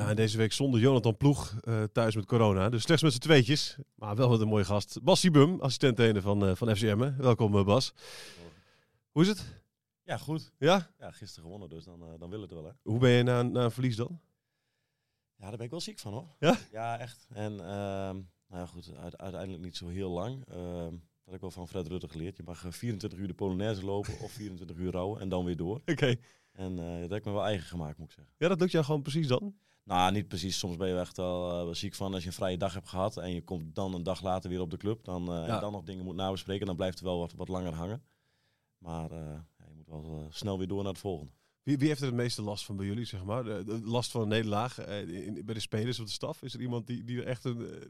Ja, 0.00 0.08
en 0.08 0.16
deze 0.16 0.36
week 0.36 0.52
zonder 0.52 0.80
Jonathan 0.80 1.16
Ploeg 1.16 1.56
uh, 1.64 1.82
thuis 1.82 2.14
met 2.14 2.26
corona. 2.26 2.68
Dus 2.68 2.82
slechts 2.82 3.02
met 3.02 3.12
z'n 3.12 3.18
tweetjes. 3.18 3.76
Maar 3.94 4.16
wel 4.16 4.30
met 4.30 4.40
een 4.40 4.48
mooie 4.48 4.64
gast. 4.64 5.02
Bas 5.02 5.30
Bum, 5.30 5.60
assistent 5.60 5.96
trainer 5.96 6.22
van, 6.22 6.48
uh, 6.48 6.54
van 6.54 6.76
FCM. 6.76 7.12
Welkom 7.16 7.54
uh, 7.54 7.64
Bas. 7.64 7.94
Hoe 9.10 9.22
is 9.22 9.28
het? 9.28 9.44
Ja, 10.02 10.16
goed. 10.16 10.52
Ja? 10.58 10.90
Ja, 10.98 11.10
gisteren 11.10 11.44
gewonnen, 11.44 11.68
dus 11.68 11.84
dan, 11.84 12.16
dan 12.18 12.30
wil 12.30 12.40
het 12.40 12.50
wel 12.50 12.64
hè. 12.64 12.70
Hoe 12.82 12.98
ben 12.98 13.10
je 13.10 13.22
na, 13.22 13.42
na 13.42 13.64
een 13.64 13.70
verlies 13.70 13.96
dan? 13.96 14.20
Ja, 15.36 15.48
daar 15.48 15.56
ben 15.56 15.64
ik 15.64 15.70
wel 15.70 15.80
ziek 15.80 15.98
van 15.98 16.12
hoor. 16.12 16.28
Ja? 16.38 16.56
Ja, 16.72 16.98
echt. 16.98 17.26
En 17.30 17.52
ehm, 17.52 18.16
nou 18.46 18.60
ja, 18.60 18.66
goed, 18.66 18.92
uiteindelijk 18.96 19.62
niet 19.62 19.76
zo 19.76 19.88
heel 19.88 20.10
lang. 20.10 20.44
Ehm, 20.48 20.90
dat 20.90 21.24
heb 21.24 21.34
ik 21.34 21.40
wel 21.40 21.50
van 21.50 21.68
Fred 21.68 21.86
Rutte 21.86 22.08
geleerd. 22.08 22.36
Je 22.36 22.42
mag 22.42 22.64
24 22.68 23.18
uur 23.18 23.26
de 23.26 23.34
Polonaise 23.34 23.84
lopen 23.84 24.20
of 24.20 24.32
24 24.32 24.76
uur 24.76 24.92
rouwen 24.92 25.20
en 25.20 25.28
dan 25.28 25.44
weer 25.44 25.56
door. 25.56 25.80
Oké. 25.92 26.16
En 26.52 26.76
dat 26.76 27.10
heb 27.10 27.18
ik 27.18 27.24
me 27.24 27.32
wel 27.32 27.44
eigen 27.44 27.66
gemaakt, 27.66 27.98
moet 27.98 28.08
ik 28.08 28.14
zeggen. 28.14 28.34
Ja, 28.38 28.48
dat 28.48 28.60
lukt 28.60 28.72
jou 28.72 28.84
gewoon 28.84 29.02
precies 29.02 29.26
dan? 29.26 29.54
Nou, 29.90 30.12
niet 30.12 30.28
precies. 30.28 30.58
Soms 30.58 30.76
ben 30.76 30.88
je 30.88 30.98
echt 30.98 31.16
wel 31.16 31.68
uh, 31.68 31.74
ziek 31.74 31.94
van 31.94 32.12
als 32.14 32.22
je 32.22 32.28
een 32.28 32.34
vrije 32.34 32.56
dag 32.56 32.74
hebt 32.74 32.88
gehad 32.88 33.16
en 33.16 33.30
je 33.34 33.42
komt 33.42 33.74
dan 33.74 33.94
een 33.94 34.02
dag 34.02 34.22
later 34.22 34.50
weer 34.50 34.60
op 34.60 34.70
de 34.70 34.76
club. 34.76 35.04
Dan, 35.04 35.22
uh, 35.22 35.46
Ja. 35.46 35.54
en 35.54 35.60
dan 35.60 35.72
nog 35.72 35.84
dingen 35.84 36.04
moet 36.04 36.14
nabespreken, 36.14 36.66
dan 36.66 36.76
blijft 36.76 36.94
het 36.98 37.04
wel 37.06 37.18
wat, 37.18 37.32
wat 37.32 37.48
langer 37.48 37.74
hangen. 37.74 38.02
Maar 38.78 39.12
uh, 39.12 39.18
ja, 39.58 39.64
je 39.68 39.74
moet 39.74 39.86
wel 39.86 40.26
snel 40.30 40.58
weer 40.58 40.66
door 40.68 40.82
naar 40.82 40.92
het 40.92 41.00
volgende. 41.00 41.32
Wie, 41.62 41.78
wie 41.78 41.88
heeft 41.88 42.00
er 42.00 42.06
het 42.06 42.14
meeste 42.16 42.42
last 42.42 42.64
van 42.64 42.76
bij 42.76 42.86
jullie, 42.86 43.04
zeg 43.04 43.24
maar? 43.24 43.44
De, 43.44 43.64
de 43.64 43.80
last 43.80 44.10
van 44.10 44.20
een 44.22 44.28
nederlaag 44.28 44.78
eh, 44.78 45.44
bij 45.44 45.54
de 45.54 45.60
spelers 45.60 45.98
of 46.00 46.06
de 46.06 46.12
staf? 46.12 46.42
Is 46.42 46.54
er 46.54 46.60
iemand 46.60 46.86
die, 46.86 47.04
die 47.04 47.18
er 47.20 47.26
echt 47.26 47.44
een, 47.44 47.70
eh, 47.70 47.86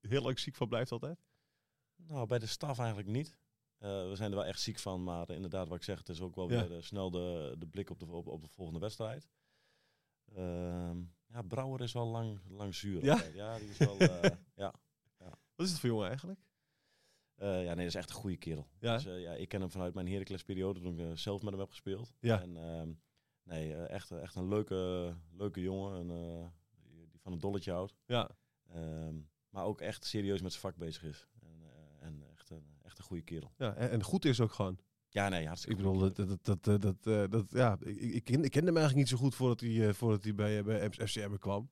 heel 0.00 0.22
lang 0.22 0.38
ziek 0.38 0.54
van 0.54 0.68
blijft 0.68 0.92
altijd? 0.92 1.18
Nou, 1.96 2.26
bij 2.26 2.38
de 2.38 2.46
staf 2.46 2.78
eigenlijk 2.78 3.08
niet. 3.08 3.38
Eh, 3.78 4.08
we 4.08 4.12
zijn 4.16 4.30
er 4.30 4.36
wel 4.36 4.46
echt 4.46 4.60
ziek 4.60 4.78
van, 4.78 5.02
maar 5.04 5.30
inderdaad, 5.30 5.68
wat 5.68 5.76
ik 5.76 5.82
zeg, 5.82 5.98
het 5.98 6.08
is 6.08 6.20
ook 6.20 6.34
wel 6.36 6.50
Ja. 6.50 6.66
weer 6.68 6.76
eh, 6.76 6.82
snel 6.82 7.10
de, 7.10 7.54
de 7.58 7.66
blik 7.66 7.90
op 7.90 7.98
de, 7.98 8.06
op, 8.06 8.26
op 8.26 8.42
de 8.42 8.48
volgende 8.48 8.80
wedstrijd. 8.80 9.28
Ehm, 10.34 10.98
ja, 11.26 11.42
Brouwer 11.42 11.80
is 11.80 11.92
wel 11.92 12.06
lang, 12.06 12.40
lang 12.48 12.74
zuur. 12.74 13.04
Ja? 13.04 13.22
ja 13.34 13.58
die 13.58 13.68
is 13.68 13.78
wel. 13.78 13.98
eh, 13.98 14.30
ja. 14.54 14.74
Wat 15.54 15.66
is 15.66 15.72
het 15.72 15.80
voor 15.80 15.88
jongen 15.88 16.06
eigenlijk? 16.08 16.40
Eh, 17.34 17.64
ja, 17.64 17.74
nee, 17.74 17.84
dat 17.84 17.86
is 17.86 17.94
echt 17.94 18.10
een 18.10 18.16
goede 18.16 18.36
kerel. 18.36 18.68
Ja? 18.78 18.94
Dus, 18.94 19.06
eh, 19.06 19.20
ja, 19.20 19.32
ik 19.32 19.48
ken 19.48 19.60
hem 19.60 19.70
vanuit 19.70 19.94
mijn 19.94 20.08
Heracles-periode 20.08 20.80
toen 20.80 21.10
ik 21.10 21.18
zelf 21.18 21.42
met 21.42 21.50
hem 21.50 21.60
heb 21.60 21.70
gespeeld. 21.70 22.14
Ja. 22.20 22.40
En 22.40 22.56
ehm, 22.56 22.92
nee, 23.42 23.74
echt, 23.74 24.10
echt 24.10 24.34
een 24.34 24.48
leuke, 24.48 25.14
leuke 25.32 25.60
jongen. 25.60 25.98
En, 25.98 26.52
die 27.10 27.20
van 27.20 27.32
een 27.32 27.38
dolletje 27.38 27.72
houdt. 27.72 27.94
Ja. 28.06 28.30
Ehm, 28.68 29.14
maar 29.48 29.64
ook 29.64 29.80
echt 29.80 30.04
serieus 30.04 30.40
met 30.40 30.50
zijn 30.50 30.62
vak 30.62 30.76
bezig 30.76 31.02
is. 31.04 31.28
En, 31.40 31.62
en 32.00 32.22
echt, 32.32 32.50
een, 32.50 32.78
echt 32.82 32.98
een 32.98 33.04
goede 33.04 33.22
kerel. 33.22 33.52
ja 33.56 33.74
en, 33.74 33.90
en 33.90 34.02
goed 34.02 34.24
is 34.24 34.40
ook 34.40 34.52
gewoon. 34.52 34.78
Ja, 35.08 35.28
nee, 35.28 35.40
Ik 35.40 35.46
hartstikke 35.46 35.76
bedoel, 35.82 35.98
goed. 35.98 36.16
dat, 36.16 36.28
dat, 36.28 36.44
dat, 36.44 36.64
dat, 36.64 36.82
dat, 36.82 37.06
eh, 37.14 37.30
dat- 37.30 37.50
ja, 37.50 37.76
ik, 37.80 37.96
ik, 37.96 38.24
ken, 38.24 38.44
ik 38.44 38.50
kende 38.50 38.66
hem 38.66 38.76
eigenlijk 38.76 38.96
niet 38.96 39.08
zo 39.08 39.16
goed 39.24 39.34
voordat 39.34 39.60
hij, 39.60 39.88
eh, 39.88 39.94
voordat 39.94 40.24
hij 40.24 40.34
bij, 40.34 40.58
eh, 40.58 40.64
bij 40.64 40.90
FCM 40.90 41.34
kwam. 41.38 41.70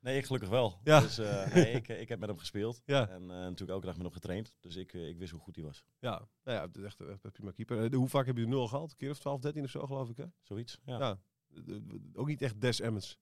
Nee, 0.00 0.16
ik 0.18 0.24
gelukkig 0.26 0.48
wel. 0.50 0.78
Ja. 0.84 1.00
Dus 1.00 1.18
eh, 1.18 1.46
nee, 1.54 1.72
ik, 1.72 1.88
ik 1.88 2.08
heb 2.08 2.18
met 2.18 2.28
hem 2.28 2.38
gespeeld. 2.38 2.82
Ja. 2.84 3.08
En 3.08 3.20
eh, 3.22 3.28
natuurlijk 3.28 3.70
elke 3.70 3.86
dag 3.86 3.94
met 3.94 4.04
hem 4.04 4.12
getraind. 4.12 4.54
Dus 4.60 4.76
ik, 4.76 4.92
eh, 4.94 5.08
ik 5.08 5.18
wist 5.18 5.30
hoe 5.32 5.40
goed 5.40 5.56
hij 5.56 5.64
was. 5.64 5.84
Ja, 5.98 6.10
nou 6.44 6.56
ja, 6.56 6.62
het 6.66 6.76
is 6.76 6.82
echt, 6.84 7.32
prima 7.32 7.50
keeper. 7.50 7.84
Eh, 7.84 7.98
Hoe 7.98 8.08
vaak 8.08 8.26
heb 8.26 8.36
je 8.36 8.42
de 8.42 8.48
nul 8.48 8.68
gehaald? 8.68 8.90
Een 8.90 8.96
keer 8.96 9.10
of 9.10 9.18
12, 9.18 9.40
13 9.40 9.64
of 9.64 9.70
zo, 9.70 9.86
geloof 9.86 10.08
ik, 10.08 10.16
hè? 10.16 10.24
Zoiets. 10.42 10.78
Ja. 10.84 10.98
Ja. 10.98 11.18
Eh, 11.54 11.74
eh, 11.76 11.82
Ook 12.14 12.26
niet 12.26 12.42
echt 12.42 12.60
Des 12.60 12.80
Emmons. 12.80 13.18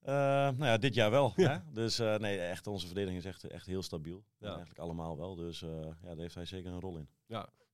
Eh, 0.00 0.14
nou 0.14 0.64
ja, 0.64 0.76
dit 0.78 0.94
jaar 0.94 1.10
wel. 1.10 1.32
Ja. 1.36 1.50
Hè? 1.64 1.72
Dus 1.72 1.98
eh, 1.98 2.16
nee, 2.18 2.38
echt, 2.40 2.66
onze 2.66 2.86
verdediging 2.86 3.18
is 3.20 3.24
echt, 3.28 3.44
echt 3.44 3.66
heel 3.66 3.82
stabiel. 3.82 4.16
En 4.16 4.24
Ja. 4.38 4.48
Eigenlijk 4.48 4.78
allemaal 4.80 5.16
wel. 5.16 5.34
Dus 5.34 5.62
eh, 5.62 5.68
ja, 5.80 5.94
daar 6.02 6.16
heeft 6.16 6.34
hij 6.34 6.44
zeker 6.44 6.72
een 6.72 6.80
rol 6.80 6.96
in. 6.98 7.08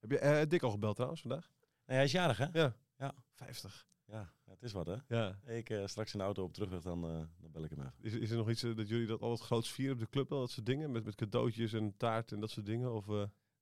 Heb 0.09 0.21
je 0.21 0.27
eh, 0.27 0.49
Dick 0.49 0.62
al 0.62 0.71
gebeld 0.71 0.94
trouwens 0.94 1.21
vandaag? 1.21 1.50
Nee, 1.87 1.97
hij 1.97 2.05
is 2.05 2.12
jarig, 2.12 2.39
hè? 2.39 2.47
Ja. 2.53 2.77
Ja. 2.99 3.15
50. 3.33 3.87
Ja, 4.05 4.33
het 4.44 4.62
is 4.62 4.72
wat, 4.72 4.87
hè? 4.87 4.97
Ja. 5.09 5.39
Ik 5.47 5.71
eh, 5.71 5.87
straks 5.87 6.12
in 6.12 6.19
de 6.19 6.25
auto 6.25 6.43
op 6.43 6.53
terugweg, 6.53 6.83
dan, 6.83 7.05
eh, 7.05 7.11
dan 7.41 7.50
bel 7.50 7.65
ik 7.65 7.71
hem 7.71 7.78
even. 7.81 7.94
Is, 8.00 8.12
is 8.12 8.31
er 8.31 8.37
nog 8.37 8.50
iets 8.50 8.61
dat 8.61 8.89
jullie 8.89 9.06
dat 9.06 9.21
altijd 9.22 9.41
groots 9.41 9.71
vieren 9.72 9.95
op 9.95 10.00
de 10.00 10.09
club? 10.09 10.28
Wel, 10.28 10.39
dat 10.41 10.50
soort 10.50 10.66
dingen? 10.66 10.91
Met, 10.91 11.05
met 11.05 11.15
cadeautjes 11.15 11.72
en 11.72 11.97
taart 11.97 12.33
en 12.33 12.41
dat 12.41 12.50
soort 12.50 12.66
dingen? 12.66 12.93
Of, 12.95 13.06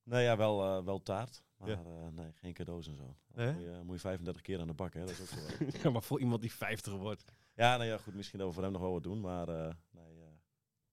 Nee, 0.03 0.23
ja, 0.23 0.37
wel, 0.37 0.83
wel 0.83 1.01
taart. 1.03 1.43
Maar 1.57 1.69
Ja. 1.69 2.09
nee, 2.09 2.31
geen 2.33 2.53
cadeaus 2.53 2.87
en 2.87 2.95
zo. 2.95 3.17
Nee? 3.33 3.53
moet, 3.53 3.61
je, 3.61 3.81
moet 3.83 3.95
je 3.95 4.01
35 4.01 4.41
keer 4.41 4.59
aan 4.59 4.67
de 4.67 4.73
bak, 4.73 4.93
hè? 4.93 4.99
Dat 4.99 5.09
is 5.09 5.21
ook 5.21 5.27
zo. 5.27 5.35
wel. 5.35 5.69
ja, 5.83 5.89
maar 5.89 6.03
voor 6.03 6.19
iemand 6.19 6.41
die 6.41 6.53
50 6.53 6.93
wordt. 6.93 7.23
ja, 7.53 7.77
nou 7.77 7.89
ja, 7.89 7.97
goed. 7.97 8.13
Misschien 8.15 8.39
dat 8.39 8.47
we 8.47 8.53
voor 8.53 8.63
hem 8.63 8.71
nog 8.71 8.81
wel 8.81 8.91
wat 8.91 9.03
doen. 9.03 9.21
Maar 9.21 9.47
nee, 9.91 10.13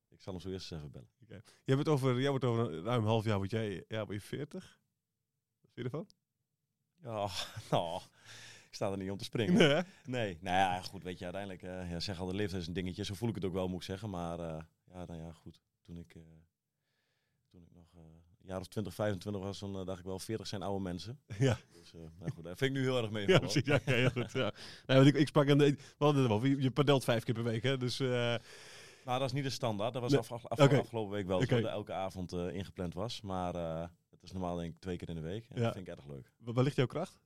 ik 0.09 0.21
zal 0.21 0.33
hem 0.33 0.43
zo 0.43 0.51
eerst 0.51 0.73
eens 0.73 0.81
even 0.81 0.93
bellen. 0.93 1.43
Jij 1.65 1.75
wordt 1.75 1.91
over, 1.91 2.21
jij 2.21 2.31
wordt 2.31 2.45
over 2.45 2.73
een 2.73 2.83
ruim 2.85 3.01
een 3.03 3.09
half 3.09 3.25
jaar 3.25 3.37
word 3.37 3.51
jij, 3.51 3.85
ja, 3.89 4.05
word 4.05 4.21
je 4.21 4.27
40? 4.27 4.81
Je 5.75 5.83
ervan? 5.83 6.07
Ja, 7.03 7.29
nou, 7.71 8.01
ik 8.69 8.75
sta 8.75 8.91
er 8.91 8.97
niet 8.97 9.11
om 9.11 9.19
te 9.19 9.25
springen. 9.25 9.55
Nee? 9.59 9.83
Nee, 10.05 10.39
nou 10.41 10.57
ja, 10.57 10.81
goed, 10.83 11.03
weet 11.03 11.19
je, 11.19 11.25
uiteindelijk, 11.25 11.63
eh 11.63 11.91
ja, 11.91 12.01
zeg 12.01 12.21
al, 12.21 12.27
de 12.27 12.35
leeftijd 12.35 12.61
is 12.63 12.67
een 12.69 12.73
dingetje. 12.75 13.05
Zo 13.05 13.15
voel 13.15 13.29
ik 13.29 13.35
het 13.35 13.45
ook 13.45 13.53
wel, 13.53 13.69
moet 13.69 13.77
ik 13.81 13.87
zeggen. 13.87 14.11
Maar 14.11 14.39
eh, 14.41 14.59
ja, 14.93 15.05
nou 15.05 15.21
ja, 15.21 15.33
goed. 15.33 15.61
Toen 15.83 15.97
ik, 15.97 16.15
eh, 16.15 16.23
toen 17.51 17.63
ik 17.63 17.69
nog 17.75 17.93
een 17.95 18.23
jaar 18.49 18.61
of 18.61 18.67
20, 18.69 18.95
25 18.95 19.43
was, 19.43 19.59
dan 19.59 19.87
dacht 19.87 19.99
ik 19.99 20.05
wel, 20.05 20.19
40 20.19 20.47
zijn 20.47 20.63
oude 20.63 20.83
mensen. 20.83 21.21
Ja. 21.39 21.59
Dus, 21.73 21.93
nou 21.93 22.31
goed, 22.33 22.45
dat 22.45 22.59
vind 22.59 22.71
ik 22.71 22.77
nu 22.77 22.83
heel 22.83 22.99
erg 23.03 23.11
mee. 23.11 23.27
Ja, 23.29 23.39
precies. 23.39 23.65
Ja, 23.65 23.81
ja, 23.85 23.93
heel 23.93 24.11
goed. 24.11 24.33
Ja. 24.33 24.53
Nee, 24.87 24.97
want 24.97 25.09
ik, 25.09 25.15
ik 25.15 25.27
sprak 25.27 25.51
aan 25.51 25.59
de, 25.59 25.71
we 25.71 26.05
hadden 26.05 26.23
het 26.23 26.31
erover, 26.31 26.49
je, 26.61 26.71
padelt 26.71 27.05
vijf 27.05 27.25
keer 27.25 27.35
per 27.35 27.45
week, 27.45 27.63
hè? 27.63 27.77
Dus 27.77 27.99
Nou, 27.99 28.39
dat 29.19 29.23
is 29.23 29.33
niet 29.33 29.45
de 29.45 29.51
standaard. 29.51 29.93
Dat 29.93 30.03
was 30.03 30.11
Nee. 30.11 30.21
af, 30.21 30.31
af- 30.31 30.45
afgelopen 30.59 31.11
week 31.11 31.27
wel 31.27 31.39
dat 31.47 31.65
elke 31.65 31.93
avond 31.93 32.33
ingepland 32.33 32.95
was. 32.95 33.21
Maar 33.21 33.91
het 34.23 34.31
is 34.31 34.33
normaal 34.33 34.57
denk 34.57 34.75
ik 34.75 34.81
twee 34.81 34.97
keer 34.97 35.09
in 35.09 35.15
de 35.15 35.21
week. 35.21 35.47
En 35.49 35.57
Ja. 35.57 35.63
dat 35.65 35.73
vind 35.75 35.89
ik 35.89 35.95
erg 35.97 36.07
leuk. 36.07 36.33
wa- 36.39 36.53
waar 36.53 36.65
ligt 36.65 36.77
jouw 36.77 36.87
kracht? 36.87 37.19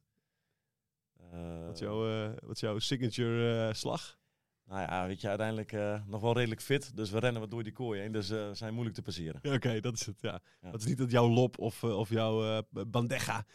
Eh, 1.33 1.65
Wat 1.67 1.75
is 1.75 1.81
jouw, 1.81 2.09
eh, 2.09 2.33
wat 2.43 2.55
is 2.55 2.61
jouw 2.61 2.79
signature 2.79 3.69
eh, 3.69 3.75
slag? 3.75 4.19
Nou 4.65 4.81
ja, 4.81 5.07
weet 5.07 5.21
je, 5.21 5.29
uiteindelijk 5.29 5.73
nog 6.07 6.21
wel 6.21 6.33
redelijk 6.33 6.61
fit. 6.61 6.97
Dus 6.97 7.11
we 7.11 7.19
rennen 7.19 7.41
wat 7.41 7.51
door 7.51 7.63
die 7.63 7.73
kooi 7.73 8.01
heen. 8.01 8.13
Dus 8.13 8.29
we 8.29 8.51
zijn 8.53 8.73
moeilijk 8.73 8.97
te 8.97 9.03
passeren. 9.03 9.39
Ja, 9.43 9.55
Oké, 9.55 9.81
dat 9.81 9.95
is 9.95 10.07
het, 10.07 10.21
ja. 10.21 10.41
Ja. 10.63 10.71
Dat 10.71 10.81
is 10.81 10.87
niet 10.87 10.99
dat 10.99 11.11
jouw 11.11 11.29
lop 11.29 11.59
of, 11.59 11.85
of 11.85 12.09
jouw 12.09 12.63
bandeja. 12.71 13.47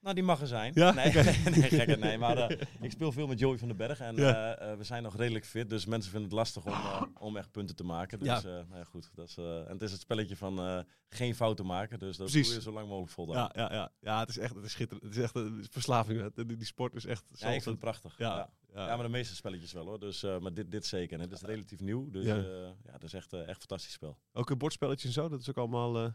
Nou, 0.00 0.14
die 0.14 0.24
mag 0.24 0.40
er 0.40 0.46
zijn. 0.46 0.72
Ja? 0.74 0.92
Nee, 0.92 1.12
nee, 1.14 1.22
gekke, 1.70 1.96
nee. 1.96 2.18
Maar 2.18 2.36
eh, 2.36 2.60
ik 2.80 2.90
speel 2.90 3.12
veel 3.12 3.26
met 3.26 3.38
Joey 3.38 3.58
van 3.58 3.68
den 3.68 3.76
Berg. 3.76 4.00
En 4.00 4.16
Ja. 4.16 4.54
eh, 4.56 4.70
eh, 4.72 4.78
we 4.78 4.84
zijn 4.84 5.02
nog 5.02 5.16
redelijk 5.16 5.44
fit. 5.44 5.70
Dus 5.70 5.86
mensen 5.86 6.10
vinden 6.10 6.28
het 6.28 6.38
lastig 6.38 6.66
om, 6.66 7.12
om 7.18 7.36
echt 7.36 7.50
punten 7.50 7.76
te 7.76 7.84
maken. 7.84 8.18
Dus 8.18 8.28
Ja. 8.28 8.40
nou 8.42 8.64
ja, 8.74 8.84
goed. 8.84 9.10
Dat 9.14 9.28
is, 9.28 9.36
en 9.36 9.64
het 9.68 9.82
is 9.82 9.92
het 9.92 10.00
spelletje 10.00 10.36
van 10.36 10.84
geen 11.08 11.34
fouten 11.34 11.66
maken. 11.66 11.98
Dus 11.98 12.16
dat 12.16 12.26
Precies. 12.30 12.46
doe 12.46 12.56
je 12.56 12.62
zo 12.62 12.72
lang 12.72 12.88
mogelijk 12.88 13.12
vol. 13.12 13.32
ja, 13.32 13.50
ja, 13.54 13.72
ja. 13.72 13.92
ja, 14.00 14.20
het 14.20 14.28
is 14.28 14.38
echt 14.38 14.54
het 14.54 14.64
is 14.64 14.72
schitterend. 14.72 15.06
Het 15.08 15.16
is 15.16 15.22
echt 15.22 15.34
een 15.34 15.66
verslaving. 15.70 16.34
Die, 16.34 16.46
die 16.56 16.66
sport 16.66 16.94
is 16.94 17.04
echt... 17.06 17.24
Ja, 17.28 17.32
ik 17.32 17.38
zoals 17.38 17.52
vind 17.52 17.64
het 17.64 17.70
het- 17.74 17.78
prachtig. 17.80 18.18
Ja, 18.18 18.36
Ja. 18.36 18.50
ja. 18.74 18.86
Ja. 18.86 18.94
maar 18.96 19.04
de 19.04 19.12
meeste 19.12 19.34
spelletjes 19.34 19.72
wel 19.72 19.84
hoor. 19.86 20.00
Dus, 20.00 20.22
maar 20.22 20.54
dit, 20.54 20.70
dit 20.70 20.86
zeker. 20.86 21.14
En 21.16 21.20
het 21.20 21.32
is 21.32 21.40
relatief 21.42 21.80
nieuw. 21.80 22.10
Dus 22.10 22.24
Ja. 22.24 22.34
ja, 22.36 22.74
ja 22.84 22.92
dat 22.92 23.02
is 23.02 23.12
echt, 23.12 23.32
echt 23.32 23.46
een 23.48 23.54
fantastisch 23.54 23.92
spel. 23.92 24.18
Ook 24.32 24.50
een 24.50 24.58
bordspelletje 24.58 25.06
en 25.08 25.14
zo, 25.14 25.28
dat 25.28 25.40
is 25.40 25.48
ook 25.48 25.58
allemaal... 25.58 26.12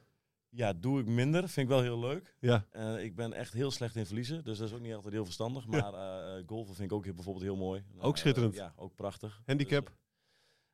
Ja, 0.55 0.73
doe 0.73 0.99
ik 0.99 1.05
minder. 1.05 1.39
Vind 1.49 1.57
ik 1.69 1.73
wel 1.73 1.81
heel 1.81 1.99
leuk. 1.99 2.35
ja, 2.39 2.65
Eh, 2.71 3.03
ik 3.03 3.15
ben 3.15 3.33
echt 3.33 3.53
heel 3.53 3.71
slecht 3.71 3.95
in 3.95 4.05
verliezen. 4.05 4.43
Dus 4.43 4.57
dat 4.57 4.67
is 4.67 4.73
ook 4.73 4.81
niet 4.81 4.93
altijd 4.93 5.13
heel 5.13 5.25
verstandig. 5.25 5.67
Maar 5.67 5.93
eh, 5.93 6.37
eh, 6.37 6.43
golven 6.47 6.75
vind 6.75 6.91
ik 6.91 6.97
ook 6.97 7.03
heel- 7.05 7.13
bijvoorbeeld 7.13 7.45
heel 7.45 7.55
mooi. 7.55 7.83
Nou, 7.93 8.03
Ook 8.03 8.17
schitterend. 8.17 8.55
ja, 8.55 8.73
ook 8.75 8.95
prachtig. 8.95 9.41
handicap. 9.45 9.91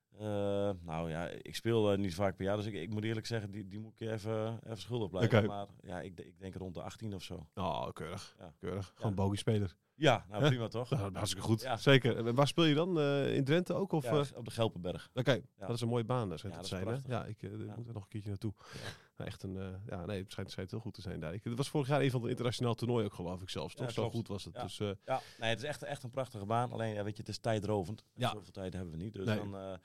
Dus, 0.09 0.19
eh, 0.19 0.69
nou 0.81 1.09
ja, 1.09 1.27
ik 1.27 1.55
speel 1.55 1.95
niet 1.97 2.13
vaak 2.15 2.35
per 2.35 2.45
jaar. 2.45 2.57
Dus 2.57 2.65
ik, 2.65 2.73
ik 2.73 2.89
moet 2.89 3.03
eerlijk 3.03 3.25
zeggen, 3.25 3.51
die, 3.51 3.67
die 3.67 3.79
moet 3.79 4.01
ik 4.01 4.09
even, 4.09 4.59
even 4.63 4.77
schuldig 4.77 5.09
blijven. 5.09 5.45
Maar 5.45 5.67
ja, 5.81 6.01
ik, 6.01 6.19
ik 6.19 6.39
denk 6.39 6.55
rond 6.55 6.73
de 6.73 6.81
18 6.81 7.13
of 7.13 7.23
zo. 7.23 7.47
Oh, 7.55 7.91
keurig. 7.93 8.35
Ja. 8.39 8.53
Keurig. 8.59 8.91
Gewoon 8.95 9.11
Ja. 9.11 9.17
bogiespeler. 9.17 9.75
Ja, 10.01 10.25
nou 10.29 10.45
prima 10.47 10.67
toch? 10.67 10.89
Nou, 10.89 11.13
hartstikke 11.13 11.45
goed. 11.45 11.61
Ja. 11.61 11.77
Zeker. 11.77 12.17
En 12.27 12.35
waar 12.35 12.47
speel 12.47 12.63
je 12.63 12.75
dan? 12.75 12.99
Eh, 12.99 13.35
in 13.35 13.43
Drenthe 13.43 13.73
ook? 13.73 13.91
Of, 13.91 14.03
Ja, 14.03 14.11
eh? 14.11 14.25
op 14.35 14.45
de 14.45 14.51
Gelpenberg. 14.51 15.09
Oké, 15.13 15.31
Ja. 15.31 15.41
dat 15.67 15.75
is 15.75 15.81
een 15.81 15.87
mooie 15.87 16.03
baan, 16.03 16.29
daar 16.29 16.37
schijnt 16.37 16.55
Ja, 16.55 16.61
het 16.61 16.69
zijn. 16.69 16.87
Hè? 16.87 16.95
Ja, 17.07 17.25
ik 17.25 17.43
eh, 17.43 17.49
moet 17.75 17.87
er 17.87 17.93
nog 17.93 18.03
een 18.03 18.07
keertje 18.09 18.29
naartoe. 18.29 18.53
Nou, 19.17 19.29
echt 19.29 19.43
een, 19.43 19.79
ja, 19.85 20.05
nee, 20.05 20.21
het 20.21 20.31
schijnt, 20.31 20.51
schijnt 20.51 20.71
heel 20.71 20.79
goed 20.79 20.93
te 20.93 21.01
zijn 21.01 21.19
daar. 21.19 21.33
Ik, 21.33 21.43
het 21.43 21.57
was 21.57 21.69
vorig 21.69 21.87
jaar 21.87 22.01
een 22.01 22.11
van 22.11 22.21
de 22.21 22.29
internationaal 22.29 22.73
toernooien 22.73 23.05
ook, 23.05 23.13
geloof 23.13 23.41
ik 23.41 23.49
zelfs. 23.49 23.75
Toch? 23.75 23.91
Zo 23.91 24.09
goed 24.09 24.27
was 24.27 24.43
het. 24.45 24.55
Ja. 24.55 24.61
Dus, 24.63 24.77
Ja, 24.77 25.21
nee, 25.39 25.49
het 25.49 25.59
is 25.59 25.65
echt, 25.65 25.83
echt 25.83 26.03
een 26.03 26.09
prachtige 26.09 26.45
baan. 26.45 26.71
Alleen, 26.71 26.93
ja, 26.93 27.03
weet 27.03 27.13
je, 27.15 27.19
het 27.21 27.29
is 27.29 27.37
tijdrovend. 27.39 27.99
En 28.01 28.21
Ja. 28.21 28.29
Zoveel 28.31 28.51
tijd 28.51 28.73
hebben 28.73 28.91
we 28.91 28.97
niet. 28.97 29.13
Dus 29.13 29.25
Nee. 29.25 29.37
dan, 29.37 29.79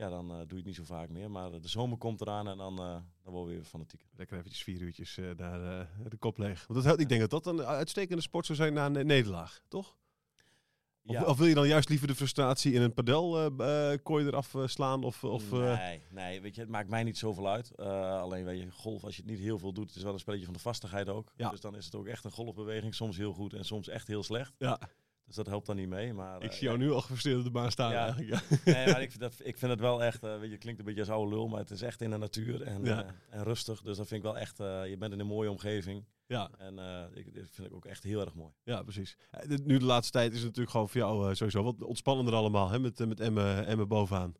ja, 0.00 0.08
dan 0.08 0.30
eh, 0.30 0.36
doe 0.36 0.46
je 0.48 0.56
het 0.56 0.64
niet 0.64 0.74
zo 0.74 0.84
vaak 0.84 1.08
meer. 1.08 1.30
Maar 1.30 1.50
de 1.60 1.68
zomer 1.68 1.98
komt 1.98 2.20
eraan 2.20 2.48
en 2.48 2.56
dan, 2.56 2.78
eh, 2.78 2.96
dan 3.22 3.32
worden 3.32 3.48
we 3.48 3.54
weer 3.54 3.64
fanatiek. 3.64 4.06
lekker 4.16 4.36
eventjes 4.38 4.62
vier 4.62 4.80
uurtjes 4.80 5.18
eh, 5.18 5.24
daar 5.36 5.88
de 6.08 6.16
kop 6.18 6.38
leeg. 6.38 6.66
Want 6.66 6.84
dat, 6.84 7.00
ik 7.00 7.08
denk 7.08 7.20
dat 7.20 7.30
dat 7.30 7.46
een 7.46 7.62
uitstekende 7.62 8.22
sport 8.22 8.46
zou 8.46 8.58
zijn 8.58 8.72
na 8.72 8.86
een 8.86 9.06
nederlaag, 9.06 9.60
toch? 9.68 9.98
Of, 11.04 11.14
Ja. 11.14 11.24
of 11.24 11.38
wil 11.38 11.46
je 11.46 11.54
dan 11.54 11.66
juist 11.68 11.88
liever 11.88 12.06
de 12.06 12.14
frustratie 12.14 12.72
in 12.72 12.82
een 12.82 12.94
padel 12.94 13.38
eh, 13.58 13.92
eh, 13.92 13.98
kooi 14.02 14.26
eraf 14.26 14.54
slaan? 14.64 15.04
Of, 15.04 15.24
of, 15.24 15.50
nee, 15.50 16.02
nee, 16.10 16.40
weet 16.40 16.54
je, 16.54 16.60
het 16.60 16.70
maakt 16.70 16.88
mij 16.88 17.02
niet 17.02 17.18
zoveel 17.18 17.48
uit. 17.48 17.76
Alleen 17.76 18.44
weet 18.44 18.60
je, 18.60 18.70
golf, 18.70 19.04
als 19.04 19.16
je 19.16 19.22
het 19.22 19.30
niet 19.30 19.40
heel 19.40 19.58
veel 19.58 19.72
doet, 19.72 19.86
het 19.88 19.96
is 19.96 20.02
wel 20.02 20.12
een 20.12 20.18
spelletje 20.18 20.44
van 20.44 20.54
de 20.54 20.60
vastigheid 20.60 21.08
ook. 21.08 21.32
Ja. 21.36 21.50
Dus 21.50 21.60
dan 21.60 21.76
is 21.76 21.84
het 21.84 21.94
ook 21.94 22.06
echt 22.06 22.24
een 22.24 22.30
golfbeweging, 22.30 22.94
soms 22.94 23.16
heel 23.16 23.32
goed 23.32 23.52
en 23.54 23.64
soms 23.64 23.88
echt 23.88 24.06
heel 24.06 24.22
slecht. 24.22 24.54
ja, 24.58 24.78
Dus 25.30 25.38
dat 25.38 25.48
helpt 25.48 25.66
dan 25.66 25.76
niet 25.76 25.88
mee. 25.88 26.12
Maar, 26.12 26.42
ik 26.42 26.50
eh, 26.50 26.56
zie 26.56 26.66
jou 26.66 26.78
nu 26.78 26.90
al 26.90 27.00
gefrustreerd 27.00 27.38
op 27.38 27.44
de 27.44 27.50
baan 27.50 27.70
staan. 27.70 27.90
Ja. 27.90 28.04
Eigenlijk, 28.04 28.30
ja. 28.30 28.56
Nee, 28.72 28.86
maar 28.86 29.02
ik 29.02 29.10
vind, 29.10 29.20
dat, 29.20 29.34
ik 29.42 29.58
vind 29.58 29.70
het 29.70 29.80
wel 29.80 30.02
echt, 30.02 30.22
eh, 30.22 30.30
weet 30.30 30.44
je, 30.44 30.50
het 30.50 30.60
klinkt 30.60 30.78
een 30.78 30.84
beetje 30.86 31.00
als 31.00 31.10
oude 31.10 31.34
lul, 31.34 31.48
maar 31.48 31.60
het 31.60 31.70
is 31.70 31.82
echt 31.82 32.00
in 32.00 32.10
de 32.10 32.16
natuur 32.16 32.62
en, 32.62 32.86
eh, 32.86 32.98
en 33.28 33.44
rustig. 33.44 33.82
Dus 33.82 33.96
dat 33.96 34.06
vind 34.06 34.24
ik 34.24 34.30
wel 34.30 34.38
echt, 34.38 34.56
je 34.58 34.96
bent 34.98 35.12
in 35.12 35.20
een 35.20 35.26
mooie 35.26 35.50
omgeving. 35.50 36.04
Ja, 36.26 36.50
En 36.58 36.78
eh, 36.78 37.04
ik, 37.14 37.34
dat 37.34 37.48
vind 37.50 37.68
ik 37.68 37.74
ook 37.74 37.84
echt 37.84 38.02
heel 38.02 38.20
erg 38.20 38.34
mooi. 38.34 38.52
ja, 38.64 38.82
precies. 38.82 39.16
Nu 39.64 39.78
de 39.78 39.84
laatste 39.84 40.12
tijd 40.12 40.30
is 40.30 40.36
het 40.36 40.46
natuurlijk 40.46 40.70
gewoon 40.70 40.88
voor 40.88 41.00
jou 41.00 41.34
sowieso 41.34 41.62
wat 41.62 41.82
ontspannender 41.82 42.34
allemaal. 42.34 42.70
Hè? 42.70 42.78
Met, 42.78 42.98
met 42.98 43.20
Emme, 43.20 43.60
Emme 43.60 43.86
bovenaan. 43.86 44.34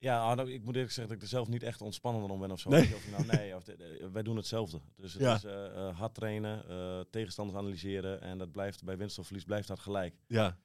Ja, 0.00 0.20
ah, 0.30 0.36
nou, 0.36 0.52
ik 0.52 0.64
moet 0.64 0.74
eerlijk 0.74 0.92
zeggen 0.92 1.06
dat 1.14 1.16
ik 1.16 1.22
er 1.22 1.28
zelf 1.36 1.48
niet 1.48 1.62
echt 1.62 1.80
ontspannender 1.80 2.30
om 2.30 2.40
ben 2.40 2.50
of 2.50 2.60
zo. 2.60 2.68
Nee. 2.70 2.94
Of 2.94 3.10
nou, 3.10 3.26
nee, 3.26 3.56
of 3.56 3.64
wij 4.12 4.22
doen 4.22 4.36
hetzelfde. 4.36 4.80
Dus 4.96 5.12
het 5.12 5.22
Ja. 5.22 5.34
is 5.34 5.44
eh, 5.44 5.66
eh, 5.88 5.96
hard 5.98 6.14
trainen, 6.14 6.68
eh, 6.68 7.00
tegenstanders 7.10 7.58
analyseren 7.58 8.20
en 8.20 8.38
dat 8.38 8.52
blijft 8.52 8.84
bij 8.84 8.96
winst 8.96 9.18
of 9.18 9.26
verlies 9.26 9.44
blijft 9.44 9.68
dat 9.68 9.78
gelijk. 9.78 10.14
Ja, 10.26 10.58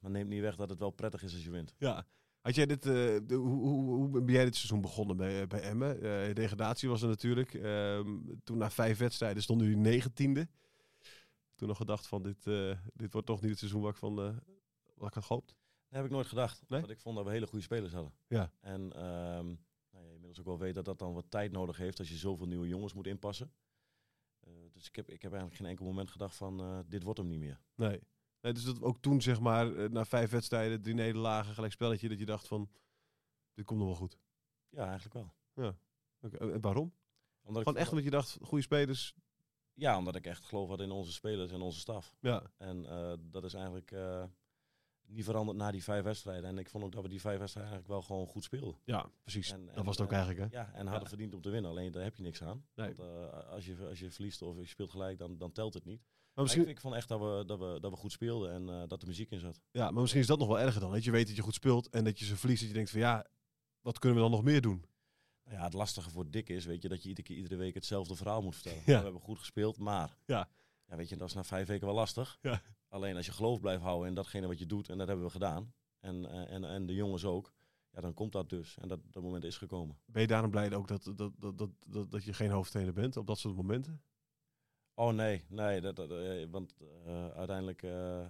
maar 0.00 0.10
neemt 0.10 0.28
niet 0.28 0.40
weg 0.40 0.56
dat 0.56 0.70
het 0.70 0.78
wel 0.78 0.90
prettig 0.90 1.22
is 1.22 1.32
als 1.34 1.44
je 1.44 1.50
wint. 1.50 1.74
ja. 1.78 2.06
Had 2.40 2.54
jij 2.54 2.66
dit, 2.66 2.82
de- 2.82 3.22
hoe, 3.28 3.38
hoe, 3.38 3.94
hoe 3.94 4.22
ben 4.22 4.34
jij 4.34 4.44
dit 4.44 4.54
seizoen 4.56 4.80
begonnen 4.80 5.16
bij, 5.16 5.46
bij 5.46 5.60
Emmen? 5.60 6.00
Degradatie 6.34 6.88
was 6.88 7.02
er 7.02 7.08
natuurlijk. 7.08 7.54
Ehm, 7.54 8.18
toen 8.44 8.58
na 8.58 8.70
vijf 8.70 8.98
wedstrijden 8.98 9.42
stonden 9.42 9.66
jullie 9.66 9.82
negentiende. 9.82 10.48
Toen 11.54 11.68
nog 11.68 11.76
gedacht 11.76 12.06
van 12.06 12.22
dit, 12.22 12.44
dit 12.94 13.12
wordt 13.12 13.26
toch 13.26 13.40
niet 13.40 13.50
het 13.50 13.58
seizoen 13.58 13.80
waar 13.82 13.90
ik 13.90 13.96
van 13.96 14.14
wat 14.94 15.08
ik 15.08 15.14
had 15.14 15.24
gehoopt. 15.24 15.54
Dat 15.88 15.98
heb 15.98 16.04
ik 16.04 16.10
nooit 16.10 16.26
gedacht. 16.26 16.64
Nee? 16.68 16.80
Want 16.80 16.92
ik 16.92 17.00
vond 17.00 17.16
dat 17.16 17.24
we 17.24 17.30
hele 17.30 17.46
goede 17.46 17.64
spelers 17.64 17.92
hadden. 17.92 18.12
Ja. 18.26 18.52
En 18.60 18.92
ehm 18.92 19.54
nou 19.96 20.08
ja, 20.08 20.12
inmiddels 20.12 20.38
ook 20.38 20.46
wel 20.46 20.58
weet 20.58 20.74
dat 20.74 20.84
dat 20.84 20.98
dan 20.98 21.12
wat 21.12 21.30
tijd 21.30 21.52
nodig 21.52 21.76
heeft 21.76 21.98
als 21.98 22.08
je 22.08 22.16
zoveel 22.16 22.46
nieuwe 22.46 22.68
jongens 22.68 22.92
moet 22.92 23.06
inpassen. 23.06 23.52
Eh, 24.40 24.52
dus 24.72 24.86
ik 24.88 24.96
heb, 24.96 25.10
ik 25.10 25.22
heb 25.22 25.30
eigenlijk 25.30 25.60
geen 25.60 25.70
enkel 25.70 25.84
moment 25.84 26.10
gedacht 26.10 26.36
van 26.36 26.60
eh, 26.60 26.78
dit 26.86 27.02
wordt 27.02 27.18
hem 27.18 27.28
niet 27.28 27.38
meer. 27.38 27.60
Nee. 27.74 28.00
nee. 28.40 28.52
Dus 28.52 28.64
dat 28.64 28.82
ook 28.82 29.00
toen 29.00 29.22
zeg 29.22 29.40
maar 29.40 29.76
eh, 29.76 29.88
na 29.88 30.04
vijf 30.04 30.30
wedstrijden, 30.30 30.82
drie 30.82 30.94
nederlagen, 30.94 31.54
gelijk 31.54 31.72
spelletje, 31.72 32.08
dat 32.08 32.18
je 32.18 32.26
dacht 32.26 32.48
van 32.48 32.70
dit 33.54 33.64
komt 33.64 33.78
nog 33.78 33.88
wel 33.88 33.96
goed. 33.96 34.18
Ja, 34.68 34.86
eigenlijk 34.86 35.14
wel. 35.14 35.74
Oké, 36.20 36.36
En 36.36 36.60
waarom? 36.60 36.94
Omdat 37.42 37.62
ik 37.62 37.68
Gewoon 37.68 37.82
echt 37.82 37.90
omdat 37.90 38.04
je 38.04 38.10
dacht, 38.10 38.38
goede 38.40 38.64
spelers. 38.64 39.14
Ja, 39.72 39.98
omdat 39.98 40.14
ik 40.14 40.26
echt 40.26 40.44
geloof 40.44 40.68
had 40.68 40.80
in 40.80 40.90
onze 40.90 41.12
spelers 41.12 41.52
en 41.52 41.60
onze 41.60 41.78
staf. 41.78 42.16
Ja, 42.20 42.50
En 42.56 42.82
dat 43.30 43.44
is 43.44 43.54
eigenlijk 43.54 43.90
niet 45.08 45.24
veranderd 45.24 45.58
na 45.58 45.70
die 45.70 45.82
vijf 45.82 46.04
wedstrijden. 46.04 46.44
En 46.50 46.58
ik 46.58 46.68
vond 46.68 46.84
ook 46.84 46.92
dat 46.92 47.02
we 47.02 47.08
die 47.08 47.20
vijf 47.20 47.38
wedstrijden 47.38 47.72
eigenlijk 47.72 48.00
wel 48.00 48.16
gewoon 48.16 48.32
goed 48.32 48.44
speelden. 48.44 48.76
ja 48.84 49.10
precies. 49.22 49.52
En- 49.52 49.66
dat 49.74 49.84
was 49.84 49.96
het 49.96 50.06
ook 50.06 50.12
eigenlijk 50.12 50.52
hè? 50.52 50.58
Ja, 50.58 50.72
en 50.74 50.86
hadden 50.86 51.08
verdiend 51.08 51.34
om 51.34 51.40
te 51.40 51.50
winnen. 51.50 51.70
Alleen 51.70 51.92
daar 51.92 52.02
heb 52.02 52.16
je 52.16 52.22
niks 52.22 52.42
aan. 52.42 52.66
Nee. 52.74 52.94
Want 52.94 52.98
eh, 53.10 53.50
als, 53.50 53.66
je, 53.66 53.76
als 53.88 53.98
je 53.98 54.10
verliest 54.10 54.42
of 54.42 54.56
je 54.58 54.66
speelt 54.66 54.90
gelijk, 54.90 55.18
dan, 55.18 55.38
dan 55.38 55.52
telt 55.52 55.74
het 55.74 55.84
niet. 55.84 56.00
Maar 56.00 56.08
Maar 56.34 56.44
misschien, 56.44 56.62
ik, 56.62 56.68
ik 56.68 56.80
vond 56.80 56.94
echt 56.94 57.08
dat 57.08 57.20
we, 57.20 57.42
dat, 57.46 57.58
we, 57.58 57.80
dat 57.80 57.90
we 57.90 57.96
goed 57.96 58.12
speelden 58.12 58.52
en 58.52 58.68
eh, 58.82 58.88
dat 58.88 59.02
er 59.02 59.08
muziek 59.08 59.30
in 59.30 59.40
zat. 59.40 59.60
ja, 59.70 59.90
maar 59.90 60.00
misschien 60.00 60.20
is 60.20 60.26
dat 60.26 60.38
nog 60.38 60.48
wel 60.48 60.60
erger 60.60 60.80
dan. 60.80 60.92
Dat 60.92 61.04
je 61.04 61.10
weet 61.10 61.26
dat 61.26 61.36
je 61.36 61.42
goed 61.42 61.54
speelt 61.54 61.88
en 61.88 62.04
dat 62.04 62.18
je 62.18 62.24
ze 62.24 62.36
verliest. 62.36 62.60
Dat 62.60 62.68
je 62.68 62.74
denkt 62.74 62.90
van 62.90 63.00
ja, 63.00 63.26
wat 63.80 63.98
kunnen 63.98 64.18
we 64.18 64.24
dan 64.24 64.34
nog 64.34 64.44
meer 64.44 64.60
doen? 64.60 64.84
Nou 65.44 65.58
ja, 65.58 65.64
het 65.64 65.72
lastige 65.72 66.10
voor 66.10 66.30
Dick 66.30 66.48
is, 66.48 66.64
weet 66.64 66.82
je, 66.82 66.88
dat 66.88 67.02
je 67.02 67.08
iedere, 67.08 67.26
keer, 67.26 67.36
iedere 67.36 67.56
week 67.56 67.74
hetzelfde 67.74 68.14
verhaal 68.16 68.42
moet 68.42 68.54
vertellen. 68.54 68.82
Ja. 68.86 68.98
We 68.98 69.04
hebben 69.04 69.20
goed 69.22 69.38
gespeeld, 69.38 69.78
maar... 69.78 70.16
Ja. 70.24 70.48
Ja, 70.88 70.96
weet 70.96 71.08
je, 71.08 71.16
dat 71.16 71.28
is 71.28 71.34
na 71.34 71.44
vijf 71.44 71.66
weken 71.66 71.86
wel 71.86 71.94
lastig. 71.94 72.38
Ja. 72.42 72.62
Alleen 72.96 73.16
als 73.16 73.26
je 73.26 73.32
geloof 73.32 73.60
blijft 73.60 73.82
houden 73.82 74.08
in 74.08 74.14
datgene 74.14 74.46
wat 74.46 74.58
je 74.58 74.66
doet, 74.66 74.88
en 74.88 74.98
dat 74.98 75.06
hebben 75.06 75.26
we 75.26 75.32
gedaan, 75.32 75.72
en, 76.00 76.30
eh, 76.30 76.52
en, 76.54 76.64
en 76.64 76.86
de 76.86 76.94
jongens 76.94 77.24
ook, 77.24 77.52
ja, 77.92 78.00
dan 78.00 78.14
komt 78.14 78.32
dat 78.32 78.50
dus. 78.50 78.78
En 78.78 78.88
dat, 78.88 79.00
dat 79.10 79.22
moment 79.22 79.44
is 79.44 79.56
gekomen. 79.56 79.98
Ben 80.06 80.22
je 80.22 80.28
daarom 80.28 80.50
blij 80.50 80.74
ook 80.74 80.88
dat, 80.88 81.04
dat, 81.04 81.32
dat, 81.38 81.58
dat, 81.58 81.70
dat, 81.86 82.10
dat 82.10 82.24
je 82.24 82.32
geen 82.32 82.50
hoofdtrainer 82.50 82.94
bent 82.94 83.16
op 83.16 83.26
dat 83.26 83.38
soort 83.38 83.56
momenten? 83.56 84.02
Oh 84.94 85.12
nee, 85.12 85.44
nee, 85.48 85.80
dat, 85.80 85.96
dat, 85.96 86.10
eh, 86.10 86.46
want 86.50 86.74
eh, 87.06 87.28
uiteindelijk 87.28 87.82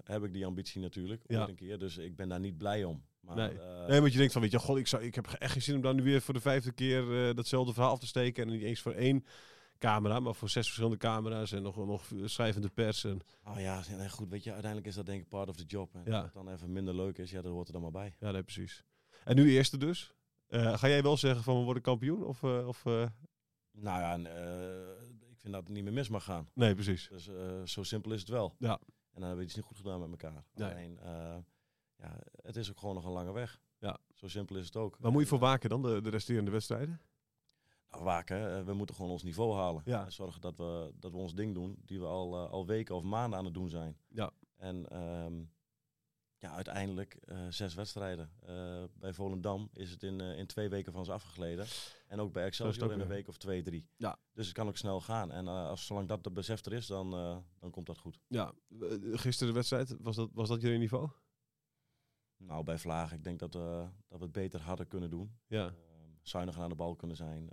heb 0.05 0.25
ik 0.25 0.33
die 0.33 0.47
ambitie 0.47 0.81
natuurlijk, 0.81 1.23
Ja. 1.27 1.41
ooit 1.41 1.49
een 1.49 1.55
keer, 1.55 1.79
dus 1.79 1.97
ik 1.97 2.17
ben 2.17 2.29
daar 2.29 2.41
niet 2.41 2.59
blij 2.59 2.85
om. 2.85 3.05
Maar, 3.21 3.37
Nee. 3.37 3.59
Nee, 3.89 4.01
want 4.01 4.13
je 4.13 4.19
denkt 4.19 4.33
van, 4.33 4.43
weet 4.43 4.51
je, 4.51 4.59
god, 4.59 4.77
ik, 4.77 4.87
zou, 4.87 5.03
ik 5.03 5.15
heb 5.15 5.27
echt 5.27 5.53
geen 5.53 5.63
zin 5.63 5.75
om 5.77 5.81
dan 5.83 5.97
nu 5.97 6.03
weer 6.03 6.21
voor 6.21 6.35
de 6.35 6.41
vijfde 6.41 6.73
keer 6.73 7.35
datzelfde 7.35 7.73
verhaal 7.73 7.93
af 7.93 7.99
te 7.99 8.07
steken. 8.07 8.45
En 8.47 8.53
niet 8.53 8.63
eens 8.63 8.81
voor 8.81 8.93
één 8.93 9.25
camera, 9.79 10.21
maar 10.21 10.35
voor 10.35 10.49
zes 10.49 10.65
verschillende 10.67 10.97
camera's 10.97 11.53
en 11.53 11.63
nog, 11.63 11.77
nog 11.77 12.05
schrijvende 12.25 12.69
pers. 12.69 13.05
En, 13.05 13.21
Oh 13.45 13.61
ja, 13.61 13.83
nee, 13.97 14.09
goed, 14.09 14.29
weet 14.29 14.45
je, 14.45 14.51
uiteindelijk 14.53 14.89
is 14.91 14.95
dat 14.97 15.07
denk 15.07 15.23
ik 15.23 15.29
part 15.29 15.49
of 15.49 15.57
the 15.57 15.65
job. 15.65 15.95
En 15.95 16.03
Ja. 16.05 16.23
het 16.23 16.33
dan 16.33 16.49
even 16.51 16.73
minder 16.73 16.95
leuk 16.95 17.19
is, 17.19 17.31
ja, 17.31 17.43
dat 17.43 17.53
hoort 17.53 17.67
er 17.67 17.73
dan 17.73 17.83
maar 17.83 17.91
bij. 17.91 18.17
ja, 18.21 18.31
nee, 18.31 18.43
precies. 18.43 18.85
En 19.25 19.37
nu 19.37 19.51
eerste 19.51 19.77
dus. 19.77 20.15
Eh, 20.47 20.79
ga 20.79 20.89
jij 20.89 21.03
wel 21.03 21.17
zeggen 21.17 21.43
van, 21.43 21.59
we 21.59 21.65
worden 21.65 21.83
kampioen? 21.83 22.25
Of, 22.25 22.43
eh, 22.43 22.67
of, 22.69 22.87
eh, 22.87 23.07
Nou 23.73 24.01
ja, 24.01 24.15
ik 25.31 25.39
vind 25.39 25.53
dat 25.55 25.63
het 25.63 25.69
niet 25.69 25.85
meer 25.85 25.93
mis 25.93 26.09
mag 26.09 26.25
gaan. 26.25 26.49
nee, 26.55 26.75
precies. 26.75 27.09
Dus 27.09 27.29
zo 27.73 27.83
simpel 27.83 28.13
is 28.13 28.21
het 28.21 28.29
wel. 28.29 28.55
Ja. 28.59 28.71
En 28.71 29.23
dan 29.23 29.23
hebben 29.23 29.39
we 29.39 29.45
iets 29.45 29.55
niet 29.57 29.65
goed 29.65 29.77
gedaan 29.77 30.01
met 30.01 30.11
elkaar. 30.11 30.45
Nee. 30.55 30.71
Alleen, 30.71 30.99
ja, 31.99 32.19
het 32.43 32.57
is 32.57 32.71
ook 32.71 32.79
gewoon 32.79 32.95
nog 32.95 33.05
een 33.05 33.13
lange 33.13 33.33
weg. 33.33 33.61
Ja. 33.79 33.99
Zo 34.15 34.29
simpel 34.29 34.57
is 34.57 34.67
het 34.67 34.77
ook. 34.77 34.97
Waar 35.01 35.13
moet 35.13 35.23
je 35.23 35.29
voor 35.29 35.39
waken 35.39 35.69
dan, 35.71 35.83
de, 35.83 36.01
de 36.01 36.11
resterende 36.11 36.51
wedstrijden? 36.51 37.01
Waken, 38.03 38.65
we 38.65 38.73
moeten 38.73 38.95
gewoon 38.95 39.11
ons 39.11 39.23
niveau 39.23 39.55
halen. 39.55 39.83
Ja. 39.85 40.11
Zorgen 40.11 40.41
dat 40.41 40.57
we, 40.57 40.93
dat 40.99 41.13
we 41.13 41.17
ons 41.17 41.35
ding 41.35 41.55
doen, 41.55 41.79
die 41.85 42.01
we 42.01 42.07
al, 42.07 42.35
eh, 42.35 42.51
al 42.51 42.67
weken 42.67 42.95
of 42.95 43.03
maanden 43.03 43.39
aan 43.39 43.45
het 43.45 43.55
doen 43.55 43.69
zijn. 43.69 43.97
Ja. 44.09 44.31
En 44.57 44.89
ehm, 44.89 45.45
ja, 46.39 46.55
uiteindelijk 46.55 47.15
eh, 47.15 47.47
zes 47.49 47.75
wedstrijden. 47.75 48.31
Eh, 48.41 48.85
bij 48.95 49.13
Volendam 49.13 49.69
is 49.73 49.91
het 49.91 50.03
in, 50.03 50.21
in 50.21 50.47
twee 50.47 50.69
weken 50.69 50.93
van 50.93 51.01
ons 51.01 51.11
afgegleden. 51.11 51.67
En 52.07 52.21
ook 52.21 52.33
bij 52.33 52.43
ook 52.43 52.49
Excelsior 52.49 52.93
in 52.93 53.01
een 53.01 53.09
week 53.09 53.29
of 53.29 53.37
twee, 53.37 53.63
drie. 53.63 53.89
Ja. 53.97 54.19
Dus 54.33 54.47
het 54.47 54.55
kan 54.55 54.69
ook 54.69 54.77
snel 54.77 55.01
gaan. 55.01 55.33
En 55.33 55.49
als, 55.49 55.87
zolang 55.87 56.09
dat 56.09 56.25
de 56.25 56.31
besef 56.31 56.65
er 56.65 56.73
is, 56.73 56.87
dan, 56.87 57.11
dan 57.59 57.71
komt 57.71 57.87
dat 57.87 57.99
goed. 57.99 58.21
Ja, 58.29 58.53
gisteren 59.13 59.53
de 59.53 59.59
wedstrijd, 59.59 59.97
was 60.01 60.17
dat, 60.17 60.31
was 60.33 60.49
dat 60.49 60.61
jullie 60.61 60.79
niveau? 60.79 61.09
Nou, 62.37 62.65
bij 62.65 62.79
Vlagen, 62.79 63.17
ik 63.17 63.25
denk 63.25 63.39
dat, 63.39 63.53
dat 63.53 63.91
we 64.09 64.19
het 64.19 64.33
beter 64.33 64.61
hadden 64.61 64.89
kunnen 64.89 65.11
doen. 65.11 65.39
Ja. 65.47 65.67
Ehm, 65.67 65.75
zuiniger 66.23 66.63
aan 66.63 66.69
de 66.69 66.75
bal 66.75 66.97
kunnen 66.97 67.17
zijn. 67.17 67.51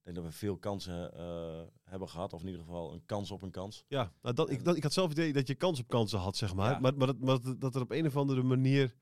Ik 0.00 0.06
denk 0.06 0.16
dat 0.16 0.24
we 0.24 0.38
veel 0.38 0.56
kansen 0.58 1.14
eh, 1.14 1.60
hebben 1.84 2.08
gehad. 2.08 2.32
Of 2.32 2.40
in 2.40 2.46
ieder 2.46 2.62
geval 2.62 2.92
een 2.92 3.04
kans 3.06 3.30
op 3.30 3.42
een 3.42 3.50
kans. 3.50 3.84
Ja, 3.88 4.12
nou 4.22 4.34
dat, 4.34 4.50
ik, 4.50 4.64
dat, 4.64 4.76
ik 4.76 4.82
had 4.82 4.92
zelf 4.92 5.08
het 5.08 5.18
idee 5.18 5.32
dat 5.32 5.46
je 5.46 5.54
kans 5.54 5.80
op 5.80 5.88
kansen 5.88 6.18
had, 6.18 6.36
zeg 6.36 6.54
maar. 6.54 6.70
Ja. 6.70 6.78
Maar, 6.78 6.94
maar, 6.96 7.06
dat, 7.06 7.18
maar 7.18 7.40
dat- 7.40 7.60
dat 7.60 7.74
er 7.74 7.80
op 7.80 7.90
een 7.90 8.06
of 8.06 8.16
andere 8.16 8.42
manier 8.42 8.94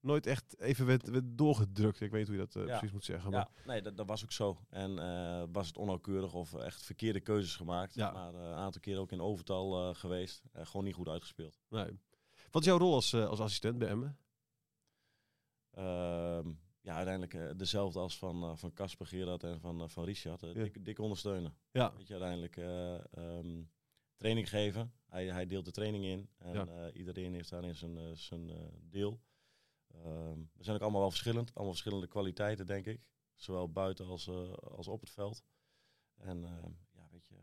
nooit 0.00 0.26
echt 0.26 0.60
even 0.60 0.86
werd, 0.86 1.08
werd 1.08 1.24
doorgedrukt. 1.38 2.00
Ik 2.00 2.10
weet 2.10 2.26
hoe 2.26 2.36
je 2.36 2.40
dat 2.42 2.56
eh, 2.56 2.62
Ja. 2.66 2.68
precies 2.68 2.92
moet 2.92 3.04
zeggen. 3.04 3.30
Maar, 3.30 3.48
Ja, 3.56 3.66
nee, 3.72 3.82
dat, 3.82 3.96
dat 3.96 4.06
was 4.06 4.22
ook 4.24 4.32
zo. 4.32 4.58
En 4.68 4.98
eh, 4.98 5.44
was 5.52 5.66
het 5.66 5.76
onnauwkeurig 5.76 6.34
of 6.34 6.54
echt 6.54 6.82
verkeerde 6.82 7.20
keuzes 7.20 7.56
gemaakt. 7.56 7.94
Ja. 7.94 8.10
Maar 8.10 8.34
een 8.34 8.54
aantal 8.54 8.80
keer 8.80 8.98
ook 8.98 9.12
in 9.12 9.20
overtal 9.20 9.94
geweest. 9.94 10.42
Gewoon 10.52 10.84
niet 10.84 10.94
goed 10.94 11.08
uitgespeeld. 11.08 11.60
nee. 11.68 11.98
Wat 12.50 12.62
is 12.62 12.68
jouw 12.68 12.78
rol 12.78 12.94
als, 12.94 13.14
als 13.14 13.40
assistent 13.40 13.78
bij 13.78 13.88
Emmen? 13.88 14.18
Ja, 16.84 16.94
uiteindelijk 16.94 17.34
eh, 17.34 17.50
dezelfde 17.56 17.98
als 17.98 18.18
van 18.18 18.42
eh, 18.42 18.56
van 18.56 18.72
Casper 18.72 19.06
Gerard 19.06 19.42
en 19.42 19.60
van, 19.60 19.82
eh, 19.82 19.88
van 19.88 20.04
Richard. 20.04 20.40
Ja. 20.40 20.52
dik, 20.52 20.84
dik 20.84 20.98
ondersteunen. 20.98 21.56
Ja, 21.70 21.94
Weet 21.96 22.06
je, 22.06 22.12
uiteindelijk 22.12 22.56
eh, 22.56 23.14
ehm, 23.14 23.62
training 24.16 24.48
geven. 24.48 24.92
Hij, 25.06 25.26
hij 25.26 25.46
deelt 25.46 25.64
de 25.64 25.70
training 25.70 26.04
in. 26.04 26.28
En 26.38 26.52
Ja. 26.52 26.90
iedereen 26.92 27.34
heeft 27.34 27.50
daarin 27.50 27.74
zijn, 27.74 28.16
zijn 28.16 28.50
deel. 28.90 29.20
Ehm, 29.94 30.38
we 30.52 30.64
zijn 30.64 30.76
ook 30.76 30.82
allemaal 30.82 31.00
wel 31.00 31.10
verschillend. 31.10 31.54
Allemaal 31.54 31.72
verschillende 31.72 32.06
kwaliteiten, 32.06 32.66
denk 32.66 32.86
ik. 32.86 33.00
Zowel 33.34 33.70
buiten 33.72 34.06
als, 34.06 34.28
als 34.60 34.88
op 34.88 35.00
het 35.00 35.10
veld. 35.10 35.44
En 36.14 36.44
ehm, 36.44 36.70
ja, 36.92 37.08
weet 37.10 37.26
je, 37.26 37.34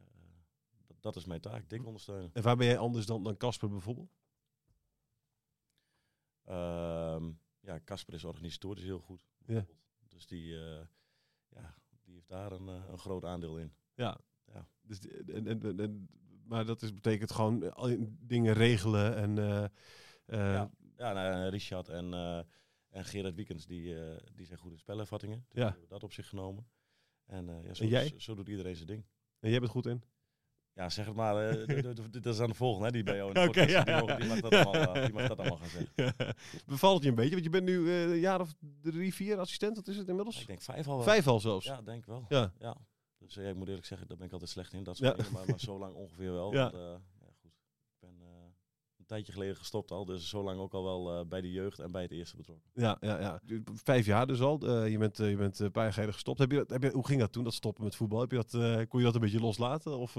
dat, 0.88 1.02
dat 1.02 1.16
is 1.16 1.26
mijn 1.26 1.42
taak. 1.42 1.70
Dik 1.70 1.86
ondersteunen. 1.86 2.30
en 2.34 2.44
waar 2.44 2.58
ben 2.58 2.68
jij 2.68 2.78
anders 2.78 3.06
dan 3.06 3.24
dan 3.24 3.38
Casper 3.38 3.70
bijvoorbeeld? 3.70 4.14
Ja, 7.82 7.88
Casper 7.88 8.14
is 8.14 8.24
organisatorisch 8.24 8.84
heel 8.84 9.00
goed. 9.00 9.22
bijvoorbeeld. 9.46 9.80
Dus 10.08 10.28
die, 10.28 10.56
eh, 10.60 10.86
ja, 11.50 11.76
die 12.04 12.14
heeft 12.14 12.28
daar 12.28 12.52
een, 12.52 12.68
eh, 12.70 12.84
een 12.90 12.98
groot 13.00 13.26
aandeel 13.26 13.58
in. 13.58 13.74
Ja. 13.94 14.20
Ja. 14.46 14.68
Dus, 14.82 15.00
die- 15.00 15.12
en, 15.34 15.48
en, 15.80 16.10
Maar 16.46 16.66
dat 16.66 16.82
is, 16.82 16.94
betekent 16.94 17.32
gewoon 17.32 17.64
eh, 17.64 17.98
dingen 18.20 18.54
regelen 18.54 19.16
en... 19.16 19.36
Ja. 20.26 20.72
Ja, 20.98 21.14
nou, 21.14 21.50
Richard 21.50 21.90
en, 21.90 22.14
en 22.90 23.06
Gerard 23.06 23.36
Wiekens, 23.36 23.66
die, 23.66 23.96
die 24.36 24.46
zijn 24.46 24.60
goed 24.60 24.72
in 24.72 24.78
spelervattingen. 24.78 25.46
Dus 25.50 25.62
Ja. 25.62 25.70
hebben 25.70 25.88
dat 25.88 26.04
op 26.04 26.14
zich 26.14 26.28
genomen. 26.30 26.68
En, 27.26 27.46
ja, 27.64 27.74
zo, 27.74 27.84
En 27.84 27.90
jij? 27.90 28.08
Zo, 28.08 28.20
zo 28.20 28.36
doet 28.36 28.48
iedereen 28.48 28.76
zijn 28.76 28.88
ding. 28.88 29.06
En 29.40 29.50
jij 29.50 29.60
bent 29.60 29.72
goed 29.72 29.86
in? 29.86 30.04
Ja, 30.74 30.90
zeg 30.90 31.06
het 31.06 31.16
maar. 31.16 31.50
eh, 31.50 31.84
dat 32.12 32.26
is 32.26 32.40
aan 32.40 32.50
de 32.50 32.54
volgende, 32.56 32.86
hè, 32.86 32.92
die 32.92 33.04
bij 33.04 33.16
jou 33.16 33.28
in 33.28 33.34
de 33.34 33.40
Oké, 33.48 33.50
podcast 33.50 33.70
ja, 33.70 33.84
ja. 33.86 34.00
mogen- 34.00 34.20
die 34.20 34.28
mag 34.30 34.40
dat 34.40 34.54
allemaal, 34.54 34.96
eh, 34.96 35.04
die 35.06 35.14
mag 35.14 35.28
dat 35.28 35.40
allemaal 35.40 35.58
gaan 35.58 35.70
zeggen. 35.70 36.36
Bevalt 36.66 36.94
het 36.94 37.04
je 37.04 37.10
een 37.10 37.16
beetje? 37.16 37.32
Want 37.32 37.44
je 37.44 37.50
bent 37.50 37.66
nu 37.66 37.88
eh, 37.90 38.02
een 38.04 38.20
jaar 38.20 38.40
of 38.42 38.54
drie, 38.82 39.14
vier 39.14 39.38
assistent. 39.40 39.76
Wat 39.76 39.88
is 39.88 39.98
het 39.98 40.08
inmiddels? 40.08 40.42
Ik 40.42 40.48
denk 40.48 40.62
vijf 40.62 40.88
al. 40.88 41.02
Vijf 41.02 41.28
al 41.28 41.40
zelfs. 41.40 41.66
Ja, 41.66 41.82
denk 41.82 42.06
wel. 42.06 42.26
Ja. 42.30 42.52
Ja. 42.60 42.76
Dus 43.18 43.34
ja, 43.34 43.42
ik 43.50 43.56
moet 43.56 43.68
eerlijk 43.68 43.86
zeggen, 43.86 44.08
daar 44.08 44.18
ben 44.18 44.26
ik 44.26 44.32
altijd 44.34 44.52
slecht 44.52 44.74
in. 44.74 44.84
Dat 44.84 44.98
Ja. 44.98 45.06
soort 45.06 45.18
dingen, 45.18 45.32
maar, 45.34 45.46
maar 45.48 45.60
zo 45.60 45.80
lang 45.80 45.96
ongeveer 45.96 46.32
wel. 46.32 46.54
Ja. 46.62 46.62
Want, 46.72 46.74
ja, 47.20 47.28
goed. 47.42 47.52
Ik 47.92 48.00
ben 48.00 48.16
een 48.98 49.06
tijdje 49.06 49.32
geleden 49.34 49.56
gestopt 49.56 49.92
al, 49.92 50.06
dus 50.06 50.30
zo 50.30 50.44
lang 50.44 50.60
ook 50.60 50.74
al 50.74 50.84
wel 50.84 51.26
bij 51.28 51.42
de 51.42 51.52
jeugd 51.52 51.80
en 51.80 51.92
bij 51.92 52.02
het 52.02 52.12
eerste 52.12 52.36
betrokken. 52.36 52.70
Ja, 52.74 52.98
ja, 53.00 53.20
ja. 53.20 53.42
Vijf 53.74 54.06
jaar 54.06 54.28
dus 54.28 54.42
al. 54.42 54.86
Je 54.86 54.98
bent, 54.98 55.18
je 55.18 55.36
bent 55.36 55.60
een 55.60 55.72
paar 55.72 55.84
jaar 55.84 55.94
geleden 55.94 56.14
gestopt. 56.14 56.40
Heb 56.40 56.52
je, 56.52 56.66
heb 56.68 56.84
je, 56.84 56.90
hoe 56.92 57.06
ging 57.08 57.20
dat 57.20 57.32
toen, 57.32 57.44
dat 57.44 57.54
stoppen 57.54 57.84
met 57.84 57.96
voetbal? 57.96 58.20
Heb 58.20 58.32
je 58.32 58.38
dat, 58.48 58.88
kon 58.88 59.00
je 59.00 59.06
dat 59.06 59.16
een 59.16 59.22
beetje 59.22 59.40
loslaten? 59.40 59.98
Of, 59.98 60.16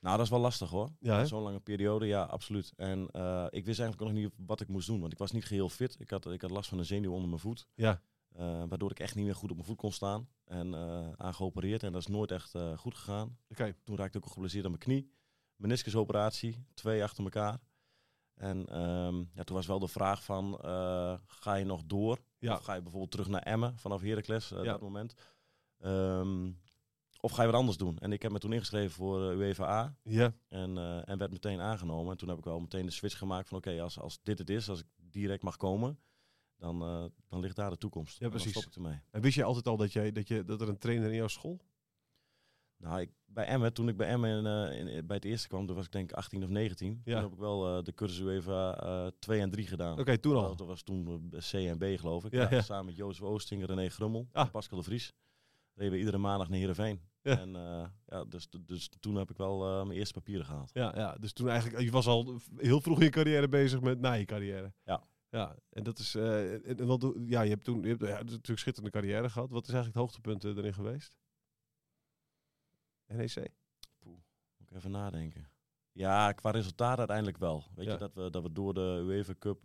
Nou, 0.00 0.16
dat 0.16 0.24
is 0.24 0.30
wel 0.30 0.40
lastig 0.40 0.70
hoor. 0.70 0.90
ja? 1.00 1.24
Zo'n 1.24 1.42
lange 1.42 1.60
periode, 1.60 2.06
ja, 2.06 2.22
absoluut. 2.22 2.72
En 2.76 3.08
eh, 3.10 3.46
ik 3.50 3.64
wist 3.64 3.80
eigenlijk 3.80 4.10
nog 4.12 4.20
niet 4.22 4.32
wat 4.46 4.60
ik 4.60 4.68
moest 4.68 4.86
doen, 4.86 5.00
want 5.00 5.12
ik 5.12 5.18
was 5.18 5.30
niet 5.32 5.44
geheel 5.44 5.68
fit. 5.68 5.96
Ik 6.00 6.10
had, 6.10 6.26
ik 6.30 6.40
had 6.40 6.50
last 6.50 6.68
van 6.68 6.78
een 6.78 6.84
zenuw 6.84 7.12
onder 7.12 7.28
mijn 7.28 7.40
voet. 7.40 7.66
Ja. 7.74 8.00
Eh, 8.32 8.62
waardoor 8.68 8.90
ik 8.90 8.98
echt 9.00 9.14
niet 9.14 9.24
meer 9.24 9.34
goed 9.34 9.50
op 9.50 9.56
mijn 9.56 9.68
voet 9.68 9.76
kon 9.76 9.92
staan. 9.92 10.28
En 10.44 10.74
eh 10.74 11.08
aan 11.16 11.34
geopereerd. 11.34 11.82
En 11.82 11.92
dat 11.92 12.00
is 12.00 12.06
nooit 12.06 12.30
echt 12.30 12.54
eh, 12.54 12.78
goed 12.78 12.94
gegaan. 12.94 13.38
Oké. 13.48 13.74
Toen 13.84 13.96
raakte 13.96 14.18
ik 14.18 14.24
ook 14.24 14.32
geblesseerd 14.32 14.64
aan 14.64 14.70
mijn 14.70 14.82
knie. 14.82 15.10
Meniscusoperatie, 15.56 16.64
twee 16.74 17.02
achter 17.02 17.24
elkaar. 17.24 17.58
En 18.34 18.66
ehm, 18.66 19.16
ja, 19.18 19.44
toen 19.44 19.56
was 19.56 19.66
wel 19.66 19.78
de 19.78 19.88
vraag 19.88 20.24
van, 20.24 20.58
eh, 20.60 21.14
ga 21.26 21.54
je 21.54 21.64
nog 21.64 21.82
door? 21.84 22.18
Ja. 22.38 22.54
Of 22.54 22.60
ga 22.64 22.74
je 22.74 22.82
bijvoorbeeld 22.82 23.10
terug 23.10 23.28
naar 23.28 23.42
Emmen 23.42 23.78
vanaf 23.78 24.00
Heracles, 24.00 24.50
eh 24.52 24.58
Ja. 24.64 24.72
dat 24.72 24.80
moment? 24.80 25.14
Ehm, 25.78 26.50
of 27.20 27.32
ga 27.32 27.42
je 27.42 27.48
wat 27.50 27.56
anders 27.60 27.76
doen? 27.76 27.98
En 27.98 28.12
ik 28.12 28.22
heb 28.22 28.32
me 28.32 28.38
toen 28.38 28.52
ingeschreven 28.52 28.90
voor 28.90 29.30
eh, 29.30 29.36
UEFA 29.38 29.64
A. 29.68 29.96
Ja, 30.02 30.34
En, 30.48 30.78
eh, 30.78 31.08
en 31.08 31.18
werd 31.18 31.30
meteen 31.30 31.60
aangenomen. 31.60 32.12
En 32.12 32.18
toen 32.18 32.28
heb 32.28 32.38
ik 32.38 32.44
wel 32.44 32.60
meteen 32.60 32.86
de 32.86 32.92
switch 32.92 33.18
gemaakt 33.18 33.48
van 33.48 33.58
oké, 33.58 33.80
als, 33.82 33.98
als 33.98 34.18
dit 34.22 34.38
het 34.38 34.50
is, 34.50 34.68
als 34.68 34.80
ik 34.80 34.86
direct 34.96 35.42
mag 35.42 35.56
komen, 35.56 35.98
dan, 36.56 36.82
eh, 36.82 37.04
dan 37.28 37.40
ligt 37.40 37.56
daar 37.56 37.70
de 37.70 37.78
toekomst. 37.78 38.18
Ja, 38.18 38.24
En 38.24 38.30
precies. 38.30 38.50
stop 38.50 38.64
ik 38.64 38.74
ermee. 38.74 39.00
en 39.10 39.20
wist 39.20 39.34
je 39.34 39.44
altijd 39.44 39.66
al 39.66 39.76
dat, 39.76 39.92
jij, 39.92 40.12
dat, 40.12 40.28
je, 40.28 40.44
dat 40.44 40.60
er 40.60 40.68
een 40.68 40.78
trainer 40.78 41.08
in 41.10 41.16
jouw 41.16 41.28
school? 41.28 41.60
Nou, 42.76 43.00
ik, 43.00 43.10
bij 43.26 43.46
Emmen, 43.46 43.72
toen 43.72 43.88
ik 43.88 43.96
bij 43.96 44.08
Emmen 44.08 44.72
in, 44.72 44.88
in- 44.88 45.06
bij 45.06 45.16
het 45.16 45.24
eerste 45.24 45.48
kwam, 45.48 45.66
toen 45.66 45.76
was 45.76 45.84
ik 45.84 45.92
denk 45.92 46.10
ik 46.10 46.16
18 46.16 46.42
of 46.42 46.48
19. 46.48 47.00
Ja. 47.04 47.14
Toen 47.14 47.22
heb 47.22 47.32
ik 47.32 47.38
wel 47.38 47.82
de 47.82 47.94
cursus 47.94 48.18
UEFA 48.20 48.80
eh 48.80 49.06
2 49.18 49.40
en 49.40 49.50
3 49.50 49.66
gedaan. 49.66 49.98
Oké, 49.98 50.18
toen 50.18 50.36
al. 50.36 50.56
Dat 50.56 50.66
was 50.66 50.82
toen 50.82 51.28
C 51.50 51.52
en 51.52 51.78
B 51.78 51.84
geloof 51.98 52.24
ik. 52.24 52.32
Ja, 52.32 52.42
Ja, 52.42 52.50
ja. 52.50 52.62
Samen 52.62 52.84
met 52.84 52.96
Jozef 52.96 53.22
Oosting, 53.22 53.66
René 53.66 53.88
Grummel 53.88 54.28
Ah. 54.32 54.44
en 54.44 54.50
Pascal 54.50 54.78
de 54.78 54.84
Vries. 54.84 55.12
Reden 55.78 55.92
we 55.92 55.98
iedere 55.98 56.18
maandag 56.18 56.48
naar 56.48 56.58
Heerenveen. 56.58 57.00
Ja. 57.22 57.38
En 57.38 57.56
eh, 57.56 57.88
ja, 58.06 58.24
dus, 58.24 58.48
dus 58.60 58.88
toen 59.00 59.14
heb 59.14 59.30
ik 59.30 59.36
wel 59.36 59.64
eh, 59.80 59.86
mijn 59.86 59.98
eerste 59.98 60.14
papieren 60.14 60.46
gehaald. 60.46 60.70
Ja, 60.72 60.92
ja, 60.96 61.14
dus 61.14 61.32
toen 61.32 61.48
eigenlijk, 61.48 61.82
je 61.82 61.90
was 61.90 62.06
al 62.06 62.40
heel 62.56 62.80
vroeg 62.80 62.98
in 62.98 63.04
je 63.04 63.10
carrière 63.10 63.48
bezig 63.48 63.80
met 63.80 64.00
na 64.00 64.12
je 64.12 64.24
carrière. 64.24 64.72
Ja. 64.84 65.06
Ja, 65.30 65.56
en 65.70 65.82
dat 65.82 65.98
is, 65.98 66.14
eh, 66.14 66.68
en, 66.68 66.86
wat, 66.86 67.00
doe- 67.00 67.24
ja, 67.28 67.40
je 67.40 67.50
hebt 67.50 67.64
toen, 67.64 67.82
je 67.82 67.88
hebt 67.88 68.00
ja, 68.00 68.22
natuurlijk 68.22 68.58
schitterende 68.58 68.90
carrière 69.00 69.30
gehad. 69.30 69.50
Wat 69.50 69.68
is 69.68 69.72
eigenlijk 69.74 69.94
het 69.94 70.04
hoogtepunt 70.04 70.56
erin 70.58 70.74
geweest? 70.74 71.16
NEC? 73.06 73.52
Moet 74.56 74.70
ik 74.70 74.76
even 74.76 74.90
nadenken. 74.90 75.50
Ja, 75.92 76.32
qua 76.32 76.50
resultaat 76.50 76.98
uiteindelijk 76.98 77.38
wel. 77.38 77.64
Weet 77.74 77.86
Ja. 77.86 77.92
je, 77.92 77.98
dat 77.98 78.14
we, 78.14 78.30
dat 78.30 78.42
we 78.42 78.52
door 78.52 78.74
de 78.74 79.04
UEFA 79.06 79.34
Cup 79.38 79.64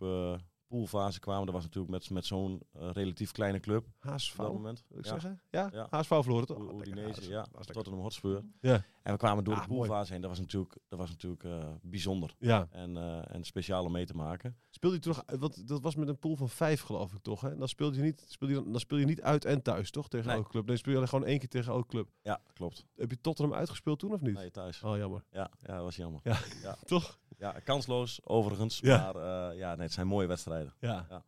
poolfase 0.68 1.20
kwamen. 1.20 1.44
Dat 1.44 1.54
was 1.54 1.64
natuurlijk 1.64 1.92
met, 1.92 2.10
met 2.10 2.26
zo'n 2.26 2.60
eh, 2.72 2.90
relatief 2.92 3.32
kleine 3.32 3.60
club 3.60 3.86
HSV, 3.98 4.38
op 4.38 4.44
dat 4.44 4.52
moment. 4.54 4.84
wil 4.88 4.98
ik 4.98 5.04
Ja. 5.04 5.10
zeggen? 5.10 5.40
Ja, 5.50 5.68
Ja. 5.72 5.86
HSV 5.90 6.08
verloren 6.08 6.46
toch? 6.46 6.58
U- 6.58 6.68
Ah. 6.68 6.78
Udinese, 6.78 7.28
ja. 7.28 7.46
Tottenham 7.72 8.02
Hotspur. 8.02 8.42
Ja. 8.60 8.84
En 9.02 9.12
we 9.12 9.18
kwamen 9.18 9.44
door 9.44 9.54
Ah, 9.54 9.62
de 9.62 9.68
mooi. 9.68 9.88
poolfase 9.88 10.12
heen. 10.12 10.20
Dat 10.20 10.30
was 10.30 10.38
natuurlijk, 10.40 10.76
dat 10.88 10.98
was 10.98 11.10
natuurlijk 11.10 11.44
eh, 11.44 11.68
bijzonder. 11.82 12.34
Ja. 12.38 12.66
En, 12.70 12.96
eh, 12.96 13.34
en 13.34 13.44
speciaal 13.44 13.84
om 13.84 13.92
mee 13.92 14.06
te 14.06 14.14
maken. 14.16 14.56
Speelde 14.70 14.96
je 15.00 15.08
nog, 15.08 15.22
want 15.38 15.68
dat 15.68 15.82
was 15.82 15.94
met 15.94 16.08
een 16.08 16.18
pool 16.18 16.36
van 16.36 16.48
vijf 16.48 16.80
geloof 16.82 17.12
ik 17.12 17.22
toch? 17.22 17.40
Hè? 17.40 17.50
En 17.50 17.58
dan 17.58 17.68
speelde 17.68 17.96
je 17.96 18.02
niet, 18.02 18.24
speelde 18.28 18.54
je, 18.54 18.60
dan- 18.62 18.70
dan 18.70 18.80
speel 18.80 18.98
je 18.98 19.04
niet 19.04 19.22
uit 19.22 19.44
en 19.44 19.62
thuis 19.62 19.90
toch 19.90 20.08
tegen 20.08 20.26
Nee. 20.26 20.36
elke 20.36 20.48
club? 20.50 20.66
Nee, 20.66 20.76
speel 20.76 21.00
je 21.00 21.06
gewoon 21.06 21.26
één 21.26 21.38
keer 21.38 21.48
tegen 21.48 21.72
elke 21.72 21.86
club. 21.86 22.08
Ja, 22.22 22.40
klopt. 22.52 22.86
Heb 22.96 23.10
je 23.10 23.20
Tottenham 23.20 23.54
uitgespeeld 23.54 23.98
toen 23.98 24.12
of 24.12 24.20
niet? 24.20 24.34
Nee, 24.34 24.50
thuis. 24.50 24.82
Oh, 24.82 24.96
jammer. 24.96 25.24
Ja, 25.30 25.50
ja, 25.60 25.74
dat 25.74 25.82
was 25.82 25.96
jammer. 25.96 26.20
Ja, 26.24 26.38
Ja. 26.62 26.76
toch? 26.86 27.18
Ja, 27.52 27.60
kansloos 27.64 28.20
overigens. 28.24 28.78
Ja. 28.78 29.12
Maar 29.12 29.50
eh, 29.50 29.58
ja, 29.58 29.74
nee, 29.74 29.84
het 29.84 29.92
zijn 29.92 30.06
mooie 30.06 30.26
wedstrijden. 30.26 30.74
Ja. 30.80 31.06
Ja. 31.08 31.24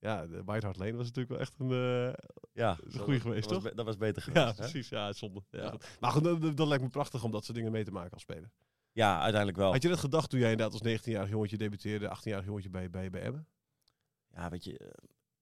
Ja, 0.00 0.26
de 0.26 0.44
White 0.44 0.66
Hart 0.66 0.78
Lane 0.78 0.92
was 0.96 1.06
natuurlijk 1.06 1.28
wel 1.28 1.38
echt 1.40 1.52
een... 1.58 1.70
eh, 1.70 2.14
Ja, 2.52 2.78
een 2.84 3.00
goeie 3.00 3.20
geweest, 3.20 3.48
dat 3.48 3.52
was 3.54 3.62
toch? 3.62 3.74
dat 3.74 3.84
was 3.84 3.96
beter 3.96 4.22
geweest. 4.22 4.44
ja, 4.44 4.50
hè? 4.50 4.54
precies. 4.54 4.88
Ja, 4.88 5.12
zonde. 5.12 5.42
Ja. 5.50 5.74
Maar 6.00 6.10
goed, 6.10 6.24
dat, 6.24 6.56
dat 6.56 6.66
lijkt 6.68 6.82
me 6.84 6.90
prachtig 6.90 7.24
om 7.24 7.30
dat 7.30 7.44
soort 7.44 7.56
dingen 7.56 7.72
mee 7.72 7.84
te 7.84 7.90
maken 7.90 8.10
als 8.12 8.22
speler. 8.22 8.50
Ja, 8.92 9.14
uiteindelijk 9.20 9.56
wel. 9.58 9.72
Had 9.72 9.82
je 9.82 9.88
dat 9.88 9.98
gedacht 9.98 10.30
toen 10.30 10.40
jij 10.40 10.50
inderdaad 10.50 10.80
als 10.80 10.98
19-jarig 11.00 11.28
jongetje 11.30 11.56
debuteerde, 11.56 12.16
18-jarig 12.18 12.44
jongetje 12.44 12.70
bij, 12.70 12.90
bij, 12.90 13.10
bij 13.10 13.20
Emmen? 13.22 13.46
Ja, 14.34 14.48
weet 14.50 14.64
je, 14.64 14.78
eh, 14.78 14.88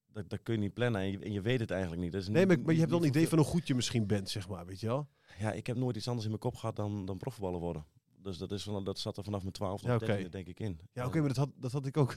dat, 0.07 0.29
dat 0.31 0.43
kun 0.43 0.55
je 0.55 0.61
niet 0.61 0.75
plannen 0.75 1.01
en 1.01 1.11
je, 1.11 1.19
en 1.19 1.33
je 1.33 1.41
weet 1.41 1.61
het 1.61 1.71
eigenlijk 1.71 2.03
niet. 2.03 2.13
Dat 2.13 2.21
is 2.23 2.29
Nee, 2.29 2.47
niet- 2.47 2.57
maar, 2.57 2.65
maar 2.65 2.73
je 2.75 2.79
hebt 2.81 2.91
wel 2.93 3.01
een 3.01 3.07
idee 3.09 3.29
van 3.29 3.39
hoe 3.39 3.47
goed 3.47 3.67
je 3.67 3.75
misschien 3.75 4.07
bent, 4.07 4.31
zeg 4.31 4.49
maar, 4.49 4.67
weet 4.67 4.81
je 4.81 4.87
wel? 4.87 5.09
Ja, 5.39 5.53
ik 5.53 5.67
heb 5.67 5.77
nooit 5.77 5.97
iets 5.97 6.07
anders 6.07 6.25
in 6.25 6.31
mijn 6.31 6.43
kop 6.43 6.55
gehad 6.57 6.77
dan, 6.77 7.05
dan 7.07 7.17
profvoetballer 7.19 7.61
worden. 7.61 7.87
Dus 8.27 8.39
dat, 8.39 8.53
is, 8.53 8.63
van- 8.63 8.85
dat 8.85 8.99
zat 8.99 9.17
er 9.17 9.25
vanaf 9.25 9.41
mijn 9.41 9.53
12 9.53 9.83
Ja, 9.83 9.95
of 9.95 10.03
oké. 10.03 10.25
13e 10.25 10.29
denk 10.29 10.47
ik 10.47 10.61
in. 10.61 10.81
Ja, 10.93 11.07
oké, 11.07 11.19
maar 11.19 11.29
dat 11.29 11.37
had, 11.37 11.51
dat 11.57 11.73
had 11.73 11.87
ik 11.87 11.97
ook. 11.97 12.17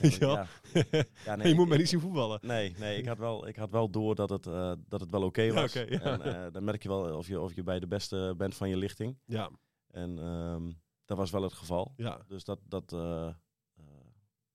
ja? 0.18 0.46
Ja, 1.24 1.36
nee, 1.36 1.48
je 1.48 1.54
moet 1.54 1.68
mij 1.68 1.78
niet 1.78 1.88
zien 1.88 2.00
voetballen. 2.00 2.38
Nee, 2.42 2.74
nee 2.78 2.98
ik, 2.98 3.06
had 3.06 3.18
wel, 3.18 3.46
ik 3.48 3.56
had 3.56 3.70
wel 3.70 3.90
door 3.90 4.14
dat 4.14 4.30
het, 4.30 4.46
eh, 4.46 4.72
dat 4.88 5.00
het 5.00 5.10
wel 5.10 5.22
oké 5.22 5.52
was. 5.52 5.72
ja. 5.72 5.84
En 5.86 6.22
eh, 6.22 6.52
dan 6.52 6.64
merk 6.64 6.82
je 6.82 6.88
wel 6.88 7.16
of 7.16 7.26
je, 7.26 7.40
of 7.40 7.54
je 7.54 7.62
bij 7.62 7.80
de 7.80 7.86
beste 7.86 8.34
bent 8.36 8.54
van 8.54 8.68
je 8.68 8.76
lichting. 8.76 9.18
Ja, 9.26 9.50
En 9.90 10.18
ehm, 10.18 10.72
dat 11.04 11.16
was 11.16 11.30
wel 11.30 11.42
het 11.42 11.52
geval. 11.52 11.92
ja. 11.96 12.20
Dus 12.28 12.44
dat, 12.44 12.58
dat, 12.68 12.92
eh, 12.92 13.28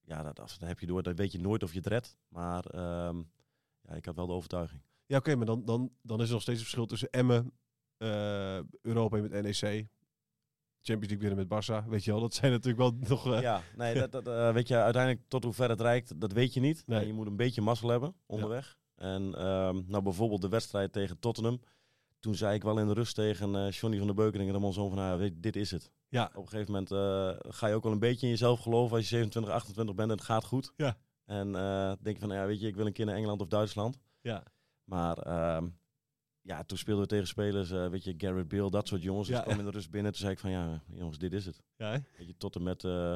ja, 0.02 0.24
dat, 0.24 0.36
dat 0.36 0.58
heb 0.60 0.80
je 0.80 0.86
door. 0.86 1.04
Dan 1.04 1.16
weet 1.16 1.32
je 1.32 1.40
nooit 1.40 1.64
of 1.64 1.72
je 1.72 1.78
het 1.78 1.88
redt. 1.88 2.18
Maar 2.28 2.66
ehm, 2.66 3.18
ja, 3.82 3.94
ik 3.94 4.06
had 4.06 4.16
wel 4.16 4.28
de 4.28 4.34
overtuiging. 4.34 4.82
Ja, 5.06 5.18
oké, 5.18 5.36
maar 5.36 5.46
dan, 5.46 5.66
dan, 5.66 5.92
dan 6.02 6.22
is 6.22 6.28
er 6.28 6.34
nog 6.34 6.42
steeds 6.42 6.58
een 6.58 6.64
verschil 6.66 6.86
tussen 6.86 7.10
Emmen, 7.10 7.52
Europa 8.82 9.18
met 9.18 9.32
NEC, 9.42 9.88
Champions 10.88 11.14
League 11.14 11.28
winnen 11.30 11.48
met 11.48 11.64
Barça. 11.86 11.90
Weet 11.90 12.04
je 12.04 12.12
wel, 12.12 12.20
dat 12.20 12.34
zijn 12.34 12.52
natuurlijk 12.52 12.78
wel 12.78 12.98
nog... 13.10 13.34
eh, 13.34 13.42
Ja, 13.42 13.62
nee, 13.76 13.94
dat, 13.94 14.12
dat, 14.12 14.28
eh, 14.28 14.54
weet 14.54 14.68
je, 14.68 14.76
uiteindelijk 14.76 15.24
tot 15.28 15.44
hoe 15.44 15.54
ver 15.54 15.70
het 15.70 15.82
reikt, 15.82 16.22
dat 16.22 16.32
weet 16.32 16.54
je 16.54 16.60
niet. 16.60 16.84
Nee. 16.86 17.00
En 17.00 17.08
je 17.08 17.14
moet 17.14 17.28
een 17.28 17.36
beetje 17.36 17.62
mazzel 17.62 17.90
hebben 17.90 18.16
onderweg. 18.26 18.78
En 18.96 19.36
ehm, 19.36 19.82
nou, 19.88 20.04
bijvoorbeeld 20.04 20.42
de 20.42 20.50
wedstrijd 20.50 20.92
tegen 20.94 21.20
Tottenham. 21.20 21.62
Toen 22.20 22.36
zei 22.36 22.56
ik 22.56 22.64
wel 22.64 22.80
in 22.80 22.88
de 22.88 22.94
rust 22.94 23.16
tegen 23.16 23.56
eh 23.56 23.72
Johnny 23.72 23.98
van 23.98 24.08
der 24.08 24.16
Beukering 24.16 24.54
en 24.54 24.62
de 24.62 24.72
zoon 24.72 24.90
van, 24.90 24.98
nou, 24.98 25.40
dit 25.40 25.56
is 25.56 25.72
het. 25.72 25.92
Ja. 26.10 26.32
Op 26.36 26.44
een 26.44 26.50
gegeven 26.50 26.72
moment 26.74 26.90
ga 27.56 27.68
je 27.68 27.74
ook 27.76 27.84
wel 27.84 27.92
een 27.92 28.00
beetje 28.00 28.26
in 28.26 28.32
jezelf 28.32 28.60
geloven 28.60 28.96
als 28.96 29.10
je 29.10 29.16
27, 29.16 29.54
28 29.54 29.96
bent 29.96 30.10
en 30.10 30.16
het 30.16 30.26
gaat 30.26 30.46
goed. 30.46 30.74
Ja. 30.76 30.98
En 31.26 31.52
denk 32.02 32.16
je 32.18 32.28
van, 32.28 32.30
ja, 32.36 32.46
weet 32.46 32.60
je, 32.62 32.68
ik 32.68 32.76
wil 32.76 32.86
een 32.86 32.94
keer 32.94 33.06
naar 33.06 33.16
Engeland 33.16 33.42
of 33.42 33.48
Duitsland. 33.48 33.98
Ja. 34.22 34.44
Maar 34.84 35.18
ehm, 35.18 35.68
ja, 36.48 36.64
toen 36.64 36.78
speelden 36.78 37.04
we 37.04 37.10
tegen 37.10 37.28
spelers, 37.28 37.72
eh, 37.72 37.88
weet 37.90 38.04
je, 38.04 38.14
Garrett 38.18 38.48
Bale, 38.48 38.70
dat 38.70 38.88
soort 38.88 39.02
jongens. 39.02 39.28
Dus 39.28 39.36
Ja, 39.36 39.42
ik 39.42 39.48
kwam 39.48 39.58
ja. 39.60 39.64
in 39.66 39.70
de 39.72 39.78
rust 39.78 39.90
binnen. 39.92 40.12
Toen 40.12 40.22
zei 40.22 40.34
ik 40.34 40.40
van, 40.40 40.50
ja, 40.50 40.82
jongens, 40.94 41.18
dit 41.18 41.34
is 41.34 41.46
het. 41.46 41.62
Ja, 41.78 41.92
hè? 41.92 41.98
Weet 42.18 42.28
je, 42.28 42.38
tot 42.38 42.56
en 42.56 42.64
met 42.64 42.84
eh, 42.84 43.16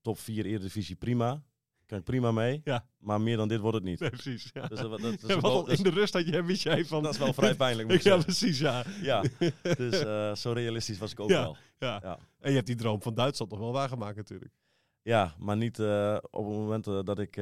top 0.00 0.18
4 0.18 0.44
Eredivisie 0.46 0.96
prima. 0.96 1.42
Kan 1.86 1.98
ik 1.98 2.04
prima 2.04 2.32
mee. 2.32 2.60
Ja. 2.64 2.86
Maar 2.98 3.20
meer 3.20 3.36
dan 3.36 3.48
dit 3.48 3.60
wordt 3.60 3.76
het 3.76 3.84
niet. 3.86 4.00
Nee, 4.00 4.10
precies. 4.10 4.50
Ja. 4.52 4.66
Dus 4.66 4.80
dat, 4.80 4.90
dat, 4.90 5.00
dat, 5.00 5.12
is 5.12 5.28
Ja, 5.28 5.40
wel- 5.40 5.64
dat 5.64 5.78
in 5.78 5.82
de 5.84 5.90
rust 5.90 6.12
had 6.14 6.26
je, 6.26 6.44
wist 6.44 6.62
jij 6.62 6.84
van... 6.84 7.02
dat 7.02 7.12
is 7.12 7.18
wel 7.18 7.32
vrij 7.32 7.54
pijnlijk, 7.54 7.88
moet 7.88 7.96
ik 8.00 8.02
ja, 8.02 8.16
precies, 8.16 8.58
ja. 8.58 8.84
Ja, 9.02 9.24
dus 9.76 10.00
eh, 10.00 10.34
zo 10.34 10.52
realistisch 10.52 10.98
was 10.98 11.12
ik 11.12 11.20
ook 11.20 11.28
wel. 11.28 11.56
ja. 11.78 11.98
Ja. 12.02 12.18
En 12.38 12.48
je 12.50 12.54
hebt 12.56 12.66
die 12.66 12.76
droom 12.76 13.02
van 13.02 13.14
Duitsland 13.14 13.50
nog 13.50 13.60
wel 13.60 13.72
waargemaakt 13.72 14.16
natuurlijk. 14.16 14.52
Ja, 15.02 15.34
maar 15.38 15.56
niet 15.56 15.78
op 16.30 16.44
het 16.46 16.56
moment 16.56 16.84
dat 16.84 17.18
ik... 17.18 17.36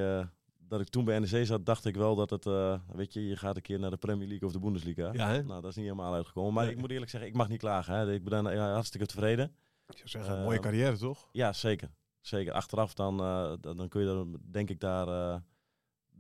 eh, 0.69 0.71
dat 0.71 0.81
ik 0.81 0.89
toen 0.89 1.05
bij 1.05 1.19
NEC 1.19 1.47
zat, 1.47 1.67
dacht 1.67 1.85
ik 1.85 1.95
wel 1.97 2.15
dat 2.17 2.31
het, 2.31 2.47
eh, 2.47 2.79
weet 2.93 3.13
je, 3.13 3.27
je 3.27 3.37
gaat 3.37 3.57
een 3.57 3.63
keer 3.63 3.79
naar 3.79 3.91
de 3.91 3.97
Premier 3.97 4.29
League 4.29 4.47
of 4.47 4.53
de 4.55 4.59
Bundesliga. 4.61 5.11
Ja, 5.13 5.29
hè? 5.29 5.43
Nou, 5.43 5.61
dat 5.61 5.71
is 5.71 5.77
niet 5.77 5.85
helemaal 5.85 6.15
uitgekomen. 6.15 6.53
Maar 6.53 6.65
Nee. 6.65 6.75
ik 6.75 6.81
moet 6.81 6.91
eerlijk 6.91 7.11
zeggen, 7.11 7.31
ik 7.31 7.37
mag 7.37 7.49
niet 7.49 7.59
klagen. 7.61 7.95
Hè. 7.95 8.13
Ik 8.13 8.25
ben 8.25 8.45
ja, 8.45 8.73
hartstikke 8.73 9.07
tevreden. 9.07 9.53
Ik 9.89 9.97
zou 9.97 10.09
zeggen, 10.09 10.33
een 10.33 10.39
Eh, 10.39 10.45
mooie 10.45 10.61
carrière 10.61 10.97
toch? 10.97 11.29
Ja, 11.33 11.53
zeker. 11.53 11.91
Zeker. 12.21 12.53
Achteraf 12.53 12.95
dan, 12.95 13.21
eh, 13.21 13.53
dan, 13.61 13.77
dan 13.77 13.89
kun 13.89 14.03
je 14.03 14.09
er, 14.09 14.51
denk 14.51 14.71
ik 14.71 14.81
daar, 14.81 15.09
eh, 15.09 15.41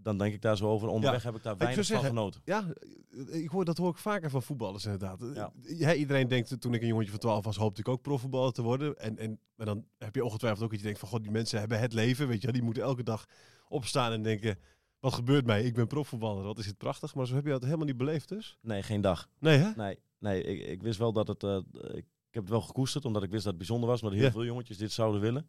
dan 0.02 0.18
denk 0.18 0.34
ik 0.34 0.42
daar 0.42 0.56
zo 0.56 0.66
over. 0.68 0.88
Onderweg 0.88 1.22
heb 1.22 1.34
ik 1.36 1.42
daar 1.42 1.56
weinig 1.56 1.76
van 1.76 1.84
zeggen, 1.86 2.08
genoten. 2.08 2.40
Ja, 2.44 2.64
eh, 3.28 3.42
ik 3.42 3.48
hoor, 3.50 3.64
dat 3.64 3.76
hoor 3.78 3.90
ik 3.90 3.96
vaker 3.96 4.30
van 4.30 4.42
voetballers 4.42 4.84
inderdaad. 4.84 5.22
Eh, 5.22 5.34
Ja. 5.34 5.52
Ja, 5.62 5.94
iedereen 5.94 6.28
denkt, 6.28 6.60
toen 6.60 6.74
ik 6.74 6.80
een 6.82 6.86
jongetje 6.88 7.10
van 7.10 7.20
12 7.20 7.44
was, 7.44 7.56
hoopte 7.56 7.80
ik 7.80 7.88
ook 7.88 8.02
profvoetballer 8.02 8.52
te 8.52 8.62
worden. 8.62 8.96
En, 8.98 9.18
en, 9.18 9.40
maar 9.54 9.66
dan 9.66 9.84
heb 9.98 10.14
je 10.14 10.24
ongetwijfeld 10.24 10.62
ook 10.64 10.70
dat 10.70 10.78
je 10.78 10.84
denkt 10.84 11.00
van, 11.00 11.08
god, 11.08 11.22
die 11.22 11.30
mensen 11.32 11.58
hebben 11.58 11.80
het 11.80 11.92
leven, 11.92 12.28
weet 12.28 12.42
je. 12.42 12.52
Die 12.52 12.62
moeten 12.62 12.82
elke 12.82 13.02
dag 13.02 13.26
opstaan 13.68 14.12
en 14.12 14.22
denken, 14.22 14.58
wat 15.00 15.12
gebeurt 15.12 15.46
mij? 15.46 15.62
Ik 15.64 15.74
ben 15.74 15.86
profvoetballer, 15.86 16.44
wat 16.44 16.58
is 16.58 16.66
het 16.66 16.76
prachtig. 16.78 17.14
Maar 17.14 17.26
zo 17.26 17.34
heb 17.34 17.44
je 17.44 17.50
dat 17.50 17.62
helemaal 17.64 17.86
niet 17.86 17.96
beleefd 17.96 18.28
dus? 18.28 18.58
Nee, 18.62 18.82
geen 18.82 19.00
dag. 19.00 19.28
Nee, 19.38 19.58
hè? 19.58 19.70
Nee, 19.76 19.98
nee 20.18 20.42
ik, 20.42 20.66
ik 20.66 20.82
wist 20.82 20.98
wel 20.98 21.12
dat 21.12 21.28
het... 21.28 21.42
eh, 21.42 21.58
ik 22.28 22.34
heb 22.34 22.42
het 22.42 22.48
wel 22.52 22.60
gekoesterd, 22.60 23.04
omdat 23.04 23.22
ik 23.22 23.30
wist 23.30 23.42
dat 23.42 23.52
het 23.52 23.58
bijzonder 23.62 23.88
was. 23.88 24.02
Omdat 24.02 24.16
heel 24.16 24.26
Ja. 24.26 24.32
veel 24.32 24.44
jongetjes 24.44 24.76
dit 24.76 24.92
zouden 24.92 25.20
willen. 25.20 25.48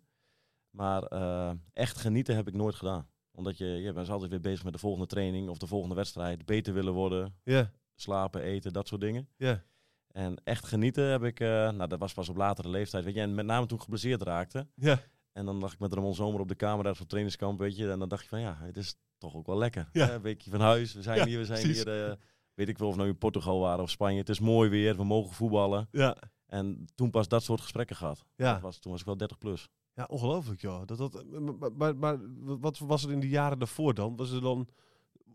Maar 0.70 1.04
eh, 1.04 1.52
echt 1.74 1.98
genieten 1.98 2.36
heb 2.36 2.48
ik 2.48 2.54
nooit 2.54 2.76
gedaan. 2.76 3.08
Omdat 3.32 3.58
je, 3.58 3.66
je 3.66 3.94
bent 3.94 4.10
altijd 4.10 4.30
weer 4.32 4.40
bezig 4.42 4.64
met 4.64 4.74
de 4.74 4.80
volgende 4.80 5.08
training 5.08 5.50
of 5.50 5.58
de 5.58 5.68
volgende 5.68 5.96
wedstrijd. 5.96 6.46
Beter 6.46 6.74
willen 6.74 6.94
worden, 6.94 7.36
Ja, 7.44 7.72
slapen, 7.96 8.42
eten, 8.42 8.74
dat 8.74 8.88
soort 8.88 9.02
dingen. 9.02 9.30
ja. 9.38 9.64
En 10.10 10.42
echt 10.44 10.66
genieten 10.66 11.04
heb 11.04 11.24
ik, 11.24 11.40
eh, 11.40 11.48
nou 11.48 11.88
dat 11.88 12.00
was 12.00 12.14
pas 12.14 12.30
op 12.30 12.36
latere 12.36 12.70
leeftijd. 12.70 13.04
Weet 13.04 13.14
je, 13.14 13.22
en 13.22 13.36
met 13.36 13.46
name 13.46 13.66
toen 13.66 13.78
ik 13.78 13.84
geblesseerd 13.84 14.22
raakte. 14.22 14.68
Ja, 14.76 15.02
En 15.40 15.46
dan 15.46 15.60
lag 15.60 15.74
ik 15.74 15.80
met 15.80 15.94
Ramon 15.94 16.14
Zomer 16.16 16.40
op 16.40 16.48
de 16.48 16.56
kamer 16.56 16.84
daar 16.84 16.98
op 17.02 17.08
trainingskamp, 17.08 17.60
weet 17.60 17.76
je. 17.78 17.92
En 17.92 18.00
dan 18.00 18.10
dacht 18.10 18.24
je 18.24 18.30
van 18.30 18.40
ja, 18.40 18.58
het 18.62 18.78
is 18.78 18.96
toch 19.18 19.36
ook 19.36 19.46
wel 19.48 19.58
lekker. 19.58 19.90
Ja. 19.92 20.06
Hè, 20.06 20.14
Een 20.14 20.22
weekje 20.22 20.50
van 20.52 20.60
huis, 20.62 20.94
we 20.94 21.02
zijn 21.02 21.18
Ja, 21.18 21.26
hier, 21.26 21.38
we 21.40 21.46
zijn 21.46 21.62
precies. 21.62 21.84
hier, 21.84 22.10
eh, 22.10 22.16
weet 22.54 22.70
ik 22.70 22.78
wel 22.78 22.88
of 22.88 22.94
we 22.94 23.00
nou 23.00 23.12
in 23.14 23.18
Portugal 23.18 23.60
waren 23.60 23.84
of 23.84 23.90
Spanje. 23.90 24.18
Het 24.20 24.30
is 24.30 24.40
mooi 24.40 24.70
weer, 24.70 24.96
we 24.96 25.04
mogen 25.04 25.34
voetballen. 25.34 25.88
ja. 25.92 26.16
En 26.46 26.86
toen 26.96 27.10
pas 27.10 27.28
dat 27.28 27.44
soort 27.44 27.62
gesprekken 27.62 27.96
gehad. 27.96 28.26
Ja. 28.36 28.54
Dat 28.54 28.62
was, 28.62 28.80
toen 28.80 28.92
was 28.92 29.00
ik 29.02 29.06
wel 29.08 29.18
30 29.18 29.38
plus. 29.38 29.70
Ja, 29.94 30.06
ongelooflijk 30.10 30.62
joh. 30.62 30.86
Dat, 30.86 30.98
dat, 30.98 31.26
maar, 31.60 31.74
maar, 31.76 31.96
maar 31.98 32.18
wat 32.60 32.78
was 32.78 33.04
er 33.04 33.12
in 33.12 33.20
de 33.20 33.30
jaren 33.30 33.60
daarvoor 33.60 33.94
dan? 33.94 34.16
Was, 34.16 34.32
er 34.32 34.42
dan, 34.42 34.68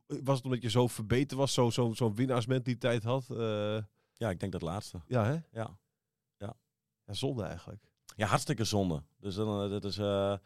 was 0.07 0.37
het 0.37 0.45
omdat 0.45 0.63
je 0.63 0.71
zo 0.71 0.87
verbeterd 0.87 1.39
was, 1.41 1.53
zo'n 1.53 1.73
zo, 1.73 1.93
zo'n 1.93 2.15
winnaarsmentaliteit 2.15 3.03
had? 3.03 3.31
Eh, 3.31 3.79
Ja, 4.13 4.31
ik 4.31 4.41
denk 4.41 4.53
dat 4.53 4.63
laatste. 4.63 5.01
ja, 5.07 5.25
hè? 5.25 5.37
Ja. 5.51 5.79
Ja, 7.07 7.15
zonde 7.15 7.43
eigenlijk. 7.43 7.85
Ja, 8.17 8.27
hartstikke 8.27 8.65
zonde. 8.65 9.03
Dus 9.19 9.35
dan, 9.35 9.65
eh, 9.65 9.71
dat 9.71 9.85
is, 9.85 9.99
eh, 9.99 10.37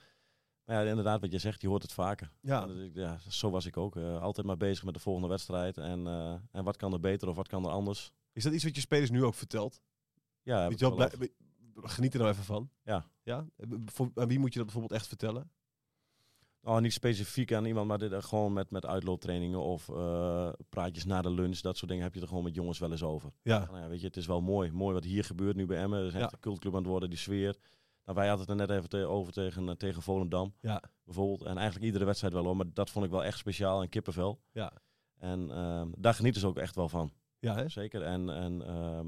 ja, 0.64 0.82
inderdaad 0.82 1.20
wat 1.20 1.32
je 1.32 1.38
zegt, 1.38 1.60
je 1.60 1.68
hoort 1.68 1.82
het 1.82 1.92
vaker. 1.92 2.32
Ja, 2.40 2.62
En 2.62 2.68
dus 2.74 2.90
ja 2.94 3.18
zo 3.28 3.50
was 3.50 3.66
ik 3.66 3.76
ook. 3.76 3.96
eh, 3.96 4.20
altijd 4.20 4.46
maar 4.46 4.56
bezig 4.56 4.84
met 4.84 4.94
de 4.94 5.00
volgende 5.00 5.28
wedstrijd. 5.28 5.76
En, 5.78 6.06
en 6.52 6.64
wat 6.64 6.76
kan 6.76 6.92
er 6.92 7.00
beter 7.00 7.28
of 7.28 7.36
wat 7.36 7.48
kan 7.48 7.64
er 7.64 7.70
anders? 7.70 8.12
is 8.32 8.44
dat 8.44 8.52
iets 8.52 8.64
wat 8.64 8.74
je 8.74 8.80
spelers 8.80 9.10
nu 9.10 9.24
ook 9.24 9.34
vertelt? 9.34 9.80
Ja, 10.42 10.68
Weet 10.68 10.78
je 10.78 10.96
wel, 10.96 11.08
geniet 11.74 12.12
er 12.14 12.18
nou 12.20 12.30
even 12.32 12.44
van. 12.44 12.70
Ja. 12.82 13.06
ja? 13.22 13.46
Voor, 13.84 14.10
aan 14.14 14.28
wie 14.28 14.38
moet 14.38 14.52
je 14.52 14.58
dat 14.58 14.66
bijvoorbeeld 14.68 15.00
echt 15.00 15.08
vertellen? 15.08 15.50
Oh, 16.68 16.78
niet 16.78 16.92
specifiek 16.92 17.52
aan 17.52 17.64
iemand, 17.64 17.86
maar 17.88 17.98
dit, 17.98 18.12
eh, 18.12 18.22
gewoon 18.22 18.52
met, 18.52 18.70
met 18.70 18.86
uitlooptrainingen 18.86 19.60
of 19.62 19.88
eh, 19.88 20.48
praatjes 20.68 21.04
na 21.04 21.22
de 21.22 21.30
lunch. 21.30 21.58
Dat 21.60 21.76
soort 21.76 21.90
dingen 21.90 22.04
heb 22.04 22.14
je 22.14 22.20
er 22.20 22.28
gewoon 22.28 22.42
met 22.44 22.54
jongens 22.54 22.78
wel 22.78 22.90
eens 22.90 23.02
over. 23.02 23.30
Ja, 23.42 23.66
Van, 23.66 23.80
ja, 23.80 23.88
weet 23.88 24.00
je, 24.00 24.06
het 24.06 24.16
is 24.16 24.26
wel 24.26 24.40
mooi. 24.40 24.70
Mooi 24.72 24.94
wat 24.94 25.04
hier 25.04 25.24
gebeurt 25.24 25.56
nu 25.56 25.66
bij 25.66 25.78
Emmen. 25.78 25.98
Het 25.98 26.08
is 26.08 26.14
echt 26.14 26.22
Ja. 26.22 26.30
een 26.32 26.40
cultclub 26.40 26.72
aan 26.72 26.78
het 26.80 26.88
worden, 26.88 27.08
die 27.08 27.18
sfeer. 27.18 27.56
Nou, 28.04 28.18
wij 28.18 28.28
hadden 28.28 28.46
het 28.50 28.60
er 28.60 28.66
net 28.66 28.76
even 28.76 28.88
te- 28.88 29.06
over 29.06 29.32
tegen, 29.32 29.68
eh, 29.68 29.74
tegen 29.74 30.02
Volendam. 30.02 30.54
ja, 30.60 30.82
Bijvoorbeeld. 31.04 31.42
En 31.42 31.56
eigenlijk 31.56 31.86
iedere 31.86 32.04
wedstrijd 32.04 32.32
wel 32.32 32.44
hoor. 32.44 32.56
Maar 32.56 32.66
dat 32.72 32.90
vond 32.90 33.04
ik 33.04 33.10
wel 33.10 33.24
echt 33.24 33.38
speciaal 33.38 33.82
en 33.82 33.88
kippenvel. 33.88 34.40
ja. 34.52 34.72
En 35.18 35.50
ehm, 35.50 35.88
daar 35.96 36.14
genieten 36.14 36.40
ze 36.40 36.46
ook 36.46 36.58
echt 36.58 36.74
wel 36.74 36.88
van. 36.88 37.12
Ja, 37.38 37.54
hè? 37.54 37.68
Zeker. 37.68 38.02
En, 38.02 38.30
en 38.30 38.62
ehm, 38.66 39.06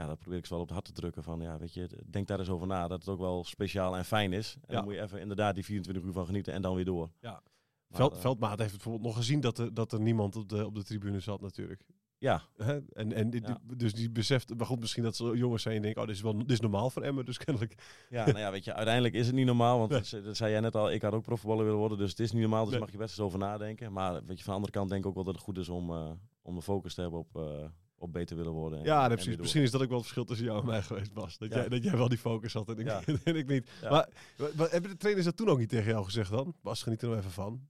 ja, 0.00 0.06
dat 0.06 0.18
probeer 0.18 0.38
ik 0.38 0.46
ze 0.46 0.52
wel 0.52 0.62
op 0.62 0.66
het 0.68 0.74
hart 0.76 0.86
te 0.88 1.00
drukken. 1.00 1.22
Van 1.22 1.40
ja, 1.40 1.58
weet 1.58 1.74
je, 1.74 1.88
denk 2.06 2.26
daar 2.26 2.38
eens 2.38 2.48
over 2.48 2.66
na. 2.66 2.88
Dat 2.88 2.98
het 2.98 3.08
ook 3.08 3.18
wel 3.18 3.44
speciaal 3.44 3.96
en 3.96 4.04
fijn 4.04 4.32
is. 4.32 4.54
En 4.54 4.60
Ja. 4.66 4.74
dan 4.74 4.84
moet 4.84 4.94
je 4.94 5.00
even 5.02 5.20
inderdaad 5.20 5.54
die 5.54 5.64
24 5.64 6.04
uur 6.04 6.12
van 6.12 6.26
genieten 6.26 6.52
en 6.52 6.62
dan 6.62 6.74
weer 6.74 6.84
door. 6.84 7.10
Ja. 7.20 7.42
Veld, 7.90 8.14
eh, 8.14 8.20
Veldmaat 8.20 8.58
heeft 8.58 8.70
bijvoorbeeld 8.70 9.04
nog 9.04 9.16
gezien 9.16 9.40
dat 9.40 9.58
er, 9.58 9.74
dat 9.74 9.92
er 9.92 10.00
niemand 10.00 10.36
op 10.36 10.48
de, 10.48 10.66
op 10.66 10.74
de 10.74 10.82
tribune 10.84 11.20
zat 11.20 11.40
natuurlijk. 11.40 11.84
Ja, 12.18 12.42
Hè? 12.56 12.78
En, 12.92 13.12
en 13.12 13.30
die- 13.30 13.40
Ja. 13.42 13.58
die- 13.66 13.76
dus 13.76 13.92
die 13.94 14.10
beseft, 14.10 14.54
maar 14.56 14.66
goed, 14.66 14.80
misschien 14.80 15.02
dat 15.02 15.16
ze 15.16 15.32
jongens 15.36 15.62
zijn 15.62 15.76
en 15.76 15.82
denken, 15.82 16.00
oh, 16.00 16.06
dit 16.06 16.16
is, 16.16 16.22
wel, 16.22 16.38
dit 16.38 16.50
is 16.50 16.60
normaal 16.60 16.90
voor 16.90 17.02
Emmen, 17.02 17.24
dus 17.24 17.38
kennelijk. 17.44 17.74
ja, 18.10 18.24
nou 18.24 18.38
ja, 18.38 18.50
weet 18.50 18.64
je, 18.64 18.74
uiteindelijk 18.74 19.14
is 19.14 19.26
het 19.26 19.34
niet 19.34 19.46
normaal. 19.46 19.78
Want 19.78 19.90
Nee. 19.90 19.98
dat, 19.98 20.08
ze- 20.08 20.22
dat 20.22 20.36
zei 20.36 20.50
jij 20.50 20.60
net 20.60 20.76
al, 20.76 20.90
ik 20.90 21.02
had 21.02 21.12
ook 21.12 21.22
profvoetballer 21.22 21.64
willen 21.64 21.80
worden. 21.80 21.98
Dus 21.98 22.10
het 22.10 22.20
is 22.20 22.32
niet 22.32 22.40
normaal, 22.40 22.62
dus 22.62 22.70
Nee. 22.70 22.80
mag 22.80 22.90
je 22.90 22.96
best 22.98 23.10
eens 23.10 23.26
over 23.26 23.38
nadenken. 23.38 23.92
Maar 23.92 24.12
weet 24.12 24.38
je, 24.38 24.44
van 24.44 24.44
de 24.44 24.52
andere 24.52 24.72
kant 24.72 24.88
denk 24.88 25.00
ik 25.02 25.08
ook 25.08 25.14
wel 25.14 25.24
dat 25.24 25.34
het 25.34 25.42
goed 25.42 25.58
is 25.58 25.68
om, 25.68 25.90
eh, 25.90 26.10
om 26.42 26.54
de 26.54 26.62
focus 26.62 26.94
te 26.94 27.00
hebben 27.00 27.20
op, 27.20 27.36
eh, 27.36 27.68
op 28.00 28.12
beter 28.12 28.36
willen 28.36 28.52
worden. 28.52 28.78
en- 28.78 28.84
Ja, 28.84 29.02
en 29.02 29.14
precies. 29.14 29.36
Misschien 29.36 29.62
is 29.62 29.70
dat 29.70 29.82
ook 29.82 29.88
wel 29.88 29.96
het 29.96 30.06
verschil 30.06 30.24
tussen 30.26 30.46
jou 30.46 30.60
en 30.60 30.66
mij 30.66 30.82
geweest, 30.82 31.12
Bas. 31.12 31.38
Dat, 31.38 31.48
Ja. 31.52 31.56
jij, 31.56 31.68
dat 31.68 31.82
jij 31.82 31.96
wel 31.96 32.08
die 32.08 32.18
focus 32.18 32.52
had 32.52 32.68
en 32.68 32.78
ik, 32.78 32.86
Ja. 32.86 33.02
en 33.24 33.36
ik 33.36 33.46
niet. 33.48 33.68
Ja. 33.82 33.90
Maar 33.90 34.70
hebben 34.70 34.90
de 34.90 34.96
trainers 34.96 35.26
dat 35.26 35.36
toen 35.36 35.48
ook 35.48 35.58
niet 35.58 35.68
tegen 35.68 35.90
jou 35.90 36.04
gezegd 36.04 36.30
dan? 36.30 36.54
Bas, 36.62 36.82
geniet 36.82 37.02
er 37.02 37.08
nou 37.08 37.18
even 37.20 37.30
van. 37.32 37.68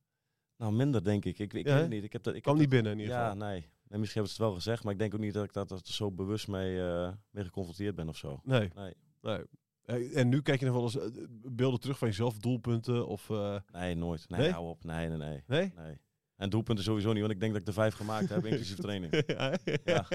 Nou, 0.56 0.72
minder 0.72 1.04
denk 1.04 1.24
ik. 1.24 1.38
Ik, 1.38 1.52
ik 1.52 1.66
Ja, 1.66 1.72
weet 1.72 1.80
het 1.82 1.90
niet. 1.90 2.04
Ik 2.04 2.12
heb 2.12 2.22
dat, 2.22 2.34
ik 2.34 2.42
Kwam 2.42 2.58
niet 2.58 2.68
binnen 2.68 2.92
in 2.92 2.98
dat- 2.98 3.06
ieder 3.06 3.22
Ja, 3.22 3.30
geval. 3.30 3.46
nee. 3.46 3.60
nee. 3.88 3.98
Misschien 3.98 4.20
hebben 4.20 4.30
ze 4.32 4.42
het 4.42 4.46
wel 4.50 4.54
gezegd, 4.54 4.84
maar 4.84 4.92
ik 4.92 4.98
denk 4.98 5.14
ook 5.14 5.20
niet 5.20 5.34
dat 5.34 5.44
ik 5.44 5.52
dat, 5.52 5.70
er 5.70 5.78
zo 5.82 6.10
bewust 6.10 6.48
mee, 6.48 6.80
eh, 6.82 7.12
mee 7.30 7.44
geconfronteerd 7.44 7.94
ben 7.94 8.08
of 8.08 8.16
zo. 8.16 8.40
Nee. 8.44 8.70
Nee. 8.74 8.94
nee. 9.22 9.44
En 10.14 10.28
nu 10.28 10.42
kijk 10.42 10.60
je 10.60 10.66
nog 10.66 10.74
wel 10.74 10.82
eens 10.84 10.98
eh, 10.98 11.24
beelden 11.50 11.80
terug 11.80 11.98
van 11.98 12.08
jezelf, 12.08 12.38
doelpunten 12.38 13.06
of... 13.06 13.30
eh, 13.30 13.56
Nee, 13.72 13.94
nooit. 13.94 14.28
Nee, 14.28 14.40
Nee? 14.40 14.50
hou 14.50 14.68
op. 14.68 14.84
Nee, 14.84 15.08
nee, 15.08 15.18
nee. 15.18 15.42
nee? 15.46 15.72
nee. 15.76 15.98
En 16.40 16.50
doelpunten 16.50 16.84
sowieso 16.84 17.10
niet, 17.12 17.20
want 17.20 17.32
ik 17.32 17.40
denk 17.40 17.52
dat 17.52 17.60
ik 17.60 17.66
er 17.68 17.72
vijf 17.74 17.94
gemaakt 17.94 18.28
heb, 18.28 18.46
inclusief 18.46 18.76
training. 18.86 19.22
ja, 19.26 19.58
Ja. 19.84 20.06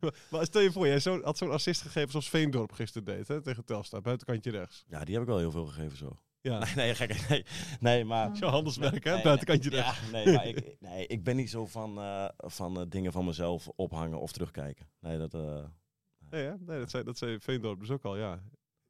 maar, 0.00 0.14
maar 0.30 0.44
stel 0.44 0.60
je 0.60 0.72
voor, 0.72 0.86
jij 0.86 0.98
zo, 1.00 1.22
had 1.22 1.38
zo'n 1.38 1.50
assist 1.50 1.82
gegeven 1.82 2.10
zoals 2.10 2.28
Veendorp 2.28 2.72
gisteren 2.72 3.04
deed, 3.16 3.28
hè, 3.28 3.42
tegen 3.42 3.64
Telstar, 3.64 4.00
buitenkantje 4.00 4.50
rechts. 4.50 4.84
Ja, 4.88 5.04
die 5.04 5.14
heb 5.14 5.22
ik 5.22 5.28
wel 5.28 5.38
heel 5.38 5.50
veel 5.50 5.66
gegeven 5.66 5.96
zo. 5.96 6.18
Ja, 6.40 6.58
Nee, 6.64 6.74
nee, 6.74 6.94
gek. 6.94 7.28
Nee, 7.28 7.44
nee 7.80 8.04
maar... 8.04 8.36
zo'n 8.36 8.50
handelsmerk, 8.50 9.04
hè, 9.04 9.22
buitenkantje 9.22 9.70
nee, 9.70 9.80
rechts. 9.80 10.00
Ja, 10.00 10.10
nee, 10.10 10.34
maar 10.34 10.46
ik, 10.46 10.76
nee, 10.80 11.06
ik 11.06 11.24
ben 11.24 11.36
niet 11.36 11.50
zo 11.50 11.66
van, 11.66 11.98
eh, 11.98 12.28
van 12.36 12.80
eh, 12.80 12.86
dingen 12.88 13.12
van 13.12 13.24
mezelf 13.24 13.68
ophangen 13.76 14.20
of 14.20 14.32
terugkijken. 14.32 14.88
Nee, 15.00 15.18
dat... 15.18 15.34
eh, 15.34 15.64
Nee, 16.30 16.44
hè? 16.44 16.52
nee 16.58 16.78
dat, 16.78 16.90
zei, 16.90 17.04
dat 17.04 17.18
zei 17.18 17.40
Veendorp 17.40 17.80
dus 17.80 17.90
ook 17.90 18.04
al, 18.04 18.16
ja. 18.16 18.42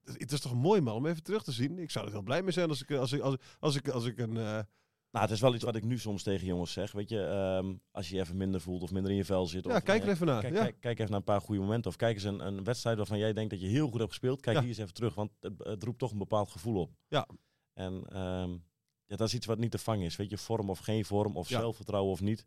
Het- 0.05 0.33
is 0.33 0.41
toch 0.41 0.55
mooi 0.55 0.81
man 0.81 0.95
om 0.95 1.07
even 1.07 1.23
terug 1.23 1.43
te 1.43 1.53
zien. 1.53 1.79
Ik 1.79 1.91
zou 1.91 2.07
er 2.07 2.13
heel 2.13 2.23
blij 2.23 2.43
mee 2.43 2.53
zijn 2.53 2.69
als 2.69 2.83
ik, 2.83 2.91
als 2.91 3.13
ik, 3.13 3.21
als, 3.21 3.35
ik- 3.35 3.41
als 3.61 3.77
ik, 3.77 3.89
als 3.89 4.05
ik 4.05 4.19
een... 4.19 4.67
Nou, 5.15 5.27
het 5.27 5.35
is 5.35 5.41
wel 5.41 5.55
iets 5.55 5.65
wat 5.65 5.77
ik 5.77 5.85
nu 5.85 5.99
soms 5.99 6.23
tegen 6.23 6.47
jongens 6.47 6.73
zeg. 6.73 6.93
Weet 6.93 7.09
je, 7.09 7.21
ehm, 7.25 7.75
als 7.91 8.09
je 8.09 8.15
je 8.15 8.21
even 8.21 8.37
minder 8.37 8.61
voelt 8.61 8.83
of 8.83 8.91
minder 8.91 9.11
in 9.11 9.17
je 9.17 9.25
vel 9.25 9.47
zit. 9.47 9.65
ja, 9.65 9.77
of, 9.77 9.83
kijk 9.83 10.03
er 10.03 10.09
even 10.09 10.27
naar. 10.27 10.41
Kijk, 10.41 10.55
ja. 10.55 10.63
kijk, 10.63 10.81
kijk 10.81 10.99
even 10.99 11.11
naar 11.11 11.19
een 11.19 11.25
paar 11.25 11.41
goede 11.41 11.61
momenten. 11.61 11.91
Of 11.91 11.97
kijk 11.97 12.15
eens 12.15 12.25
een, 12.25 12.47
een 12.47 12.65
wedstrijd 12.65 12.97
waarvan 12.97 13.19
jij 13.19 13.33
denkt 13.33 13.51
dat 13.51 13.61
je 13.61 13.67
heel 13.67 13.87
goed 13.89 13.99
hebt 13.99 14.09
gespeeld. 14.11 14.41
Kijk 14.41 14.55
Ja. 14.57 14.61
die 14.61 14.71
eens 14.71 14.79
even 14.79 14.95
terug, 14.95 15.15
want 15.15 15.31
het, 15.41 15.53
het 15.59 15.83
roept 15.83 15.99
toch 15.99 16.11
een 16.13 16.19
bepaald 16.19 16.51
gevoel 16.51 16.81
op. 16.81 16.91
Ja. 17.09 17.29
En 17.73 18.05
ehm, 18.09 18.51
ja, 19.07 19.17
dat 19.17 19.29
is 19.29 19.35
iets 19.35 19.47
wat 19.47 19.59
niet 19.59 19.71
te 19.71 19.79
vangen 19.79 20.05
is. 20.05 20.17
Weet 20.17 20.31
je, 20.31 20.39
vorm 20.39 20.71
of 20.71 20.79
geen 20.79 21.05
vorm, 21.05 21.37
of 21.37 21.49
Ja. 21.49 21.59
zelfvertrouwen 21.59 22.13
of 22.13 22.21
niet. 22.21 22.47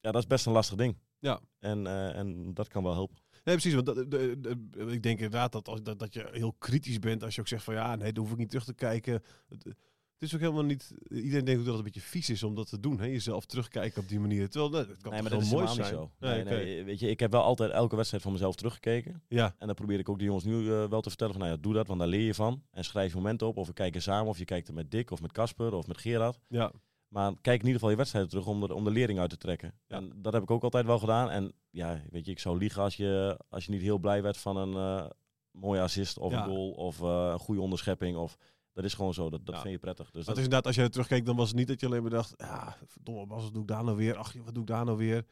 Ja, 0.00 0.12
dat 0.12 0.22
is 0.22 0.26
best 0.28 0.46
een 0.46 0.52
lastig 0.52 0.76
ding. 0.76 0.98
Ja. 1.18 1.40
En, 1.58 1.86
eh, 1.86 2.16
en 2.16 2.54
dat 2.54 2.68
kan 2.68 2.82
wel 2.82 2.92
helpen. 2.94 3.16
Nee, 3.44 3.54
precies. 3.54 3.74
Want 3.74 3.86
dat, 3.86 3.96
de, 4.10 4.36
de- 4.40 4.86
ik 4.92 5.02
denk 5.02 5.16
inderdaad 5.18 5.52
dat, 5.52 5.68
als, 5.68 5.82
dat, 5.82 5.98
dat 5.98 6.14
je 6.14 6.28
heel 6.32 6.52
kritisch 6.52 6.98
bent 6.98 7.22
als 7.22 7.34
je 7.34 7.40
ook 7.40 7.48
zegt 7.48 7.64
van 7.64 7.74
ja, 7.74 7.96
nee, 7.96 8.12
daar 8.12 8.22
hoef 8.22 8.32
ik 8.32 8.38
niet 8.38 8.48
terug 8.48 8.64
te 8.64 8.74
kijken. 8.74 9.22
Het, 9.48 9.74
het 10.18 10.28
is 10.28 10.34
ook 10.34 10.40
helemaal 10.40 10.64
niet. 10.64 10.94
Iedereen 11.08 11.44
denkt 11.44 11.64
dat 11.64 11.66
het 11.66 11.76
een 11.76 11.82
beetje 11.92 12.00
vies 12.00 12.30
is 12.30 12.42
om 12.42 12.54
dat 12.54 12.68
te 12.68 12.80
doen. 12.80 12.98
Hè? 12.98 13.06
Jezelf 13.06 13.46
terugkijken 13.46 14.02
op 14.02 14.08
die 14.08 14.20
manier. 14.20 14.48
Terwijl 14.50 14.70
nee, 14.72 14.80
het 14.92 15.02
kan 15.02 15.12
nee, 15.12 15.22
maar 15.22 15.30
dat 15.30 15.42
is 15.42 15.50
mooi 15.50 15.66
helemaal 15.66 15.86
niet 15.90 15.96
zijn. 15.96 16.08
zo. 16.10 16.26
Nee, 16.26 16.44
Nee, 16.44 16.64
nee, 16.74 16.84
weet 16.84 17.00
je, 17.00 17.08
ik 17.10 17.20
heb 17.20 17.30
wel 17.32 17.42
altijd 17.42 17.70
elke 17.70 17.96
wedstrijd 17.96 18.22
van 18.22 18.32
mezelf 18.32 18.54
teruggekeken. 18.56 19.22
Ja, 19.28 19.54
En 19.58 19.66
dan 19.66 19.74
probeer 19.76 19.98
ik 19.98 20.08
ook 20.08 20.18
de 20.18 20.24
jongens 20.24 20.44
nu 20.44 20.72
eh, 20.72 20.88
wel 20.88 21.00
te 21.00 21.08
vertellen 21.08 21.32
van, 21.34 21.42
nou 21.42 21.54
ja, 21.54 21.60
doe 21.62 21.72
dat, 21.74 21.86
want 21.86 21.98
daar 21.98 22.08
leer 22.08 22.26
je 22.26 22.34
van. 22.34 22.62
En 22.70 22.84
schrijf 22.84 23.10
je 23.10 23.16
momenten 23.16 23.46
op, 23.46 23.56
of 23.56 23.66
we 23.66 23.72
kijken 23.72 24.02
samen, 24.02 24.28
of 24.28 24.38
je 24.38 24.44
kijkt 24.44 24.68
er 24.68 24.74
met 24.74 24.90
Dick, 24.90 25.10
of 25.10 25.20
met 25.22 25.32
Casper, 25.32 25.74
of 25.74 25.86
met 25.86 25.98
Gerard. 25.98 26.38
ja, 26.48 26.72
Maar 27.08 27.30
kijk 27.32 27.46
in 27.60 27.66
ieder 27.66 27.72
geval 27.72 27.90
je 27.90 27.96
wedstrijden 27.96 28.30
terug 28.30 28.46
om 28.46 28.60
de, 28.60 28.74
om 28.74 28.84
de 28.84 28.90
lering 28.90 29.18
uit 29.18 29.30
te 29.30 29.36
trekken. 29.36 29.74
Ja. 29.86 29.96
En 29.96 30.12
dat 30.16 30.32
heb 30.32 30.42
ik 30.42 30.50
ook 30.50 30.62
altijd 30.62 30.86
wel 30.86 30.98
gedaan. 30.98 31.30
En 31.30 31.52
ja, 31.70 32.02
weet 32.10 32.24
je, 32.24 32.30
ik 32.30 32.38
zou 32.38 32.58
liegen 32.58 32.82
als 32.82 32.96
je, 32.96 33.40
als 33.48 33.64
je 33.64 33.70
niet 33.72 33.80
heel 33.82 33.98
blij 33.98 34.22
werd 34.22 34.36
van 34.36 34.56
een 34.56 34.74
eh, 34.74 35.10
mooie 35.50 35.80
assist 35.80 36.18
of 36.18 36.32
Ja. 36.32 36.38
een 36.44 36.48
goal 36.50 36.70
of 36.70 37.00
eh, 37.02 37.28
een 37.32 37.38
goede 37.38 37.60
onderschepping. 37.60 38.16
Of, 38.16 38.36
dat 38.76 38.84
is 38.84 38.94
gewoon 38.94 39.14
zo, 39.14 39.30
dat, 39.30 39.46
dat 39.46 39.54
Ja. 39.54 39.60
vind 39.60 39.72
je 39.72 39.78
prettig. 39.80 40.10
Dus 40.10 40.24
dat, 40.24 40.36
is 40.36 40.42
inderdaad, 40.42 40.66
als 40.66 40.74
je 40.76 40.82
er 40.82 40.90
terugkeek, 40.90 41.26
dan 41.26 41.36
was 41.36 41.48
het 41.48 41.56
niet 41.56 41.68
dat 41.68 41.80
je 41.80 41.86
alleen 41.86 42.02
maar 42.02 42.10
dacht, 42.10 42.34
ja, 42.36 42.76
verdomme, 42.86 43.26
wat 43.26 43.50
doe 43.52 43.62
ik 43.62 43.68
daar 43.68 43.84
nou 43.84 43.96
weer? 43.96 44.16
Ach, 44.16 44.32
wat 44.44 44.54
doe 44.54 44.62
ik 44.62 44.68
daar 44.68 44.84
nou 44.84 44.96
weer? 44.98 45.24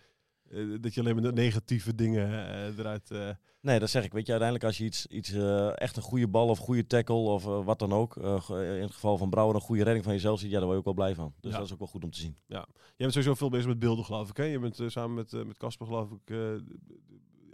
Eh, 0.51 0.61
dat 0.81 0.95
je 0.95 1.01
alleen 1.01 1.15
maar 1.15 1.23
de 1.23 1.33
negatieve 1.33 1.95
dingen 1.95 2.29
eh, 2.49 2.79
eruit... 2.79 3.11
eh, 3.11 3.29
Nee, 3.61 3.79
dat 3.79 3.91
zeg 3.91 4.05
ik. 4.05 4.13
Weet 4.13 4.27
je, 4.27 4.33
uiteindelijk 4.33 4.69
als 4.71 4.79
je 4.79 4.85
iets, 4.85 5.07
iets 5.07 5.33
eh, 5.33 5.81
echt 5.81 5.97
een 5.97 6.03
goede 6.03 6.29
bal 6.29 6.49
of 6.49 6.59
goede 6.59 6.87
tackle 6.87 7.15
of 7.17 7.45
wat 7.45 7.79
dan 7.79 7.93
ook. 7.93 8.17
eh, 8.17 8.37
in 8.77 8.83
het 8.83 8.93
geval 8.93 9.19
van 9.19 9.31
Brouwer 9.31 9.55
een 9.57 9.61
goede 9.63 9.83
redding 9.83 10.05
van 10.05 10.13
jezelf 10.13 10.39
ziet, 10.39 10.51
ja, 10.51 10.57
daar 10.59 10.67
word 10.67 10.73
je 10.73 10.79
ook 10.89 10.97
wel 10.97 11.05
blij 11.05 11.15
van. 11.15 11.35
Dus 11.41 11.51
Ja. 11.51 11.57
dat 11.57 11.67
is 11.67 11.73
ook 11.73 11.79
wel 11.79 11.89
goed 11.89 12.05
om 12.05 12.11
te 12.11 12.19
zien. 12.19 12.37
Je 12.47 12.67
bent 12.97 13.13
sowieso 13.13 13.35
veel 13.35 13.49
bezig 13.51 13.67
met 13.67 13.79
beelden, 13.79 14.05
geloof 14.05 14.29
ik. 14.31 14.37
Hè? 14.37 14.45
Je 14.45 14.59
bent 14.59 14.81
samen 14.87 15.15
met, 15.15 15.33
eh, 15.33 15.45
met 15.45 15.57
Casper, 15.59 15.87
geloof 15.87 16.11
ik, 16.11 16.31
eh, 16.31 16.39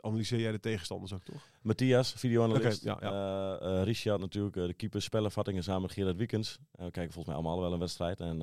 analyseer 0.03 0.41
jij 0.41 0.53
de 0.53 0.61
tegenstanders 0.61 1.13
ook, 1.13 1.23
toch? 1.25 1.49
Matthias, 1.63 2.13
videoanalist. 2.13 2.87
Oké, 2.87 3.07
ja, 3.07 3.13
Eh, 3.61 3.79
eh, 3.79 3.85
Richard 3.85 4.21
natuurlijk, 4.21 4.57
eh, 4.57 4.67
de 4.67 4.75
keeper, 4.75 5.03
spellenvattingen 5.03 5.63
samen 5.63 5.83
met 5.83 5.93
Gerard 5.93 6.17
Wiekens. 6.17 6.59
We 6.71 6.91
kijken 6.91 7.13
volgens 7.13 7.27
mij 7.27 7.35
allemaal 7.35 7.61
wel 7.61 7.73
een 7.73 7.79
wedstrijd. 7.79 8.21
En, 8.21 8.39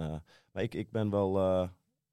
maar 0.52 0.64
ik, 0.64 0.74
ik, 0.74 0.92
ben 0.92 1.10
wel, 1.10 1.64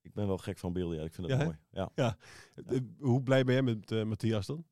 ik 0.03 0.15
ben 0.15 0.27
wel 0.27 0.39
gek 0.39 0.59
van 0.59 0.73
beelden, 0.73 0.99
ja. 0.99 1.05
Ik 1.05 1.15
vind 1.15 1.27
het 1.31 1.39
Ja, 1.39 1.45
mooi. 1.45 1.57
Ja. 1.95 2.17
Eh, 2.55 2.79
hoe 2.99 3.23
blij 3.23 3.45
ben 3.45 3.55
jij 3.55 3.63
met 3.63 4.07
Matthias 4.07 4.47
dan? 4.47 4.65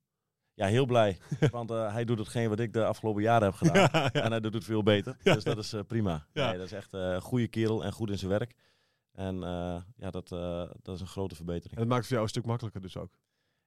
ja, 0.54 0.66
heel 0.66 0.87
blij. 0.87 1.18
want 1.50 1.68
hij 1.70 2.04
doet 2.04 2.18
hetgeen 2.18 2.48
wat 2.48 2.61
ik 2.61 2.72
de 2.72 2.85
afgelopen 2.85 3.22
jaren 3.22 3.48
heb 3.48 3.54
gedaan. 3.54 3.74
ja, 3.92 4.11
ja. 4.12 4.22
En 4.22 4.30
hij 4.30 4.40
doet 4.40 4.54
het 4.54 4.64
veel 4.64 4.82
beter. 4.82 5.16
Ja. 5.22 5.35
Dus 5.35 5.44
dat 5.44 5.58
is 5.58 5.74
prima. 5.87 6.26
Ja. 6.32 6.48
Nee, 6.48 6.56
dat 6.56 6.66
is 6.66 6.72
echt 6.72 6.92
een 6.92 7.20
goede 7.20 7.48
kerel 7.48 7.85
en 7.85 7.92
goed 7.92 8.11
in 8.11 8.18
zijn 8.18 8.30
werk. 8.30 8.54
En 9.12 9.40
ja, 9.96 10.11
dat, 10.11 10.28
dat 10.82 10.94
is 10.94 11.00
een 11.00 11.06
grote 11.06 11.35
verbetering. 11.35 11.74
En 11.74 11.78
dat 11.78 11.88
maakt 11.88 11.98
het 11.98 12.06
voor 12.06 12.16
jou 12.16 12.22
een 12.22 12.28
stuk 12.28 12.44
makkelijker 12.44 12.80
dus 12.80 12.96
ook. 12.96 13.11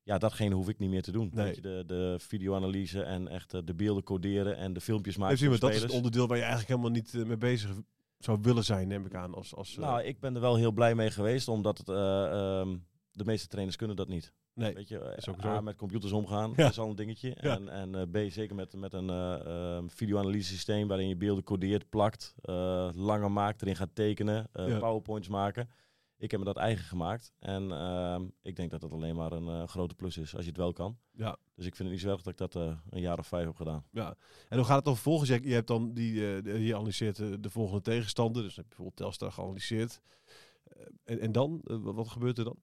Ja, 0.05 0.17
datgene 0.17 0.55
hoef 0.55 0.69
ik 0.69 0.79
niet 0.79 0.89
meer 0.89 1.01
te 1.01 1.11
doen. 1.11 1.29
Nee. 1.33 1.45
Weet 1.45 1.55
je, 1.55 1.61
de, 1.61 1.83
de 1.87 2.15
videoanalyse 2.19 3.01
en 3.03 3.27
echt 3.27 3.53
eh, 3.53 3.61
de 3.65 3.73
beelden 3.75 4.03
coderen 4.03 4.57
en 4.57 4.73
de 4.73 4.81
filmpjes 4.81 5.17
maken 5.17 5.35
Even 5.35 5.51
de 5.51 5.59
dat 5.59 5.73
is 5.73 5.81
het 5.81 5.91
onderdeel 5.91 6.27
waar 6.27 6.37
je 6.37 6.43
eigenlijk 6.43 6.71
helemaal 6.71 6.91
niet 6.91 7.13
eh, 7.13 7.23
mee 7.25 7.37
bezig 7.37 7.71
zou 8.17 8.37
willen 8.41 8.63
zijn, 8.63 8.87
neem 8.87 9.05
ik 9.05 9.15
aan. 9.15 9.33
Als, 9.33 9.55
als, 9.55 9.75
eh, 9.75 9.81
Nou, 9.81 10.03
ik 10.03 10.19
ben 10.19 10.35
er 10.35 10.41
wel 10.41 10.55
heel 10.55 10.71
blij 10.71 10.95
mee 10.95 11.11
geweest, 11.11 11.47
omdat 11.47 11.77
het, 11.77 11.89
eh, 11.89 12.25
ehm, 12.59 12.77
de 13.11 13.25
meeste 13.25 13.47
trainers 13.47 13.75
kunnen 13.77 13.95
dat 13.95 14.07
niet. 14.07 14.33
Weet 14.53 14.87
je, 14.87 15.13
is 15.17 15.29
ook 15.29 15.45
A, 15.45 15.55
zo. 15.55 15.61
met 15.61 15.75
computers 15.75 16.11
omgaan, 16.11 16.49
Ja. 16.49 16.55
dat 16.55 16.71
is 16.71 16.79
al 16.79 16.89
een 16.89 16.95
dingetje. 16.95 17.37
Ja. 17.41 17.55
En, 17.59 17.69
en 17.69 18.09
B, 18.11 18.17
zeker 18.31 18.55
met, 18.55 18.75
met 18.75 18.93
een 18.93 19.09
ehm, 19.09 19.87
videoanalyse 19.87 20.53
systeem 20.53 20.87
waarin 20.87 21.07
je 21.07 21.15
beelden 21.15 21.43
codeert, 21.43 21.89
plakt, 21.89 22.35
langer 22.95 23.31
maakt, 23.31 23.61
erin 23.61 23.75
gaat 23.75 23.95
tekenen, 23.95 24.47
Ja. 24.53 24.79
powerpoints 24.79 25.27
maken. 25.27 25.69
Ik 26.25 26.31
heb 26.31 26.39
me 26.39 26.45
dat 26.45 26.57
eigen 26.57 26.85
gemaakt. 26.85 27.33
En 27.39 27.71
ehm, 27.71 28.25
ik 28.41 28.55
denk 28.55 28.71
dat 28.71 28.81
dat 28.81 28.91
alleen 28.91 29.15
maar 29.15 29.31
een 29.31 29.47
eh, 29.47 29.67
grote 29.67 29.95
plus 29.95 30.17
is, 30.17 30.35
als 30.35 30.43
je 30.43 30.49
het 30.49 30.59
wel 30.59 30.73
kan. 30.73 30.97
Ja. 31.11 31.37
Dus 31.55 31.65
ik 31.65 31.75
vind 31.75 31.89
het 31.89 31.97
niet 31.97 31.99
zo 31.99 32.09
erg 32.09 32.21
dat 32.21 32.33
ik 32.33 32.37
dat 32.37 32.55
eh, 32.55 32.77
een 32.89 33.01
jaar 33.01 33.19
of 33.19 33.27
vijf 33.27 33.45
heb 33.45 33.55
gedaan. 33.55 33.85
Ja. 33.91 34.15
En 34.49 34.57
hoe 34.57 34.65
gaat 34.65 34.75
het 34.75 34.85
dan 34.85 34.93
vervolgens? 34.93 35.29
Je, 35.29 35.47
je 35.47 35.53
hebt 35.53 35.67
dan 35.67 35.93
die, 35.93 36.41
eh, 36.41 36.65
je 36.65 36.75
analyseert 36.75 37.15
de, 37.15 37.39
de 37.39 37.49
volgende 37.49 37.81
tegenstander. 37.81 38.43
Dus 38.43 38.55
heb 38.55 38.63
je 38.63 38.75
bijvoorbeeld 38.75 38.97
Telstar 38.97 39.31
geanalyseerd. 39.31 40.01
En, 41.03 41.19
en 41.19 41.31
dan? 41.31 41.61
Wat, 41.63 42.07
gebeurt 42.07 42.37
er 42.37 42.43
dan? 42.43 42.57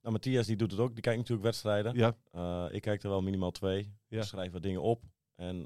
Nou, 0.00 0.12
Matthias 0.12 0.46
die 0.46 0.56
doet 0.56 0.70
het 0.70 0.80
ook. 0.80 0.92
Die 0.92 1.02
kijkt 1.02 1.18
natuurlijk 1.18 1.46
wedstrijden. 1.46 1.94
Ja. 1.94 2.68
Ik 2.70 2.82
kijk 2.82 3.02
er 3.02 3.08
wel 3.08 3.22
minimaal 3.22 3.50
twee. 3.50 3.92
Ja. 4.08 4.18
Ik 4.18 4.24
schrijf 4.24 4.52
wat 4.52 4.62
dingen 4.62 4.82
op 4.82 5.02
en 5.34 5.62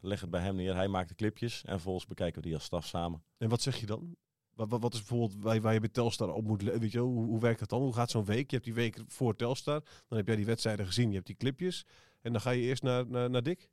leg 0.00 0.20
het 0.20 0.30
bij 0.30 0.42
hem 0.42 0.54
neer. 0.54 0.74
Hij 0.74 0.88
maakt 0.88 1.08
de 1.08 1.14
clipjes 1.14 1.64
en 1.64 1.72
vervolgens 1.72 2.06
bekijken 2.06 2.40
we 2.40 2.46
die 2.46 2.56
als 2.56 2.64
staf 2.64 2.86
samen. 2.86 3.22
En 3.38 3.48
wat 3.48 3.62
zeg 3.62 3.76
je 3.76 3.86
dan? 3.86 4.16
Wat, 4.60 4.70
wat, 4.70 4.80
wat 4.80 4.92
is 4.94 4.98
bijvoorbeeld 4.98 5.42
waar, 5.42 5.60
waar 5.60 5.72
je 5.72 5.80
bij 5.80 5.88
Telstar 5.88 6.34
op 6.34 6.44
moet 6.44 6.62
Weet 6.62 6.92
je, 6.92 6.98
hoe, 6.98 7.26
hoe 7.26 7.40
werkt 7.40 7.60
dat 7.60 7.68
dan? 7.68 7.80
Hoe 7.80 7.92
gaat 7.94 8.10
zo'n 8.10 8.24
week? 8.24 8.50
Je 8.50 8.56
hebt 8.56 8.64
die 8.64 8.74
week 8.74 8.98
voor 9.06 9.36
Telstar. 9.36 9.82
Dan 10.08 10.18
heb 10.18 10.26
jij 10.26 10.36
die 10.36 10.46
wedstrijden 10.46 10.86
gezien. 10.86 11.08
Je 11.08 11.14
hebt 11.14 11.26
die 11.26 11.36
clipjes. 11.36 11.86
En 12.20 12.32
dan 12.32 12.40
ga 12.40 12.50
je 12.50 12.60
eerst 12.62 12.82
naar, 12.82 13.06
naar, 13.06 13.30
naar 13.30 13.42
Dick. 13.42 13.68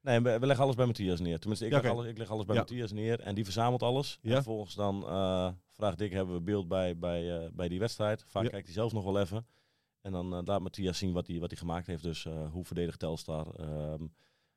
Nee, 0.00 0.20
we, 0.20 0.38
we 0.38 0.46
leggen 0.46 0.64
alles 0.64 0.76
bij 0.76 0.86
Matthias 0.86 1.20
neer. 1.20 1.38
Tenminste, 1.38 1.66
ik, 1.66 1.72
Ja, 1.72 1.80
leg, 1.80 1.90
alles, 1.90 2.06
ik 2.06 2.18
leg 2.18 2.30
alles 2.30 2.44
bij 2.44 2.54
Ja. 2.54 2.60
Matthias 2.60 2.92
neer 2.92 3.20
en 3.20 3.34
die 3.34 3.44
verzamelt 3.44 3.82
alles. 3.82 4.18
Ja. 4.22 4.28
En 4.28 4.34
vervolgens 4.34 4.74
dan 4.74 5.06
eh, 5.06 5.48
vraagt 5.72 5.98
Dick, 5.98 6.12
hebben 6.12 6.34
we 6.34 6.40
beeld 6.40 6.68
bij, 6.68 6.98
bij, 6.98 7.38
eh, 7.38 7.50
bij 7.52 7.68
die 7.68 7.78
wedstrijd? 7.78 8.24
Vaak 8.26 8.42
Ja. 8.42 8.48
kijkt 8.48 8.66
hij 8.66 8.74
zelf 8.74 8.92
nog 8.92 9.04
wel 9.04 9.20
even. 9.20 9.46
En 10.00 10.12
dan 10.12 10.34
eh, 10.34 10.40
laat 10.44 10.60
Matthias 10.60 10.98
zien 10.98 11.12
wat 11.12 11.26
hij, 11.26 11.40
wat 11.40 11.50
hij 11.50 11.58
gemaakt 11.58 11.86
heeft. 11.86 12.02
Dus 12.02 12.26
hoe 12.50 12.64
verdedigt 12.64 12.98
Telstar? 12.98 13.54
Ehm, 13.54 14.06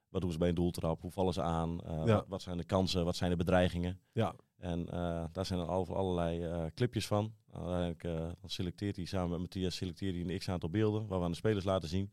wat 0.10 0.22
doen 0.22 0.32
ze 0.32 0.38
bij 0.38 0.50
een 0.50 0.56
doeltrap? 0.56 1.02
Hoe 1.02 1.12
vallen 1.12 1.34
ze 1.34 1.41
aan? 1.41 1.80
Ja. 1.84 2.06
wat, 2.06 2.26
wat 2.28 2.41
zijn 2.41 2.58
de 2.58 2.63
kansen? 2.63 3.06
Wat 3.06 3.15
zijn 3.15 3.30
de 3.30 3.38
bedreigingen? 3.38 4.00
Ja. 4.12 4.36
En 4.60 4.89
eh, 4.89 5.26
daar 5.32 5.45
zijn 5.45 5.60
er 5.60 5.67
al, 5.67 5.95
allerlei 5.95 6.43
eh, 6.43 6.65
clipjes 6.76 7.08
van. 7.08 7.34
Uiteindelijk 7.52 8.04
eh, 8.04 8.13
dan 8.39 8.50
selecteert 8.50 8.95
hij 8.95 9.06
samen 9.06 9.30
met 9.30 9.39
Matthias 9.39 9.76
selecteert 9.76 10.15
hij 10.15 10.24
een 10.34 10.38
x-aantal 10.39 10.69
beelden 10.69 11.08
waar 11.08 11.19
we 11.19 11.26
aan 11.26 11.32
de 11.32 11.38
spelers 11.38 11.65
laten 11.65 11.89
zien. 11.89 12.12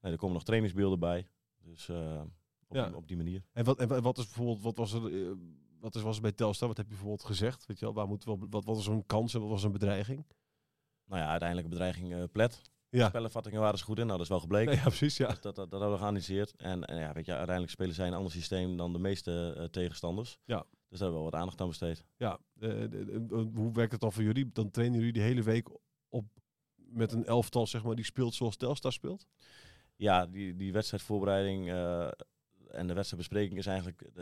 Nee, 0.00 0.12
er 0.12 0.18
komen 0.18 0.34
nog 0.34 0.44
trainingsbeelden 0.44 0.98
bij. 0.98 1.26
Dus 1.62 1.88
op, 1.88 2.76
Ja. 2.76 2.86
die, 2.86 2.96
op 2.96 3.08
die 3.08 3.16
manier. 3.16 3.44
En 3.52 3.64
wat, 3.64 3.78
en 3.78 3.88
wa- 3.88 4.00
wat 4.00 4.18
is 4.18 4.24
bijvoorbeeld, 4.24 4.62
wat 4.62 4.76
was 4.76 4.92
er, 4.92 5.36
wat 5.80 5.94
is, 5.94 6.02
was 6.02 6.16
er 6.16 6.22
bij 6.22 6.32
Telstar? 6.32 6.68
Wat 6.68 6.76
heb 6.76 6.86
je 6.86 6.92
bijvoorbeeld 6.92 7.24
gezegd? 7.24 7.66
Weet 7.66 7.78
je 7.78 7.84
wel, 7.84 7.94
waar 7.94 8.06
moet, 8.08 8.24
wat, 8.24 8.38
wat 8.50 8.64
was 8.64 8.86
een 8.86 9.06
kans 9.06 9.34
en 9.34 9.40
wat 9.40 9.48
was 9.50 9.62
een 9.64 9.72
bedreiging? 9.72 10.26
Nou 11.04 11.20
ja, 11.22 11.28
uiteindelijk 11.28 11.68
een 11.68 11.74
bedreiging 11.78 12.32
plet. 12.32 12.62
Ja. 12.88 13.08
Spellenvattingen 13.08 13.60
waren 13.60 13.78
ze 13.78 13.84
goed 13.84 13.98
in. 13.98 14.04
Nou, 14.06 14.16
dat 14.16 14.26
is 14.26 14.32
wel 14.32 14.40
gebleken. 14.40 14.68
Nee, 14.74 14.76
ja, 14.82 14.88
precies, 14.88 15.16
ja. 15.16 15.28
Dus 15.28 15.40
dat, 15.40 15.54
dat, 15.54 15.70
dat 15.70 15.80
hebben 15.80 15.90
we 15.98 16.04
geanalyseerd. 16.04 16.56
En, 16.56 16.84
en 16.84 16.98
ja, 16.98 17.12
weet 17.12 17.26
je, 17.26 17.32
uiteindelijk 17.32 17.70
spelen 17.72 17.94
zij 17.94 18.06
een 18.06 18.14
ander 18.14 18.32
systeem 18.32 18.76
dan 18.76 18.92
de 18.92 18.98
meeste 18.98 19.68
tegenstanders. 19.70 20.38
Ja. 20.44 20.64
Dus 20.90 20.98
daar 20.98 21.08
hebben 21.08 21.08
we 21.08 21.22
wel 21.22 21.30
wat 21.30 21.34
aandacht 21.34 21.60
aan 21.60 21.68
besteed. 21.68 22.04
ja. 22.16 22.38
eh, 22.60 22.68
de- 22.70 22.88
de- 22.88 23.26
de- 23.26 23.50
hoe 23.54 23.72
werkt 23.72 23.92
het 23.92 24.00
dan 24.00 24.12
voor 24.12 24.22
jullie? 24.22 24.50
Dan 24.52 24.70
trainen 24.70 24.98
jullie 24.98 25.12
die 25.12 25.22
hele 25.22 25.42
week 25.42 25.68
op 26.08 26.24
met 26.74 27.12
een 27.12 27.24
elftal, 27.26 27.66
zeg 27.66 27.82
maar, 27.84 27.94
die 27.94 28.04
speelt 28.04 28.34
zoals 28.34 28.56
Telstar 28.56 28.92
speelt? 28.92 29.26
Ja, 29.96 30.26
die, 30.26 30.56
die 30.56 30.72
wedstrijdvoorbereiding 30.72 31.68
eh, 31.70 32.08
en 32.70 32.86
de 32.86 32.94
wedstrijdbespreking 32.94 33.58
is 33.58 33.66
eigenlijk 33.66 34.02
eh, 34.02 34.12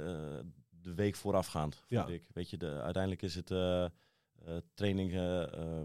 de 0.68 0.94
week 0.94 1.14
voorafgaand. 1.14 1.83
Ja. 1.87 2.07
Vind 2.07 2.20
ik. 2.22 2.28
Weet 2.33 2.50
je, 2.50 2.57
de, 2.57 2.81
uiteindelijk 2.81 3.22
is 3.22 3.35
het 3.35 3.50
eh 3.50 3.85
eh, 3.85 3.90
training 4.74 5.12
eh, 5.12 5.42
eh, 5.52 5.81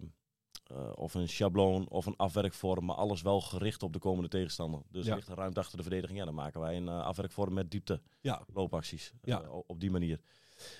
eh, 0.63 0.91
of 0.95 1.13
een 1.13 1.29
schabloon 1.29 1.87
of 1.89 2.05
een 2.05 2.15
afwerkvorm, 2.15 2.85
maar 2.85 2.95
alles 2.95 3.21
wel 3.21 3.41
gericht 3.41 3.83
op 3.83 3.93
de 3.93 3.99
komende 3.99 4.29
tegenstander. 4.29 4.81
Dus 4.89 5.05
Ja. 5.05 5.15
ligt 5.15 5.27
er 5.27 5.35
ruimte 5.35 5.59
achter 5.59 5.77
de 5.77 5.83
verdediging, 5.83 6.19
ja, 6.19 6.25
dan 6.25 6.33
maken 6.33 6.59
wij 6.61 6.77
een 6.77 6.87
eh, 6.87 7.01
afwerkvorm 7.05 7.53
met 7.53 7.71
diepte 7.71 8.01
Ja. 8.21 8.41
loopacties. 8.53 9.11
eh, 9.13 9.19
Ja. 9.21 9.49
op 9.49 9.79
die 9.79 9.91
manier. 9.91 10.19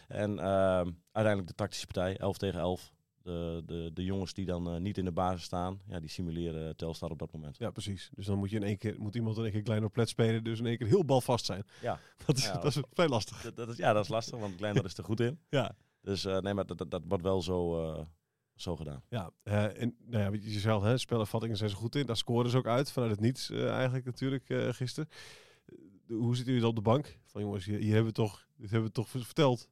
En 0.08 0.40
ehm, 0.40 0.92
uiteindelijk 1.12 1.48
de 1.48 1.56
tactische 1.56 1.86
partij, 1.86 2.18
11 2.18 2.38
tegen 2.38 2.60
11. 2.60 2.92
De, 3.22 3.62
de, 3.66 3.92
de 3.94 4.04
jongens 4.04 4.34
die 4.34 4.46
dan 4.46 4.68
eh, 4.74 4.80
niet 4.80 4.98
in 4.98 5.06
de 5.06 5.12
basis 5.12 5.44
staan, 5.44 5.82
ja, 5.88 6.00
die 6.00 6.10
simuleren 6.10 6.76
Telstar 6.76 7.10
op 7.10 7.20
dat 7.20 7.32
moment. 7.32 7.58
Ja, 7.58 7.72
precies. 7.72 8.10
Dus 8.16 8.26
dan 8.26 8.38
moet 8.38 8.50
je 8.50 8.56
in 8.56 8.64
één 8.64 8.78
keer, 8.78 8.96
moet 9.00 9.16
iemand 9.16 9.38
in 9.38 9.44
één 9.44 9.52
keer 9.52 9.62
klein 9.62 9.84
op 9.84 9.92
plet 9.94 10.10
spelen, 10.10 10.44
dus 10.44 10.60
in 10.60 10.66
één 10.66 10.78
keer 10.78 10.88
heel 10.88 11.06
balvast 11.06 11.46
zijn. 11.46 11.64
Ja. 11.82 12.00
Dat 12.26 12.38
is, 12.38 12.46
Ja. 12.46 12.54
dat 12.54 12.66
is 12.76 12.82
vrij 12.92 13.08
lastig. 13.08 13.42
Dat, 13.42 13.56
dat 13.56 13.70
is, 13.70 13.78
ja, 13.78 13.94
dat 13.94 14.04
is 14.04 14.10
lastig, 14.10 14.40
want 14.40 14.56
Kleiner 14.56 14.86
is 14.86 14.98
er 14.98 15.04
goed 15.04 15.20
in. 15.20 15.40
Ja. 15.50 15.76
Dus 16.02 16.26
eh, 16.26 16.38
nee, 16.40 16.54
maar 16.54 16.66
dat, 16.66 16.78
dat, 16.78 16.92
dat 16.92 17.02
wordt 17.08 17.24
wel 17.24 17.42
zo, 17.42 17.84
eh, 17.94 18.06
zo 18.56 18.76
gedaan. 18.76 19.04
Ja, 19.10 19.32
eh, 19.44 19.82
en 19.82 19.96
nou 20.06 20.24
ja, 20.24 20.32
weet 20.32 20.44
je 20.44 20.60
zelf, 20.60 20.84
hè, 20.84 20.98
spelervattingen 20.98 21.58
zijn 21.58 21.70
ze 21.70 21.76
goed 21.76 21.96
in. 21.96 22.06
Daar 22.06 22.18
scoren 22.18 22.50
ze 22.50 22.58
ook 22.58 22.68
uit, 22.68 22.92
vanuit 22.92 23.12
het 23.12 23.20
niets 23.22 23.50
eh, 23.50 23.70
eigenlijk 23.72 24.06
natuurlijk 24.06 24.50
eh, 24.50 24.70
gisteren. 24.70 25.10
Eh, 25.66 25.76
hoe 26.08 26.36
zitten 26.36 26.54
jullie 26.54 26.60
dan 26.60 26.70
op 26.70 26.76
de 26.76 26.90
bank? 26.92 27.20
Van 27.26 27.42
jongens, 27.42 27.66
hier, 27.66 27.80
hier 27.80 27.94
hebben 27.94 28.14
we 28.14 28.20
toch, 28.22 28.48
dit 28.58 28.70
hebben 28.70 28.88
we 28.90 28.96
toch 28.96 29.10
verteld. 29.10 29.70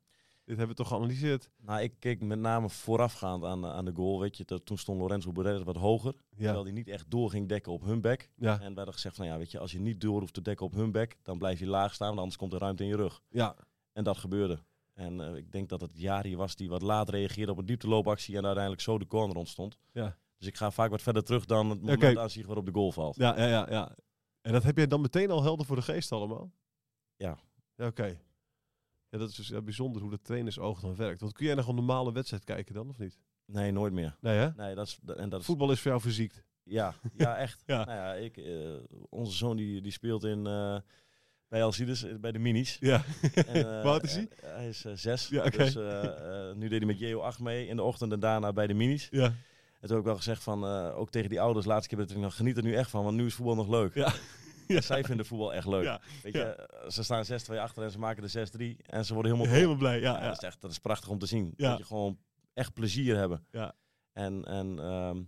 Dit 0.51 0.59
hebben 0.59 0.77
we 0.77 0.83
toch 0.83 0.91
geanalyseerd. 0.91 1.49
Nou, 1.61 1.81
ik 1.81 1.93
keek 1.99 2.21
met 2.21 2.39
name 2.39 2.69
voorafgaand 2.69 3.43
aan, 3.43 3.65
aan 3.65 3.85
de 3.85 3.91
goal. 3.93 4.19
Weet 4.19 4.37
je, 4.37 4.45
dat, 4.45 4.65
toen 4.65 4.77
stond 4.77 4.99
Lorenzo 4.99 5.31
Borrell 5.31 5.63
wat 5.63 5.75
hoger. 5.75 6.13
Terwijl 6.29 6.57
Ja, 6.57 6.63
hij 6.63 6.71
niet 6.71 6.87
echt 6.87 7.11
door 7.11 7.29
ging 7.29 7.47
dekken 7.49 7.71
op 7.71 7.81
hun 7.81 8.01
back. 8.01 8.29
ja, 8.35 8.53
En 8.53 8.59
wij 8.59 8.73
hadden 8.75 8.93
gezegd 8.93 9.15
van 9.15 9.25
ja, 9.25 9.37
weet 9.37 9.51
je, 9.51 9.59
als 9.59 9.71
je 9.71 9.79
niet 9.79 10.01
door 10.01 10.19
hoeft 10.19 10.33
te 10.33 10.41
dekken 10.41 10.65
op 10.65 10.73
hun 10.73 10.91
back, 10.91 11.15
dan 11.23 11.37
blijf 11.37 11.59
je 11.59 11.67
laag 11.67 11.93
staan, 11.93 12.07
want 12.07 12.19
anders 12.19 12.37
komt 12.37 12.53
er 12.53 12.59
ruimte 12.59 12.83
in 12.83 12.89
je 12.89 12.95
rug. 12.95 13.21
ja, 13.29 13.55
En 13.93 14.03
dat 14.03 14.17
gebeurde. 14.17 14.59
En 14.93 15.21
eh, 15.21 15.35
ik 15.35 15.51
denk 15.51 15.69
dat 15.69 15.81
het 15.81 15.91
Jari 15.99 16.35
was 16.35 16.55
die 16.55 16.69
wat 16.69 16.81
laat 16.81 17.09
reageerde 17.09 17.51
op 17.51 17.57
een 17.57 17.65
diepteloopactie 17.65 18.37
en 18.37 18.43
uiteindelijk 18.43 18.81
zo 18.83 18.97
de 18.97 19.07
corner 19.07 19.35
ontstond. 19.37 19.77
Ja. 19.91 20.17
Dus 20.37 20.47
ik 20.47 20.55
ga 20.57 20.71
vaak 20.71 20.89
wat 20.89 21.01
verder 21.01 21.23
terug 21.23 21.45
dan 21.45 21.69
het 21.69 21.81
moment 21.81 22.03
Oké. 22.03 22.19
aanzien 22.19 22.45
waarop 22.45 22.65
de 22.65 22.71
goal 22.73 22.91
valt. 22.91 23.15
ja, 23.15 23.37
ja, 23.37 23.47
ja, 23.47 23.67
ja. 23.69 23.95
En 24.41 24.51
dat 24.51 24.63
heb 24.63 24.77
jij 24.77 24.87
dan 24.87 25.01
meteen 25.01 25.31
al 25.31 25.43
helder 25.43 25.65
voor 25.65 25.75
de 25.75 25.81
geest 25.81 26.11
allemaal? 26.11 26.51
Ja. 27.15 27.37
Ja, 27.75 27.87
oké. 27.87 28.19
Ja, 29.11 29.17
dat 29.17 29.29
is 29.29 29.35
dus 29.35 29.47
ja, 29.47 29.61
bijzonder 29.61 30.01
hoe 30.01 30.11
de 30.11 30.21
trainersoog 30.21 30.79
dan 30.79 30.95
werkt. 30.95 31.21
Want 31.21 31.33
kun 31.33 31.45
jij 31.45 31.55
nog 31.55 31.67
een 31.67 31.75
normale 31.75 32.11
wedstrijd 32.11 32.43
kijken 32.43 32.73
dan, 32.73 32.89
of 32.89 32.97
niet? 32.97 33.19
Nee, 33.45 33.71
nooit 33.71 33.93
meer. 33.93 34.17
Nee, 34.19 34.37
hè? 34.37 34.49
Nee, 34.55 34.75
dat 34.75 34.87
is, 34.87 34.99
en 35.15 35.29
dat 35.29 35.39
is 35.39 35.45
Voetbal 35.45 35.71
is 35.71 35.79
voor 35.79 35.91
jou 35.91 36.03
verziekt. 36.03 36.43
Ja, 36.63 36.93
ja 37.13 37.37
echt. 37.37 37.63
Ja. 37.65 37.85
Nou 37.85 37.97
ja, 37.97 38.13
ik, 38.13 38.37
eh, 38.37 38.53
onze 39.09 39.37
zoon 39.37 39.57
die, 39.57 39.81
die 39.81 39.91
speelt 39.91 40.23
in, 40.23 40.47
eh, 40.47 40.77
bij 41.47 41.63
Alcides, 41.63 42.03
eh, 42.03 42.15
bij 42.15 42.31
de 42.31 42.39
minis. 42.39 42.77
Ja. 42.79 43.03
En, 43.47 44.01
is 44.01 44.15
hij? 44.15 44.27
hij 44.41 44.67
is 44.67 44.85
zes. 44.93 45.27
Ja, 45.27 45.45
oké. 45.45 45.57
Dus 45.57 45.75
nu 46.55 46.67
deed 46.67 46.77
hij 46.77 46.87
met 46.87 46.99
JO 46.99 47.19
8 47.19 47.39
mee 47.39 47.67
in 47.67 47.75
de 47.75 47.83
ochtend 47.83 48.11
en 48.11 48.19
daarna 48.19 48.53
bij 48.53 48.67
de 48.67 48.73
minis. 48.73 49.07
Ja. 49.11 49.25
En 49.25 49.87
toen 49.87 49.89
heb 49.89 49.99
ik 49.99 50.05
wel 50.05 50.15
gezegd 50.15 50.43
van, 50.43 50.65
ook 50.93 51.09
tegen 51.09 51.29
die 51.29 51.41
ouders, 51.41 51.65
laatste 51.65 51.95
keer 51.95 52.05
dat 52.05 52.15
ik 52.15 52.21
nog 52.21 52.35
geniet 52.35 52.57
er 52.57 52.63
nu 52.63 52.75
echt 52.75 52.89
van, 52.89 53.03
want 53.03 53.15
nu 53.15 53.25
is 53.25 53.33
voetbal 53.33 53.55
nog 53.55 53.69
leuk. 53.69 53.93
Ja. 53.93 54.13
En 54.75 54.83
zij 54.83 55.03
vinden 55.03 55.25
voetbal 55.25 55.53
echt 55.53 55.67
leuk. 55.67 55.83
Ja. 55.83 56.01
Weet 56.23 56.33
je, 56.33 56.43
eh, 56.43 56.89
ze 56.89 57.03
staan 57.03 57.25
6-2 57.25 57.59
achter 57.59 57.83
en 57.83 57.91
ze 57.91 57.99
maken 57.99 58.21
de 58.21 58.29
6-3 58.29 58.77
en 58.85 59.05
ze 59.05 59.13
worden 59.13 59.31
helemaal 59.31 59.53
Helemaal 59.53 59.75
blij, 59.77 59.99
ja. 59.99 60.13
ja, 60.13 60.19
ja. 60.19 60.27
Dat 60.27 60.41
is 60.41 60.47
echt 60.47 60.61
dat 60.61 60.71
is 60.71 60.79
prachtig 60.79 61.09
om 61.09 61.19
te 61.19 61.25
zien. 61.25 61.53
Ja. 61.57 61.69
Dat 61.69 61.77
je 61.77 61.85
gewoon 61.85 62.19
echt 62.53 62.73
plezier 62.73 63.15
hebben. 63.15 63.45
Ja. 63.51 63.73
En, 64.13 64.45
en 64.45 64.79
ehm, 64.79 65.21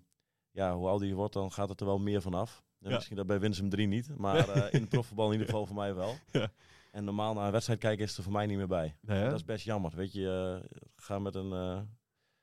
ja, 0.52 0.76
hoe 0.76 0.88
ouder 0.88 1.08
je 1.08 1.14
wordt, 1.14 1.34
dan 1.34 1.52
gaat 1.52 1.70
het 1.70 1.80
er 1.80 1.86
wel 1.86 2.00
meer 2.00 2.22
vanaf. 2.22 2.64
Ja. 2.80 2.90
Misschien 2.90 3.16
dat 3.16 3.28
bij 3.28 3.40
Winsum 3.40 3.70
3 3.70 3.88
niet, 3.88 4.18
maar 4.18 4.50
eh, 4.50 4.74
in 4.74 4.80
het 4.80 4.90
profvoetbal 4.90 5.26
in 5.26 5.32
ieder 5.32 5.48
geval 5.48 5.66
voor 5.66 5.76
mij 5.76 5.96
wel. 5.96 6.16
Ja. 6.32 6.52
En 6.92 7.04
normaal 7.04 7.34
naar 7.34 7.46
een 7.46 7.52
wedstrijd 7.52 7.80
kijken 7.80 8.06
is 8.06 8.18
er 8.18 8.24
voor 8.24 8.32
mij 8.32 8.46
niet 8.46 8.58
meer 8.58 8.68
bij. 8.68 8.96
Nee? 9.02 9.24
Dat 9.24 9.34
is 9.34 9.46
best 9.46 9.66
jammer. 9.66 9.96
Weet 9.96 10.14
je, 10.14 10.60
eh, 10.62 10.80
ga 10.96 11.20
met 11.20 11.36
een 11.36 11.52
eh, 11.52 11.82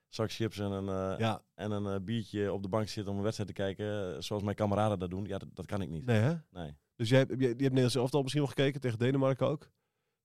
zak 0.09 0.33
chips 0.33 0.59
en 0.59 0.71
een, 0.71 1.19
Ja, 1.19 1.43
en 1.55 1.71
een 1.71 2.05
biertje 2.05 2.53
op 2.53 2.63
de 2.63 2.69
bank 2.69 2.89
zitten 2.89 3.13
om 3.13 3.19
een 3.19 3.25
wedstrijd 3.25 3.55
te 3.55 3.63
kijken, 3.63 4.23
zoals 4.23 4.43
mijn 4.43 4.57
kameraden 4.57 4.99
dat 4.99 5.11
doen. 5.11 5.25
Ja, 5.25 5.39
dat, 5.39 5.49
dat 5.55 5.67
kan 5.67 5.83
ik 5.83 5.89
niet. 5.89 6.05
nee 6.05 6.21
hè? 6.21 6.35
Nee. 6.51 6.77
Dus 7.01 7.09
jij, 7.09 7.19
hebt- 7.19 7.31
je, 7.31 7.37
je 7.39 7.47
hebt 7.47 7.59
Nederlands 7.61 7.95
elftal 7.95 8.21
misschien 8.23 8.43
wel 8.43 8.53
gekeken, 8.55 8.81
tegen 8.81 8.99
Denemarken 8.99 9.47
ook. 9.47 9.71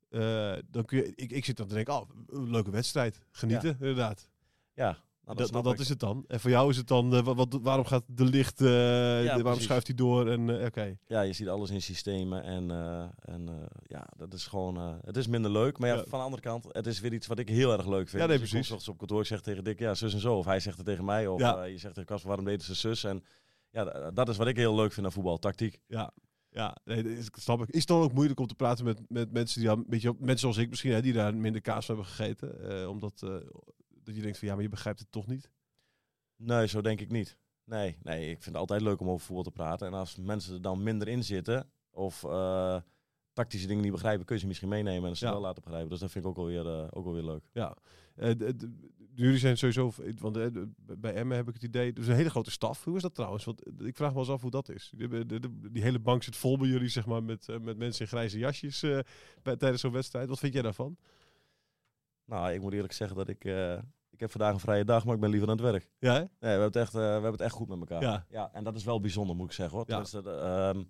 Eh, 0.10 0.54
dan 0.70 0.86
kun 0.86 0.98
je, 0.98 1.12
ik, 1.16 1.32
ik 1.32 1.46
zit 1.46 1.58
dan 1.58 1.68
te 1.68 1.74
denken, 1.74 1.94
oh, 1.94 2.10
een 2.28 2.52
leuke 2.52 2.72
wedstrijd. 2.72 3.20
Genieten, 3.32 3.70
inderdaad. 3.80 4.30
Ja, 4.74 4.98
nou, 5.26 5.62
dat, 5.64 5.80
is 5.80 5.90
het 5.90 6.00
dan. 6.00 6.24
En 6.28 6.40
voor 6.40 6.50
jou 6.50 6.70
is 6.70 6.78
het 6.78 6.88
dan, 6.88 7.14
eh, 7.16 7.22
wat, 7.24 7.60
waarom 7.62 7.86
gaat 7.86 8.04
de 8.08 8.24
licht, 8.24 8.62
eh, 8.62 8.68
de- 8.68 9.22
waarom 9.26 9.42
precies. 9.44 9.64
schuift 9.64 9.88
hij 9.88 9.96
door? 9.96 10.30
En 10.30 10.66
oké. 10.66 10.98
Ja, 11.08 11.22
je 11.22 11.34
ziet 11.34 11.48
alles 11.48 11.70
in 11.70 11.82
systemen 11.82 12.44
en, 12.44 12.72
en 13.20 13.70
ja, 13.84 14.08
dat 14.18 14.34
is 14.34 14.48
gewoon, 14.48 15.00
het 15.06 15.18
is 15.18 15.28
minder 15.28 15.52
leuk. 15.52 15.78
Maar 15.78 15.90
ja, 15.90 15.96
Ja. 15.96 16.04
van 16.08 16.20
de 16.20 16.26
andere 16.26 16.42
kant, 16.42 16.66
het 16.72 16.88
is 16.88 17.00
weer 17.00 17.14
iets 17.14 17.28
wat 17.28 17.40
ik 17.40 17.50
heel 17.50 17.72
erg 17.72 17.88
leuk 17.88 18.10
vind. 18.10 18.22
Ja, 18.22 18.28
nee, 18.28 18.40
Dus 18.40 18.54
ik 18.54 18.64
precies. 18.66 18.88
op 18.88 18.98
kantoor, 18.98 19.20
ik 19.22 19.28
zeg 19.28 19.42
tegen 19.42 19.64
Dick, 19.64 19.80
ja, 19.80 19.94
zus 19.94 20.14
en 20.14 20.20
zo. 20.20 20.38
Of 20.38 20.46
hij 20.46 20.60
zegt 20.60 20.78
het 20.78 20.86
tegen 20.86 21.06
mij, 21.06 21.28
of 21.28 21.40
Ja. 21.40 21.64
je 21.64 21.78
zegt 21.78 21.94
tegen 21.94 22.10
Kasper, 22.10 22.28
waarom 22.28 22.46
deden 22.46 22.66
ze 22.66 22.74
zus? 22.74 23.04
En 23.04 23.24
ja, 23.70 24.12
dat 24.12 24.30
is 24.30 24.38
wat 24.38 24.48
ik 24.48 24.56
heel 24.58 24.76
leuk 24.76 24.92
vind 24.94 25.06
aan 25.06 25.12
voetbal, 25.12 25.38
tactiek. 25.38 25.80
Ja, 25.88 26.12
ja 26.56 26.78
nee, 26.86 27.04
dat 27.04 27.12
is, 27.12 27.30
snap 27.32 27.62
ik. 27.62 27.70
Is 27.70 27.80
het 27.80 27.88
dan 27.88 28.02
ook 28.02 28.14
moeilijk 28.14 28.40
om 28.40 28.48
te 28.48 28.56
praten 28.56 28.86
met, 28.86 29.02
met 29.10 29.32
mensen 29.32 29.60
die 29.60 29.70
dan, 29.70 29.86
weet 29.88 30.02
je, 30.02 30.08
wel, 30.08 30.18
mensen 30.20 30.40
zoals 30.40 30.58
ik 30.58 30.70
misschien, 30.70 30.92
hè, 30.92 31.02
die 31.02 31.14
daar 31.14 31.36
minder 31.36 31.62
kaas 31.62 31.86
van 31.86 31.96
hebben 31.96 32.14
gegeten? 32.14 32.80
eh, 32.82 32.90
omdat 32.90 33.22
eh, 33.24 33.30
dat 34.04 34.16
je 34.16 34.22
denkt 34.22 34.38
van 34.38 34.48
ja, 34.48 34.54
maar 34.54 34.64
je 34.64 34.70
begrijpt 34.70 35.00
het 35.00 35.12
toch 35.12 35.28
niet. 35.28 35.52
Nee, 36.36 36.68
zo 36.68 36.82
denk 36.82 37.02
ik 37.02 37.12
niet. 37.12 37.38
Nee, 37.64 37.98
nee, 38.04 38.22
ik 38.22 38.34
vind 38.44 38.46
het 38.46 38.56
altijd 38.56 38.82
leuk 38.82 39.00
om 39.00 39.10
over 39.10 39.26
voetbal 39.26 39.44
te 39.44 39.52
praten. 39.52 39.88
En 39.88 39.94
als 39.94 40.16
mensen 40.16 40.54
er 40.54 40.62
dan 40.62 40.84
minder 40.84 41.08
in 41.08 41.24
zitten, 41.24 41.70
of 41.92 42.24
eh, 42.24 42.78
tactische 43.34 43.68
dingen 43.68 43.84
niet 43.84 43.92
begrijpen, 43.92 44.26
kun 44.26 44.36
je 44.36 44.42
ze 44.42 44.48
misschien 44.48 44.70
meenemen 44.70 45.10
en 45.10 45.16
Ja. 45.20 45.32
wel 45.32 45.42
laten 45.42 45.62
begrijpen. 45.64 45.90
Dus 45.90 46.00
dat 46.00 46.12
vind 46.12 46.24
ik 46.24 46.30
ook 46.30 46.38
alweer, 46.38 46.68
eh 46.68 46.88
ook 46.92 47.06
alweer 47.06 47.24
leuk. 47.24 47.44
Ja. 47.52 47.78
Jullie 49.16 49.38
zijn 49.38 49.58
sowieso, 49.58 49.92
want 50.20 50.38
eh, 50.38 50.48
bij 50.76 51.14
Emmen 51.14 51.38
heb 51.38 51.48
ik 51.48 51.54
het 51.54 51.64
idee, 51.64 51.94
dus 51.94 52.08
een 52.08 52.16
hele 52.16 52.30
grote 52.30 52.52
staf. 52.52 52.84
Hoe 52.84 52.96
is 52.96 53.02
dat 53.02 53.16
trouwens? 53.16 53.44
Want 53.44 53.64
eh, 53.64 53.88
ik 53.88 53.96
vraag 53.96 54.10
me 54.10 54.16
wel 54.16 54.24
eens 54.24 54.34
af 54.34 54.42
hoe 54.42 54.52
dat 54.52 54.70
is. 54.70 54.94
Die, 55.72 55.84
hele 55.84 56.00
bank 56.00 56.24
zit 56.24 56.36
vol 56.36 56.58
bij 56.58 56.68
jullie, 56.68 56.88
zeg 56.88 57.06
maar, 57.06 57.24
met, 57.24 57.50
eh, 57.50 57.60
met 57.60 57.78
mensen 57.78 58.02
in 58.02 58.08
grijze 58.08 58.38
jasjes 58.38 58.80
bij, 59.42 59.56
tijdens 59.56 59.82
zo'n 59.82 59.92
wedstrijd. 59.92 60.30
Wat 60.30 60.40
vind 60.40 60.54
jij 60.54 60.62
daarvan? 60.62 60.98
Nou, 62.26 62.52
ik 62.52 62.62
moet 62.62 62.74
eerlijk 62.74 62.94
zeggen 62.94 63.18
dat 63.18 63.28
ik... 63.28 63.44
ik 64.10 64.20
heb 64.20 64.32
vandaag 64.32 64.54
een 64.54 64.60
vrije 64.60 64.86
dag, 64.86 65.06
maar 65.06 65.16
ik 65.16 65.22
ben 65.22 65.30
liever 65.30 65.50
aan 65.50 65.58
het 65.58 65.66
werk. 65.66 65.90
Ja, 66.00 66.14
hè? 66.14 66.20
Nee, 66.20 66.30
we 66.40 66.48
hebben 66.48 66.66
het 66.68 66.76
echt, 66.76 66.94
we 66.94 67.00
hebben 67.00 67.32
het 67.32 67.42
echt 67.42 67.54
goed 67.54 67.68
met 67.68 67.80
elkaar. 67.80 68.02
Ja. 68.02 68.26
ja, 68.30 68.50
en 68.54 68.64
dat 68.64 68.76
is 68.76 68.84
wel 68.84 69.00
bijzonder, 69.00 69.36
moet 69.36 69.48
ik 69.48 69.54
zeggen. 69.54 69.78
Hoor. 69.78 69.86
Ja. 69.88 70.04
Eh, 70.12 70.70
ehm, 70.70 70.84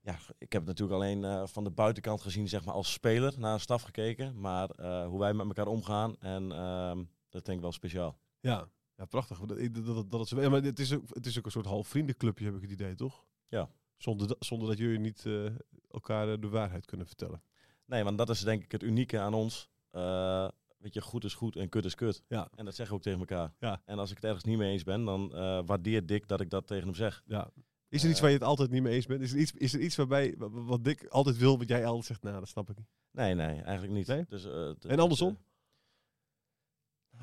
ja, 0.00 0.18
ik 0.38 0.52
heb 0.52 0.66
het 0.66 0.78
natuurlijk 0.78 1.02
alleen 1.02 1.48
van 1.48 1.64
de 1.64 1.70
buitenkant 1.70 2.20
gezien, 2.20 2.48
zeg 2.48 2.64
maar, 2.64 2.74
als 2.74 2.92
speler 2.92 3.34
naar 3.38 3.52
een 3.52 3.60
staf 3.60 3.82
gekeken. 3.82 4.40
Maar 4.40 4.68
hoe 5.06 5.18
wij 5.18 5.34
met 5.34 5.46
elkaar 5.46 5.66
omgaan, 5.66 6.16
en 6.20 6.52
ehm, 6.52 7.02
dat 7.28 7.44
denk 7.44 7.56
ik 7.56 7.62
wel 7.62 7.72
speciaal. 7.72 8.18
Ja, 8.40 8.68
ja 8.96 9.04
prachtig. 9.04 9.38
Dat, 9.40 9.84
dat, 9.84 10.10
dat, 10.10 10.28
ja, 10.28 10.48
maar 10.48 10.62
het 10.62 10.78
is, 10.78 10.94
ook, 10.94 11.02
het 11.12 11.26
is 11.26 11.38
ook 11.38 11.44
een 11.44 11.50
soort 11.50 11.66
half 11.66 11.88
vriendenclubje, 11.88 12.44
heb 12.44 12.54
ik 12.54 12.62
het 12.62 12.70
idee, 12.70 12.94
toch? 12.94 13.24
Ja. 13.48 13.70
Zonder, 13.96 14.26
dat- 14.28 14.36
zonder 14.46 14.68
dat 14.68 14.78
jullie 14.78 14.98
niet 14.98 15.26
eh, 15.26 15.44
elkaar 15.90 16.32
eh, 16.32 16.40
de 16.40 16.48
waarheid 16.48 16.84
kunnen 16.84 17.06
vertellen. 17.06 17.42
Nee, 17.86 18.04
want 18.04 18.18
dat 18.18 18.28
is 18.30 18.40
denk 18.40 18.62
ik 18.64 18.72
het 18.72 18.82
unieke 18.82 19.18
aan 19.18 19.34
ons. 19.34 19.68
Eh, 19.90 20.48
weet 20.78 20.94
je, 20.94 21.00
goed 21.00 21.24
is 21.24 21.34
goed 21.34 21.56
en 21.56 21.68
kut 21.68 21.84
is 21.84 21.94
kut. 21.94 22.22
Ja. 22.28 22.48
En 22.54 22.64
dat 22.64 22.74
zeggen 22.74 22.94
we 22.94 23.00
ook 23.00 23.02
tegen 23.02 23.18
elkaar. 23.18 23.54
Ja. 23.60 23.82
En 23.84 23.98
als 23.98 24.10
ik 24.10 24.16
het 24.16 24.24
ergens 24.24 24.44
niet 24.44 24.58
mee 24.58 24.72
eens 24.72 24.82
ben, 24.84 25.04
dan 25.04 25.28
waardeert 25.66 26.08
Dick 26.08 26.28
dat 26.28 26.40
ik 26.40 26.50
dat 26.50 26.66
tegen 26.66 26.84
hem 26.84 26.94
zeg. 26.94 27.22
Ja. 27.26 27.50
Is 27.88 28.04
er 28.04 28.10
iets 28.10 28.20
waar 28.20 28.30
je 28.30 28.36
het 28.36 28.44
altijd 28.44 28.70
niet 28.70 28.82
mee 28.82 28.94
eens 28.94 29.06
bent? 29.06 29.20
Is 29.22 29.32
er 29.32 29.38
iets, 29.38 29.52
is 29.52 29.74
er 29.74 29.80
iets 29.80 29.96
waarbij, 29.96 30.34
wa- 30.38 30.50
wa- 30.50 30.62
wat 30.62 30.84
Dick 30.84 31.06
altijd 31.06 31.36
wil, 31.36 31.58
wat 31.58 31.68
jij 31.68 31.86
altijd 31.86 32.04
zegt, 32.04 32.22
nou, 32.22 32.38
dat 32.38 32.48
snap 32.48 32.70
ik 32.70 32.76
niet. 32.76 32.88
Nee, 33.10 33.34
nee, 33.34 33.60
eigenlijk 33.60 33.92
niet. 33.92 34.06
Nee? 34.06 34.24
Dus, 34.28 34.44
En 34.80 34.98
andersom? 34.98 35.38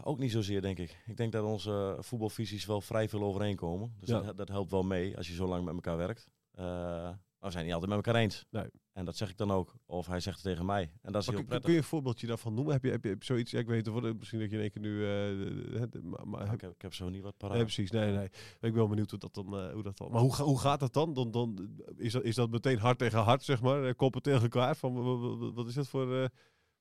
Ook 0.04 0.20
niet 0.20 0.32
zozeer, 0.32 0.62
denk 0.62 0.78
ik. 0.78 1.04
Ik 1.06 1.18
denk 1.18 1.32
dat 1.32 1.44
onze 1.46 1.98
voetbalvisies 2.00 2.66
wel 2.66 2.82
vrij 2.82 3.10
veel 3.10 3.24
overeenkomen. 3.24 3.94
Dus 4.00 4.10
Ja. 4.10 4.20
dat, 4.22 4.38
dat 4.38 4.48
helpt 4.48 4.72
wel 4.72 4.84
mee 4.84 5.18
als 5.18 5.28
je 5.28 5.34
zo 5.34 5.48
lang 5.48 5.66
met 5.66 5.74
elkaar 5.74 5.98
werkt. 5.98 6.28
Eh, 6.52 6.64
maar 6.66 7.18
we 7.40 7.52
zijn 7.52 7.66
niet 7.66 7.74
altijd 7.74 7.96
met 7.96 8.06
elkaar 8.06 8.22
eens. 8.22 8.46
Nee. 8.50 8.70
En 8.94 9.06
dat 9.06 9.18
zeg 9.18 9.30
ik 9.30 9.38
dan 9.38 9.52
ook. 9.52 9.76
Of 9.86 10.08
hij 10.08 10.20
zegt 10.20 10.36
het 10.36 10.46
tegen 10.46 10.66
mij. 10.66 10.92
En 11.02 11.12
dat 11.12 11.22
is 11.22 11.28
Maar 11.28 11.36
heel 11.36 11.36
kun, 11.36 11.46
prettig. 11.46 11.62
kun 11.64 11.72
je 11.72 11.78
een 11.78 11.84
voorbeeldje 11.84 12.28
daarvan 12.28 12.54
noemen? 12.54 12.74
Heb 12.74 12.84
je, 12.84 12.90
heb 12.90 13.04
je, 13.04 13.10
heb 13.10 13.20
je 13.20 13.26
zoiets, 13.26 13.52
ja, 13.52 13.60
ik 13.60 13.68
weet 13.68 13.86
het, 13.86 14.18
misschien 14.18 14.40
dat 14.40 14.50
je 14.50 14.56
in 14.56 14.62
één 14.62 14.72
keer 14.72 14.82
nu... 14.82 15.06
eh, 15.06 16.24
maar, 16.24 16.54
ik, 16.54 16.62
heb, 16.62 16.72
ik 16.72 16.82
heb 16.82 16.94
zo 16.94 17.10
niet 17.10 17.22
wat 17.22 17.38
paraat. 17.38 17.56
nee, 17.56 17.64
precies, 17.64 17.92
nee, 17.92 18.12
nee. 18.12 18.26
Ik 18.26 18.58
ben 18.60 18.74
wel 18.74 18.88
benieuwd 18.88 19.10
hoe 19.10 19.20
dat 19.20 19.34
dan... 19.34 19.46
eh, 19.58 19.74
hoe 19.74 19.84
dat 19.84 19.98
dan 19.98 20.12
maar 20.12 20.22
hoe, 20.22 20.36
hoe 20.36 20.60
gaat 20.60 20.80
dat 20.80 20.94
dan? 20.94 21.14
dan, 21.14 21.32
dan 21.32 21.70
is, 21.96 22.12
dat, 22.12 22.24
is 22.24 22.36
dat 22.36 22.50
meteen 22.50 22.78
hard 22.80 22.98
tegen 22.98 23.20
hard, 23.20 23.44
zeg 23.44 23.62
maar? 23.62 23.96
Koppen 23.96 24.22
tegen 24.22 24.42
elkaar? 24.42 24.76
Van, 24.76 24.94
wa- 24.94 25.02
wa- 25.18 25.36
wa- 25.38 25.52
wat 25.52 25.68
is 25.68 25.74
dat 25.74 25.88
voor, 25.88 26.30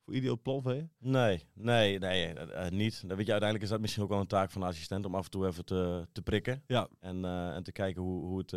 voor 0.05 0.15
ideaal 0.15 0.41
plan 0.41 0.63
van 0.63 0.77
je? 0.77 0.89
Nee, 0.99 1.49
nee, 1.55 1.99
nee, 1.99 2.35
eh, 2.35 2.67
eh, 2.67 2.73
niet. 2.73 3.09
Dan 3.09 3.17
weet 3.17 3.27
je, 3.27 3.33
uiteindelijk 3.33 3.63
is 3.63 3.69
dat 3.69 3.81
misschien 3.81 4.03
ook 4.03 4.09
wel 4.09 4.21
een 4.21 4.27
taak 4.27 4.51
van 4.51 4.61
de 4.61 4.67
assistent 4.67 5.05
om 5.05 5.15
af 5.15 5.25
en 5.25 5.31
toe 5.31 5.47
even 5.47 5.65
te, 5.65 6.09
te 6.13 6.23
prikken. 6.23 6.63
Ja. 6.67 6.89
En, 7.01 7.25
eh, 7.25 7.55
en 7.55 7.63
te 7.63 7.73
kijken 7.73 8.03
hoe, 8.03 8.25
hoe, 8.25 8.39
het, 8.39 8.51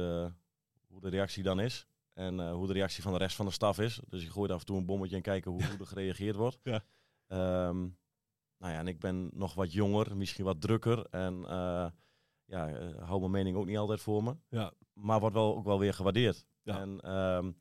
hoe 0.88 1.02
de 1.02 1.10
reactie 1.10 1.44
dan 1.44 1.60
is. 1.60 1.88
En 2.14 2.50
hoe 2.52 2.68
de 2.68 2.74
reactie 2.74 3.04
van 3.04 3.12
de 3.12 3.18
rest 3.18 3.36
van 3.36 3.46
de 3.46 3.52
staf 3.52 3.80
is. 3.80 4.02
Dus 4.08 4.24
je 4.24 4.30
gooit 4.30 4.52
af 4.52 4.60
en 4.60 4.66
toe 4.66 4.78
een 4.78 4.86
bommetje 4.86 5.16
en 5.16 5.22
kijken 5.22 5.52
hoe, 5.52 5.66
hoe 5.66 5.78
er 5.80 5.86
gereageerd 5.86 6.36
wordt. 6.36 6.60
Ja. 6.72 6.84
Ehm, 7.28 7.80
nou 8.58 8.74
ja, 8.74 8.80
en 8.80 8.88
ik 8.88 9.00
ben 9.00 9.30
nog 9.34 9.54
wat 9.54 9.74
jonger, 9.74 10.18
misschien 10.18 10.46
wat 10.46 10.62
drukker. 10.62 11.06
En 11.06 11.42
ja, 12.46 12.94
hou 13.00 13.20
mijn 13.20 13.32
mening 13.32 13.58
ook 13.58 13.66
niet 13.66 13.78
altijd 13.78 14.02
voor 14.02 14.24
me. 14.24 14.38
Ja. 14.50 14.74
Maar 14.94 15.20
wordt 15.20 15.36
wel 15.36 15.56
ook 15.56 15.66
wel 15.66 15.80
weer 15.80 15.94
gewaardeerd. 15.94 16.46
Ja. 16.62 16.80
En 16.80 17.00
ehm, 17.00 17.52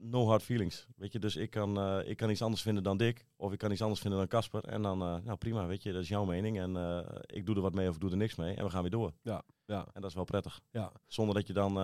no 0.00 0.26
hard 0.26 0.42
feelings. 0.42 0.86
Weet 0.96 1.12
je, 1.12 1.18
dus 1.18 1.36
ik 1.36 1.50
kan, 1.50 1.78
eh, 1.78 2.08
ik 2.08 2.16
kan 2.16 2.30
iets 2.30 2.42
anders 2.42 2.62
vinden 2.62 2.82
dan 2.82 2.96
Dick. 2.96 3.26
Of 3.36 3.52
ik 3.52 3.58
kan 3.58 3.70
iets 3.70 3.82
anders 3.82 4.00
vinden 4.00 4.18
dan 4.18 4.28
Casper. 4.28 4.64
En 4.64 4.82
dan, 4.82 5.02
eh, 5.02 5.16
nou 5.22 5.36
prima, 5.36 5.66
weet 5.66 5.82
je, 5.82 5.92
dat 5.92 6.02
is 6.02 6.08
jouw 6.08 6.24
mening. 6.24 6.58
En 6.58 6.76
eh, 6.76 7.16
ik 7.26 7.46
doe 7.46 7.54
er 7.54 7.60
wat 7.60 7.74
mee 7.74 7.88
of 7.88 7.94
ik 7.94 8.00
doe 8.00 8.10
er 8.10 8.16
niks 8.16 8.34
mee. 8.34 8.54
En 8.54 8.64
we 8.64 8.70
gaan 8.70 8.82
weer 8.82 8.90
door. 8.90 9.12
Ja, 9.22 9.42
ja, 9.64 9.86
En 9.92 10.00
dat 10.00 10.10
is 10.10 10.16
wel 10.16 10.24
prettig. 10.24 10.60
ja. 10.70 10.92
Zonder 11.06 11.34
dat 11.34 11.46
je 11.46 11.52
dan 11.52 11.76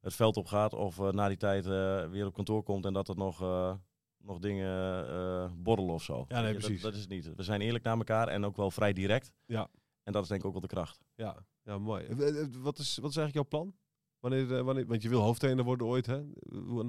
het 0.00 0.14
veld 0.14 0.36
op 0.36 0.46
gaat 0.46 0.72
of 0.72 0.98
na 1.12 1.28
die 1.28 1.36
tijd 1.36 1.64
weer 2.10 2.26
op 2.26 2.34
kantoor 2.34 2.62
komt 2.62 2.84
en 2.84 2.92
dat 2.92 3.08
er 3.08 3.16
nog, 3.16 3.40
nog 4.18 4.38
dingen 4.38 5.62
borrelen 5.62 5.94
of 5.94 6.02
zo. 6.02 6.24
nee, 6.28 6.42
Weet 6.42 6.52
je, 6.52 6.58
precies. 6.58 6.82
Dat, 6.82 6.92
dat 6.92 6.94
is 6.94 7.00
het 7.00 7.10
niet. 7.10 7.34
We 7.36 7.42
zijn 7.42 7.60
eerlijk 7.60 7.84
naar 7.84 7.96
elkaar 7.96 8.28
en 8.28 8.44
ook 8.44 8.56
wel 8.56 8.70
vrij 8.70 8.92
direct. 8.92 9.32
Ja. 9.46 9.68
En 10.02 10.12
dat 10.12 10.22
is 10.22 10.28
denk 10.28 10.40
ik 10.40 10.46
ook 10.46 10.52
wel 10.52 10.60
de 10.60 10.66
kracht. 10.66 11.00
Ja, 11.14 11.36
ja 11.62 11.78
mooi. 11.78 12.06
Wat 12.58 12.78
is, 12.78 12.96
wat 12.96 13.10
is 13.10 13.16
eigenlijk 13.16 13.34
jouw 13.34 13.44
plan? 13.44 13.74
Wanneer, 14.20 14.56
eh, 14.56 14.62
wanneer, 14.62 14.86
want 14.86 15.02
je 15.02 15.08
wil 15.08 15.20
hoofdtrainer 15.20 15.64
worden 15.64 15.86
ooit, 15.86 16.06
hè? 16.06 16.22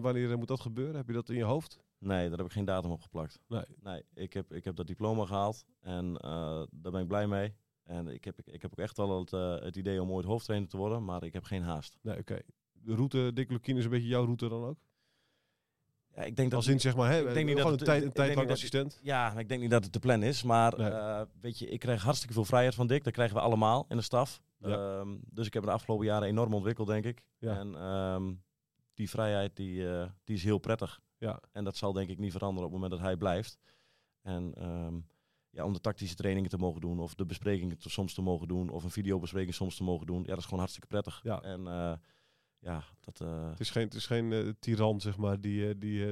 Wanneer 0.01 0.31
eh, 0.31 0.37
moet 0.37 0.47
dat 0.47 0.59
gebeuren? 0.59 0.95
Heb 0.95 1.07
je 1.07 1.13
dat 1.13 1.29
in 1.29 1.35
je 1.35 1.43
hoofd? 1.43 1.79
Nee, 1.97 2.29
daar 2.29 2.37
heb 2.37 2.45
ik 2.47 2.51
geen 2.51 2.65
datum 2.65 2.91
op 2.91 3.01
geplakt. 3.01 3.39
Nee. 3.47 3.63
Nee, 3.83 4.03
ik 4.13 4.33
heb, 4.33 4.53
ik 4.53 4.63
heb 4.63 4.75
dat 4.75 4.87
diploma 4.87 5.25
gehaald 5.25 5.65
en 5.79 6.17
eh, 6.17 6.63
daar 6.71 6.91
ben 6.91 7.01
ik 7.01 7.07
blij 7.07 7.27
mee. 7.27 7.53
En 7.83 8.07
ik 8.07 8.23
heb, 8.23 8.39
ik 8.45 8.61
heb 8.61 8.71
ook 8.71 8.79
echt 8.79 8.97
wel 8.97 9.19
het, 9.19 9.31
het 9.63 9.75
idee 9.75 10.01
om 10.01 10.11
ooit 10.11 10.25
hoofdtrainer 10.25 10.69
te 10.69 10.77
worden, 10.77 11.05
maar 11.05 11.23
ik 11.23 11.33
heb 11.33 11.43
geen 11.43 11.63
haast. 11.63 11.97
Nee, 12.01 12.17
oké. 12.17 12.39
De 12.71 12.95
route, 12.95 13.31
Dick 13.33 13.51
Lukien 13.51 13.77
is 13.77 13.83
een 13.83 13.89
beetje 13.89 14.07
jouw 14.07 14.23
route 14.23 14.49
dan 14.49 14.63
ook? 14.63 14.77
Ja, 16.15 16.21
ik 16.23 16.35
denk 16.35 16.49
dat 16.49 16.59
Als 16.59 16.67
in, 16.67 16.79
zeg 16.79 16.95
maar, 16.95 17.11
hè, 17.11 17.27
ik 17.27 17.33
denk 17.33 17.45
niet 17.45 17.55
gewoon 17.57 17.71
dat 17.71 17.79
een, 17.79 17.85
tijd, 17.85 18.03
een 18.03 18.11
tijd 18.11 18.35
lang 18.35 18.49
assistent. 18.49 18.99
Ja, 19.03 19.37
ik 19.37 19.49
denk 19.49 19.61
niet 19.61 19.69
dat 19.69 19.83
het 19.83 19.93
de 19.93 19.99
plan 19.99 20.23
is. 20.23 20.43
Maar 20.43 20.77
Nee. 20.77 21.25
weet 21.41 21.59
je, 21.59 21.69
ik 21.69 21.79
krijg 21.79 22.03
hartstikke 22.03 22.33
veel 22.33 22.45
vrijheid 22.45 22.75
van 22.75 22.87
Dick. 22.87 23.03
Dat 23.03 23.13
krijgen 23.13 23.35
we 23.35 23.41
allemaal 23.41 23.85
in 23.89 23.97
de 23.97 24.03
staf. 24.03 24.41
Ja. 24.69 24.99
Ehm, 24.99 25.17
dus 25.29 25.45
ik 25.47 25.53
heb 25.53 25.63
de 25.63 25.71
afgelopen 25.71 26.05
jaren 26.05 26.27
enorm 26.27 26.53
ontwikkeld, 26.53 26.87
denk 26.87 27.05
ik. 27.05 27.23
Ja. 27.37 27.57
En 27.59 27.75
ehm, 27.75 28.33
die 28.93 29.09
vrijheid 29.09 29.55
die, 29.55 29.89
eh, 29.97 30.09
die 30.23 30.35
is 30.35 30.43
heel 30.43 30.57
prettig. 30.57 30.99
Ja. 31.17 31.39
En 31.51 31.63
dat 31.63 31.75
zal 31.77 31.93
denk 31.93 32.09
ik 32.09 32.17
niet 32.17 32.31
veranderen 32.31 32.65
op 32.67 32.71
het 32.73 32.81
moment 32.81 32.99
dat 32.99 33.09
hij 33.09 33.17
blijft. 33.17 33.59
En 34.21 34.53
ehm, 34.55 34.99
ja, 35.49 35.65
om 35.65 35.73
de 35.73 35.79
tactische 35.79 36.15
trainingen 36.15 36.49
te 36.49 36.57
mogen 36.57 36.81
doen, 36.81 36.99
of 36.99 37.15
de 37.15 37.25
besprekingen 37.25 37.77
te- 37.77 37.89
soms 37.89 38.13
te 38.13 38.21
mogen 38.21 38.47
doen, 38.47 38.69
of 38.69 38.83
een 38.83 38.91
videobespreking 38.91 39.53
soms 39.53 39.75
te 39.75 39.83
mogen 39.83 40.07
doen. 40.07 40.21
Ja, 40.21 40.27
dat 40.29 40.37
is 40.37 40.43
gewoon 40.43 40.59
hartstikke 40.59 40.87
prettig. 40.87 41.19
Ja. 41.23 41.41
En 41.41 41.67
eh, 41.67 41.93
ja, 42.59 42.83
dat... 42.99 43.21
eh, 43.21 43.49
Het 43.49 43.59
is 43.59 43.69
geen, 43.69 43.83
het 43.83 43.93
is 43.93 44.05
geen 44.07 44.55
tiran, 44.59 45.01
zeg 45.01 45.17
maar, 45.17 45.41
die, 45.41 45.77
die, 45.77 46.03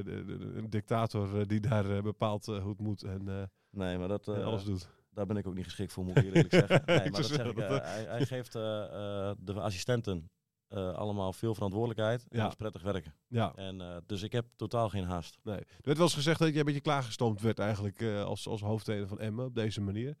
een 0.56 0.70
dictator 0.70 1.46
die 1.46 1.60
daar 1.60 2.02
bepaalt 2.02 2.46
hoe 2.46 2.68
het 2.68 2.80
moet 2.80 3.02
en 3.02 3.50
nee, 3.70 3.98
maar 3.98 4.08
dat... 4.08 4.28
en 4.28 4.44
alles 4.44 4.64
doet. 4.64 4.88
Daar 5.10 5.26
ben 5.26 5.36
ik 5.36 5.46
ook 5.46 5.54
niet 5.54 5.64
geschikt 5.64 5.92
voor, 5.92 6.04
moet 6.04 6.16
ik 6.16 6.24
eerlijk 6.24 6.50
zeggen. 6.52 6.82
Nee, 6.86 6.96
maar 6.98 7.10
dat 7.10 7.26
zeg 7.26 7.46
ik, 7.46 7.54
zeggen, 7.56 7.68
eh, 7.80 7.84
hij, 7.92 8.04
hij 8.04 8.26
geeft 8.26 8.54
eh, 8.54 8.84
eh, 8.84 9.36
de 9.38 9.52
assistenten 9.60 10.30
eh, 10.68 10.92
allemaal 10.94 11.32
veel 11.32 11.54
verantwoordelijkheid. 11.54 12.22
En 12.28 12.36
Ja. 12.36 12.42
dat 12.42 12.50
is 12.50 12.56
prettig 12.56 12.82
werken. 12.82 13.14
Ja, 13.26 13.52
En, 13.54 13.80
eh, 13.80 13.96
dus 14.06 14.22
ik 14.22 14.32
heb 14.32 14.46
totaal 14.56 14.88
geen 14.88 15.04
haast. 15.04 15.38
nee. 15.42 15.56
Er 15.56 15.66
werd 15.82 15.96
wel 15.96 16.06
eens 16.06 16.14
gezegd 16.14 16.38
dat 16.38 16.48
jij 16.48 16.58
een 16.58 16.64
beetje 16.64 16.80
klaargestoomd 16.80 17.40
werd 17.40 17.58
eigenlijk 17.58 18.00
eh, 18.00 18.24
als, 18.24 18.46
als 18.48 18.60
hoofdtrainer 18.60 19.08
van 19.08 19.20
Emmen 19.20 19.44
op 19.44 19.54
deze 19.54 19.80
manier. 19.80 20.16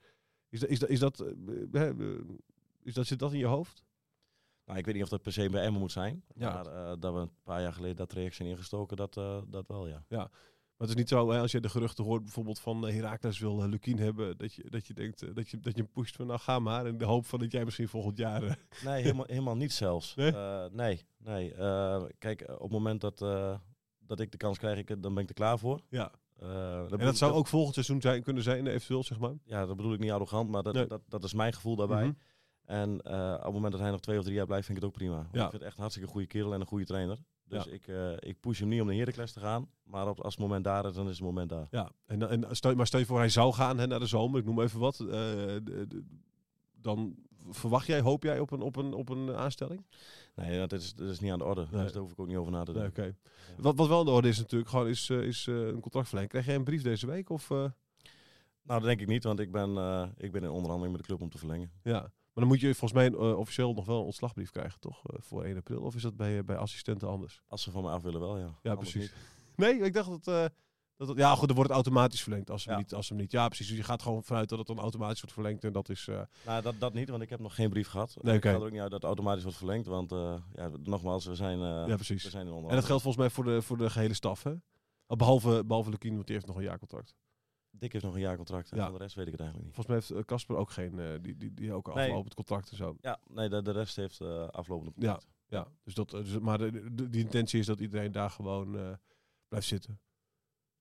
Is, 0.48 0.62
is, 0.62 0.80
is, 0.80 0.98
dat, 0.98 1.20
eh, 1.72 1.88
eh, 1.88 1.96
is 2.82 2.94
dat, 2.94 3.06
zit 3.06 3.18
dat 3.18 3.32
in 3.32 3.38
je 3.38 3.46
hoofd? 3.46 3.84
Nou, 4.64 4.78
ik 4.78 4.84
weet 4.84 4.94
niet 4.94 5.02
of 5.04 5.08
dat 5.10 5.22
per 5.22 5.32
se 5.32 5.48
bij 5.50 5.62
Emmen 5.64 5.80
moet 5.80 5.92
zijn. 5.92 6.24
Ja. 6.34 6.52
Maar 6.52 6.66
eh, 6.66 6.92
dat 6.98 7.12
we 7.14 7.18
een 7.20 7.32
paar 7.42 7.60
jaar 7.62 7.72
geleden 7.72 7.96
dat 7.96 8.08
traject 8.08 8.34
zijn 8.34 8.48
ingestoken, 8.48 8.96
dat, 8.96 9.16
eh, 9.16 9.42
dat 9.46 9.66
wel, 9.68 9.88
ja. 9.88 10.30
Maar 10.80 10.88
het 10.88 10.98
is 10.98 11.04
niet 11.04 11.08
zo, 11.12 11.30
hè, 11.30 11.38
als 11.40 11.52
je 11.52 11.60
de 11.60 11.68
geruchten 11.68 12.04
hoort 12.04 12.22
bijvoorbeeld 12.22 12.60
van 12.60 12.86
uh, 12.88 12.92
Herakles 12.94 13.38
wil 13.38 13.62
uh, 13.62 13.68
Lukien 13.68 13.98
hebben, 13.98 14.38
dat 14.38 14.54
je, 14.54 14.64
dat 14.70 14.86
je 14.86 14.94
denkt 14.94 15.22
uh, 15.22 15.34
dat, 15.34 15.48
je, 15.48 15.60
dat 15.60 15.76
je 15.76 15.82
hem 15.82 15.90
pusht 15.92 16.16
van 16.16 16.26
nou 16.26 16.38
ga 16.38 16.58
maar. 16.58 16.86
In 16.86 16.98
de 16.98 17.04
hoop 17.04 17.26
van 17.26 17.38
dat 17.38 17.52
jij 17.52 17.64
misschien 17.64 17.88
volgend 17.88 18.16
jaar... 18.18 18.40
Nee, 18.84 19.02
helemaal, 19.02 19.24
helemaal 19.28 19.56
niet 19.56 19.72
zelfs. 19.72 20.14
Nee? 20.14 20.32
Eh, 20.32 20.64
nee, 20.72 21.04
nee. 21.18 21.54
Eh, 21.54 22.02
kijk, 22.18 22.40
op 22.50 22.60
het 22.60 22.70
moment 22.70 23.00
dat, 23.00 23.22
eh, 23.22 23.54
dat 23.98 24.20
ik 24.20 24.30
de 24.30 24.36
kans 24.36 24.58
krijg, 24.58 24.78
ik, 24.78 25.02
dan 25.02 25.14
ben 25.14 25.22
ik 25.22 25.28
er 25.28 25.34
klaar 25.34 25.58
voor. 25.58 25.80
ja. 25.88 26.12
Eh, 26.38 26.82
En 26.82 26.88
dat 26.88 27.00
ik- 27.00 27.14
zou 27.16 27.32
ook 27.32 27.46
volgend 27.46 27.74
seizoen 27.74 28.00
zijn, 28.00 28.22
kunnen 28.22 28.42
zijn, 28.42 28.66
eventueel, 28.66 29.02
zeg 29.04 29.18
maar. 29.18 29.34
Ja, 29.44 29.66
dat 29.66 29.76
bedoel 29.76 29.92
ik 29.92 30.00
niet 30.00 30.10
arrogant, 30.10 30.50
maar 30.50 30.62
dat, 30.62 30.74
Nee. 30.74 30.86
dat, 30.86 31.00
dat 31.08 31.24
is 31.24 31.34
mijn 31.34 31.52
gevoel 31.52 31.76
daarbij. 31.76 32.04
Mhm. 32.04 32.14
En 32.64 33.00
eh, 33.00 33.34
op 33.38 33.42
het 33.44 33.52
moment 33.52 33.72
dat 33.72 33.80
hij 33.80 33.90
nog 33.90 34.00
twee 34.00 34.18
of 34.18 34.24
drie 34.24 34.36
jaar 34.36 34.46
blijft, 34.46 34.66
vind 34.66 34.78
ik 34.78 34.84
het 34.84 34.92
ook 34.92 34.98
prima. 34.98 35.14
Want 35.16 35.28
Ja. 35.34 35.44
Ik 35.44 35.50
vind 35.50 35.52
het 35.52 35.62
echt 35.62 35.74
een 35.74 35.80
hartstikke 35.80 36.10
goede 36.10 36.26
kerel 36.26 36.54
en 36.54 36.60
een 36.60 36.66
goede 36.66 36.84
trainer. 36.84 37.18
Dus 37.50 37.64
Ja. 37.64 37.70
ik, 37.70 37.88
eh, 37.88 38.12
ik 38.18 38.40
push 38.40 38.58
hem 38.60 38.68
niet 38.68 38.80
om 38.80 38.86
naar 38.86 38.96
Heracles 38.96 39.32
te 39.32 39.40
gaan. 39.40 39.68
Maar 39.82 40.08
op, 40.08 40.20
als 40.20 40.34
het 40.34 40.42
moment 40.42 40.64
daar 40.64 40.84
is, 40.86 40.94
dan 40.94 41.08
is 41.08 41.16
het 41.16 41.24
moment 41.26 41.48
daar. 41.48 41.66
Ja, 41.70 41.90
en, 42.06 42.28
en 42.28 42.56
stel, 42.56 42.74
maar 42.74 42.86
stel 42.86 43.00
je 43.00 43.06
voor 43.06 43.18
hij 43.18 43.28
zou 43.28 43.52
gaan 43.52 43.78
hè, 43.78 43.86
naar 43.86 43.98
de 44.00 44.06
zomer, 44.06 44.40
ik 44.40 44.44
noem 44.46 44.60
even 44.60 44.80
wat. 44.80 45.00
eh, 45.00 45.06
de- 45.06 45.84
de- 45.88 46.04
dan 46.72 47.14
verwacht 47.50 47.86
jij, 47.86 48.00
hoop 48.00 48.22
jij 48.22 48.38
op 48.40 48.50
een, 48.50 48.60
op 48.60 48.76
een, 48.76 48.92
op 48.94 49.08
een 49.08 49.34
aanstelling? 49.34 49.86
Nee, 50.34 50.58
dat 50.58 50.72
is, 50.72 50.94
dat 50.94 51.08
is 51.08 51.20
niet 51.20 51.32
aan 51.32 51.38
de 51.38 51.44
orde. 51.44 51.66
Nee. 51.70 51.82
Dus 51.82 51.92
daar 51.92 52.02
hoef 52.02 52.12
ik 52.12 52.18
ook 52.18 52.26
niet 52.26 52.36
over 52.36 52.52
na 52.52 52.62
te. 52.64 52.72
Nee, 52.72 52.86
oké. 52.86 53.16
Wat, 53.58 53.76
wat 53.76 53.88
wel 53.88 53.98
aan 53.98 54.04
de 54.04 54.10
orde 54.10 54.28
is 54.28 54.38
natuurlijk, 54.38 54.70
gewoon 54.70 54.88
is, 54.88 55.10
eh, 55.10 55.22
is 55.22 55.46
een 55.46 55.80
contractverlenging. 55.80 56.28
Krijg 56.32 56.46
jij 56.46 56.54
een 56.54 56.64
brief 56.64 56.82
deze 56.82 57.06
week? 57.06 57.30
Of, 57.30 57.48
Nou, 58.62 58.80
dat 58.80 58.82
denk 58.82 59.00
ik 59.00 59.06
niet, 59.06 59.24
want 59.24 59.40
ik 59.40 59.52
ben, 59.52 59.68
ik 60.16 60.32
ben 60.32 60.42
in 60.42 60.50
onderhandeling 60.50 60.90
met 60.92 61.00
de 61.00 61.06
club 61.06 61.20
om 61.22 61.30
te 61.30 61.38
verlengen. 61.38 61.70
ja. 61.82 62.10
Maar 62.40 62.48
dan 62.48 62.58
moet 62.58 62.60
je 62.60 62.74
volgens 62.74 62.92
mij 62.92 63.06
eh, 63.30 63.38
officieel 63.38 63.72
nog 63.74 63.84
wel 63.86 63.98
een 63.98 64.04
ontslagbrief 64.04 64.50
krijgen, 64.50 64.80
toch? 64.80 65.06
Eh, 65.06 65.16
voor 65.20 65.44
1 65.44 65.56
april. 65.56 65.80
Of 65.80 65.94
is 65.94 66.02
dat 66.02 66.16
bij, 66.16 66.38
eh, 66.38 66.44
bij 66.44 66.56
assistenten 66.56 67.08
anders? 67.08 67.42
Als 67.48 67.62
ze 67.62 67.70
van 67.70 67.82
mij 67.82 67.92
af 67.92 68.02
willen 68.02 68.20
wel, 68.20 68.38
ja. 68.38 68.58
Ja, 68.62 68.70
Anders 68.70 68.90
precies. 68.90 69.10
niet. 69.10 69.20
Nee, 69.66 69.78
ik 69.78 69.92
dacht 69.92 70.08
dat, 70.24 70.24
dat 70.96 71.08
het- 71.08 71.18
Ja, 71.18 71.34
goed, 71.34 71.46
dan 71.48 71.56
wordt 71.56 71.70
automatisch 71.72 72.22
verlengd 72.22 72.50
als 72.50 72.62
ze, 72.62 72.70
Ja. 72.70 72.76
niet, 72.76 72.94
als 72.94 73.06
ze 73.06 73.12
hem 73.12 73.22
niet... 73.22 73.32
Ja, 73.32 73.46
precies. 73.46 73.68
Dus 73.68 73.76
je 73.76 73.82
gaat 73.82 74.02
gewoon 74.02 74.24
vanuit 74.24 74.48
dat 74.48 74.58
het 74.58 74.66
dan 74.66 74.78
automatisch 74.78 75.20
wordt 75.20 75.34
verlengd. 75.34 75.64
En 75.64 75.72
dat 75.72 75.88
is... 75.88 76.08
eh, 76.08 76.20
Nou, 76.46 76.62
dat, 76.62 76.74
dat 76.78 76.94
niet, 76.94 77.08
want 77.08 77.22
ik 77.22 77.30
heb 77.30 77.40
nog 77.40 77.54
geen 77.54 77.70
brief 77.70 77.88
gehad. 77.88 78.16
Nee, 78.20 78.36
Ik 78.36 78.42
ga 78.44 78.50
er 78.50 78.62
ook 78.64 78.70
niet 78.70 78.80
uit 78.80 78.90
dat 78.90 79.00
het 79.00 79.04
automatisch 79.04 79.42
wordt 79.42 79.58
verlengd, 79.58 79.86
want 79.86 80.10
ja, 80.54 80.70
nogmaals, 80.82 81.24
we 81.24 81.34
zijn, 81.34 81.58
eh, 81.58 81.84
ja, 81.88 81.94
precies. 81.94 82.22
we 82.24 82.30
zijn 82.30 82.46
in 82.46 82.52
En 82.54 82.62
dat 82.74 82.84
geldt 82.84 83.02
volgens 83.02 83.16
mij 83.16 83.30
voor 83.30 83.44
de, 83.44 83.62
voor 83.62 83.76
de 83.76 83.90
gehele 83.90 84.14
staf, 84.14 84.42
hè? 84.42 84.50
Oh, 85.06 85.16
Behalve, 85.16 85.64
behalve 85.66 85.90
Lukien, 85.90 86.14
want 86.14 86.26
die 86.26 86.34
heeft 86.34 86.46
nog 86.48 86.56
een 86.56 86.62
jaarcontract. 86.62 87.14
Dick 87.70 87.92
heeft 87.92 88.04
nog 88.04 88.14
een 88.14 88.20
jaar 88.20 88.36
contract. 88.36 88.70
En 88.70 88.76
Ja. 88.76 88.84
van 88.84 88.92
de 88.92 88.98
rest 88.98 89.14
weet 89.14 89.26
ik 89.26 89.32
het 89.32 89.40
eigenlijk 89.40 89.68
niet. 89.70 89.76
Volgens 89.84 89.96
mij 89.96 90.06
heeft 90.08 90.22
eh, 90.22 90.34
Casper 90.34 90.56
ook 90.56 90.70
geen, 90.70 90.98
eh, 90.98 91.06
die, 91.20 91.36
die, 91.36 91.54
die 91.54 91.72
ook 91.72 91.94
Nee. 91.94 92.08
aflopend 92.08 92.34
contract 92.34 92.70
en 92.70 92.76
zo. 92.76 92.96
Ja, 93.00 93.20
nee, 93.28 93.48
de, 93.48 93.62
de 93.62 93.70
rest 93.70 93.96
heeft 93.96 94.20
eh 94.20 94.48
aflopende 94.48 94.92
Ja. 94.96 95.12
contract. 95.12 95.26
Ja, 95.48 95.66
dus 95.84 95.94
dat, 95.94 96.14
eh, 96.14 96.20
dus, 96.24 96.38
maar 96.38 96.58
de, 96.58 96.94
de, 96.94 97.08
die 97.10 97.24
intentie 97.24 97.60
is 97.60 97.66
dat 97.66 97.80
iedereen 97.80 98.12
daar 98.12 98.30
gewoon 98.30 98.78
eh, 98.78 98.92
blijft 99.48 99.66
zitten. 99.66 100.00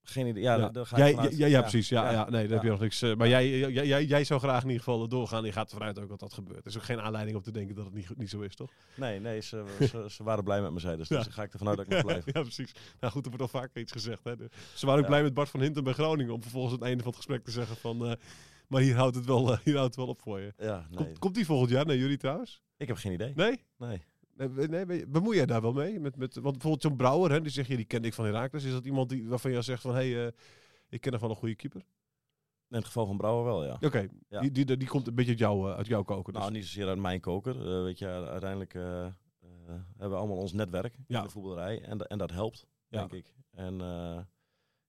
Geen 0.03 0.27
idee. 0.27 0.43
Ja, 0.43 0.53
Ja. 0.53 0.59
daar- 0.59 0.71
daar 0.71 0.85
ga 0.85 0.95
ik 0.95 1.01
Jij, 1.03 1.13
vanuit. 1.13 1.37
ja, 1.37 1.47
ja, 1.47 1.61
precies. 1.61 1.89
Ja, 1.89 2.03
ja. 2.05 2.11
Ja. 2.11 2.29
nee, 2.29 2.43
daar 2.43 2.53
heb 2.53 2.63
je 2.63 2.69
nog 2.69 2.79
niks. 2.79 3.01
eh, 3.01 3.15
maar 3.15 3.27
jij, 3.27 3.49
jij, 3.59 3.85
jij, 3.87 4.05
jij 4.05 4.23
zou 4.23 4.39
graag 4.39 4.61
in 4.63 4.67
ieder 4.69 4.83
geval 4.83 5.07
doorgaan. 5.07 5.43
Je 5.43 5.51
gaat 5.51 5.71
ervan 5.71 5.87
uit 5.87 5.99
ook 5.99 6.09
dat 6.09 6.19
dat 6.19 6.33
gebeurt. 6.33 6.59
Er 6.59 6.65
is 6.65 6.77
ook 6.77 6.83
geen 6.83 7.01
aanleiding 7.01 7.37
om 7.37 7.43
te 7.43 7.51
denken 7.51 7.75
dat 7.75 7.85
het 7.85 7.93
niet, 7.93 8.17
niet 8.17 8.29
zo 8.29 8.39
is, 8.41 8.55
toch? 8.55 8.71
Nee, 8.95 9.19
nee 9.19 9.41
ze, 9.41 9.65
ze, 9.79 10.05
ze 10.09 10.23
waren 10.23 10.43
blij 10.43 10.61
met 10.61 10.71
me, 10.71 10.79
zei 10.79 10.97
dus, 10.97 11.07
daar 11.07 11.25
ga 11.29 11.43
ik 11.43 11.51
ervan 11.53 11.67
uit 11.67 11.77
dat 11.77 11.85
ik 11.85 11.91
nog 11.91 12.03
blijf. 12.05 12.25
ja, 12.25 12.41
precies. 12.41 12.71
Nou 12.99 13.13
goed, 13.13 13.23
er 13.25 13.31
wordt 13.31 13.53
al 13.53 13.59
vaker 13.61 13.81
iets 13.81 13.91
gezegd. 13.91 14.23
Hè. 14.23 14.33
Ze 14.75 14.85
waren 14.85 15.01
ook 15.01 15.07
blij 15.07 15.23
met 15.23 15.33
Bart 15.33 15.49
van 15.49 15.61
Hinten 15.61 15.83
bij 15.83 15.93
Groningen. 15.93 16.33
Om 16.33 16.41
vervolgens 16.41 16.73
aan 16.73 16.79
het 16.79 16.87
einde 16.87 17.03
van 17.03 17.11
het 17.11 17.21
gesprek 17.21 17.43
te 17.43 17.51
zeggen 17.51 17.75
van... 17.75 18.05
eh, 18.05 18.13
maar 18.67 18.81
hier 18.81 18.95
houdt, 18.95 19.15
het 19.15 19.25
wel, 19.25 19.51
eh, 19.51 19.57
hier 19.63 19.73
houdt 19.75 19.87
het 19.87 19.95
wel 19.95 20.07
op 20.07 20.21
voor 20.21 20.39
je. 20.39 20.53
Ja, 20.57 20.87
nee. 20.89 21.03
Komt, 21.05 21.19
komt 21.19 21.35
die 21.35 21.45
volgend 21.45 21.69
jaar 21.69 21.85
naar 21.85 21.95
jullie 21.95 22.17
trouwens? 22.17 22.61
Ik 22.77 22.87
heb 22.87 22.97
geen 22.97 23.11
idee. 23.13 23.33
Nee? 23.35 23.63
Nee. 23.77 24.01
Nee, 24.47 24.67
nee, 24.67 24.97
je- 24.97 25.07
bemoei 25.07 25.35
jij 25.35 25.45
daar 25.45 25.61
wel 25.61 25.73
mee? 25.73 25.99
Met, 25.99 26.15
met, 26.15 26.33
want 26.33 26.51
bijvoorbeeld 26.51 26.81
zo'n 26.81 26.95
Brouwer, 26.95 27.31
hè, 27.31 27.41
die 27.41 27.51
zeg 27.51 27.67
je, 27.67 27.75
die 27.75 27.85
kende 27.85 28.07
ik 28.07 28.13
van 28.13 28.25
Herakles. 28.25 28.63
Is 28.63 28.71
dat 28.71 28.85
iemand 28.85 29.09
die, 29.09 29.27
waarvan 29.27 29.51
je 29.51 29.61
zegt 29.61 29.81
van, 29.81 29.95
hé, 29.95 30.11
hey, 30.11 30.25
eh, 30.27 30.33
ik 30.89 31.01
ken 31.01 31.13
er 31.13 31.19
van 31.19 31.29
een 31.29 31.35
goede 31.35 31.55
keeper? 31.55 31.81
In 32.69 32.75
het 32.75 32.85
geval 32.85 33.05
van 33.05 33.17
Brouwer 33.17 33.45
wel, 33.45 33.65
ja. 33.65 33.77
Oké, 33.81 34.07
Ja. 34.29 34.39
die, 34.41 34.51
die, 34.51 34.77
die 34.77 34.87
komt 34.87 35.07
een 35.07 35.15
beetje 35.15 35.31
uit, 35.31 35.39
jou, 35.39 35.69
eh, 35.71 35.77
uit 35.77 35.87
jouw 35.87 36.03
koken. 36.03 36.33
Dus. 36.33 36.41
Nou, 36.41 36.53
niet 36.53 36.65
zozeer 36.65 36.87
uit 36.87 36.99
mijn 36.99 37.19
koker. 37.19 37.55
Eh, 37.55 37.83
weet 37.83 37.99
je, 37.99 38.07
uiteindelijk 38.07 38.73
hebben 38.73 40.09
we 40.09 40.15
allemaal 40.15 40.37
ons 40.37 40.53
netwerk 40.53 40.95
Ja. 41.07 41.17
in 41.19 41.23
de 41.25 41.29
voetballerij. 41.31 41.81
En, 41.81 41.99
en 42.07 42.17
dat 42.17 42.31
helpt, 42.31 42.65
Ja. 42.87 42.99
denk 42.99 43.11
ik. 43.13 43.33
En 43.51 43.77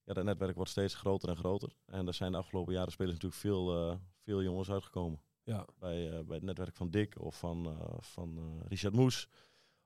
ja, 0.05 0.13
dat 0.15 0.25
netwerk 0.25 0.55
wordt 0.57 0.71
steeds 0.71 0.95
groter 0.95 1.29
en 1.29 1.37
groter. 1.37 1.73
En 1.87 2.07
er 2.07 2.15
zijn 2.15 2.33
de 2.33 2.39
afgelopen 2.39 2.73
jaren 2.73 2.93
spelers 2.93 3.15
natuurlijk 3.15 3.41
veel, 3.41 3.99
veel 4.25 4.43
jongens 4.43 4.71
uitgekomen. 4.71 5.21
Ja. 5.51 5.67
Bij, 5.79 6.11
eh, 6.11 6.25
bij 6.25 6.37
het 6.37 6.45
netwerk 6.45 6.77
van 6.77 6.91
Dick 6.91 7.21
of 7.21 7.39
van, 7.39 7.67
eh, 7.67 7.95
van 8.01 8.37
eh, 8.39 8.67
Richard 8.69 8.95
Moes. 8.95 9.29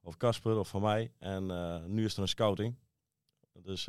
Of 0.01 0.17
Casper 0.17 0.59
of 0.59 0.69
van 0.69 0.83
mij. 0.83 1.13
En 1.19 1.47
nu 1.95 2.05
is 2.05 2.15
er 2.17 2.23
een 2.23 2.29
scouting. 2.29 2.77
Dus 3.63 3.85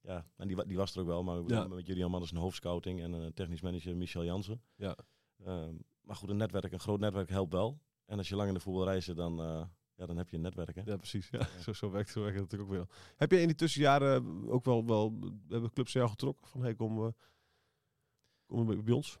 ja, 0.00 0.26
en 0.36 0.48
die, 0.48 0.66
die 0.66 0.76
was 0.76 0.94
er 0.94 1.00
ook 1.00 1.06
wel. 1.06 1.22
Maar 1.22 1.44
we 1.44 1.54
Ja. 1.54 1.66
met 1.66 1.86
Julian 1.86 2.10
Manders 2.10 2.32
een 2.32 2.38
hoofdscouting 2.38 3.00
en 3.02 3.12
een 3.12 3.32
technisch 3.32 3.60
manager 3.60 3.96
Michel 3.96 4.24
Jansen. 4.24 4.62
Ja. 4.76 4.96
Ehm, 5.44 5.74
maar 6.00 6.16
goed, 6.16 6.28
een 6.28 6.36
netwerk, 6.36 6.72
een 6.72 6.80
groot 6.80 7.00
netwerk 7.00 7.28
helpt 7.28 7.52
wel. 7.52 7.80
En 8.06 8.18
als 8.18 8.28
je 8.28 8.36
lang 8.36 8.48
in 8.48 8.54
de 8.54 8.60
voetballerij 8.60 9.00
zit, 9.00 9.16
dan, 9.16 9.36
ja, 9.94 10.06
dan 10.06 10.16
heb 10.16 10.28
je 10.28 10.36
een 10.36 10.42
netwerk. 10.42 10.74
Hè? 10.74 10.82
Ja, 10.84 10.96
precies. 10.96 11.28
Ja, 11.30 11.46
Zo, 11.64 11.72
zo, 11.72 11.90
werkt, 11.90 12.10
zo 12.10 12.20
werkt 12.20 12.38
het 12.38 12.50
natuurlijk 12.50 12.70
ook 12.70 12.76
weer. 12.76 13.12
Heb 13.16 13.30
je 13.30 13.40
in 13.40 13.46
die 13.46 13.56
tussenjaren 13.56 14.48
ook 14.48 14.64
wel, 14.64 14.86
wel 14.86 15.18
hebben 15.48 15.72
clubs 15.72 15.92
jou 15.92 16.08
getrokken? 16.08 16.48
Van, 16.48 16.62
hey, 16.62 16.74
kom, 16.74 17.04
eh, 17.04 17.12
kom 18.46 18.84
bij 18.84 18.94
ons? 18.94 19.18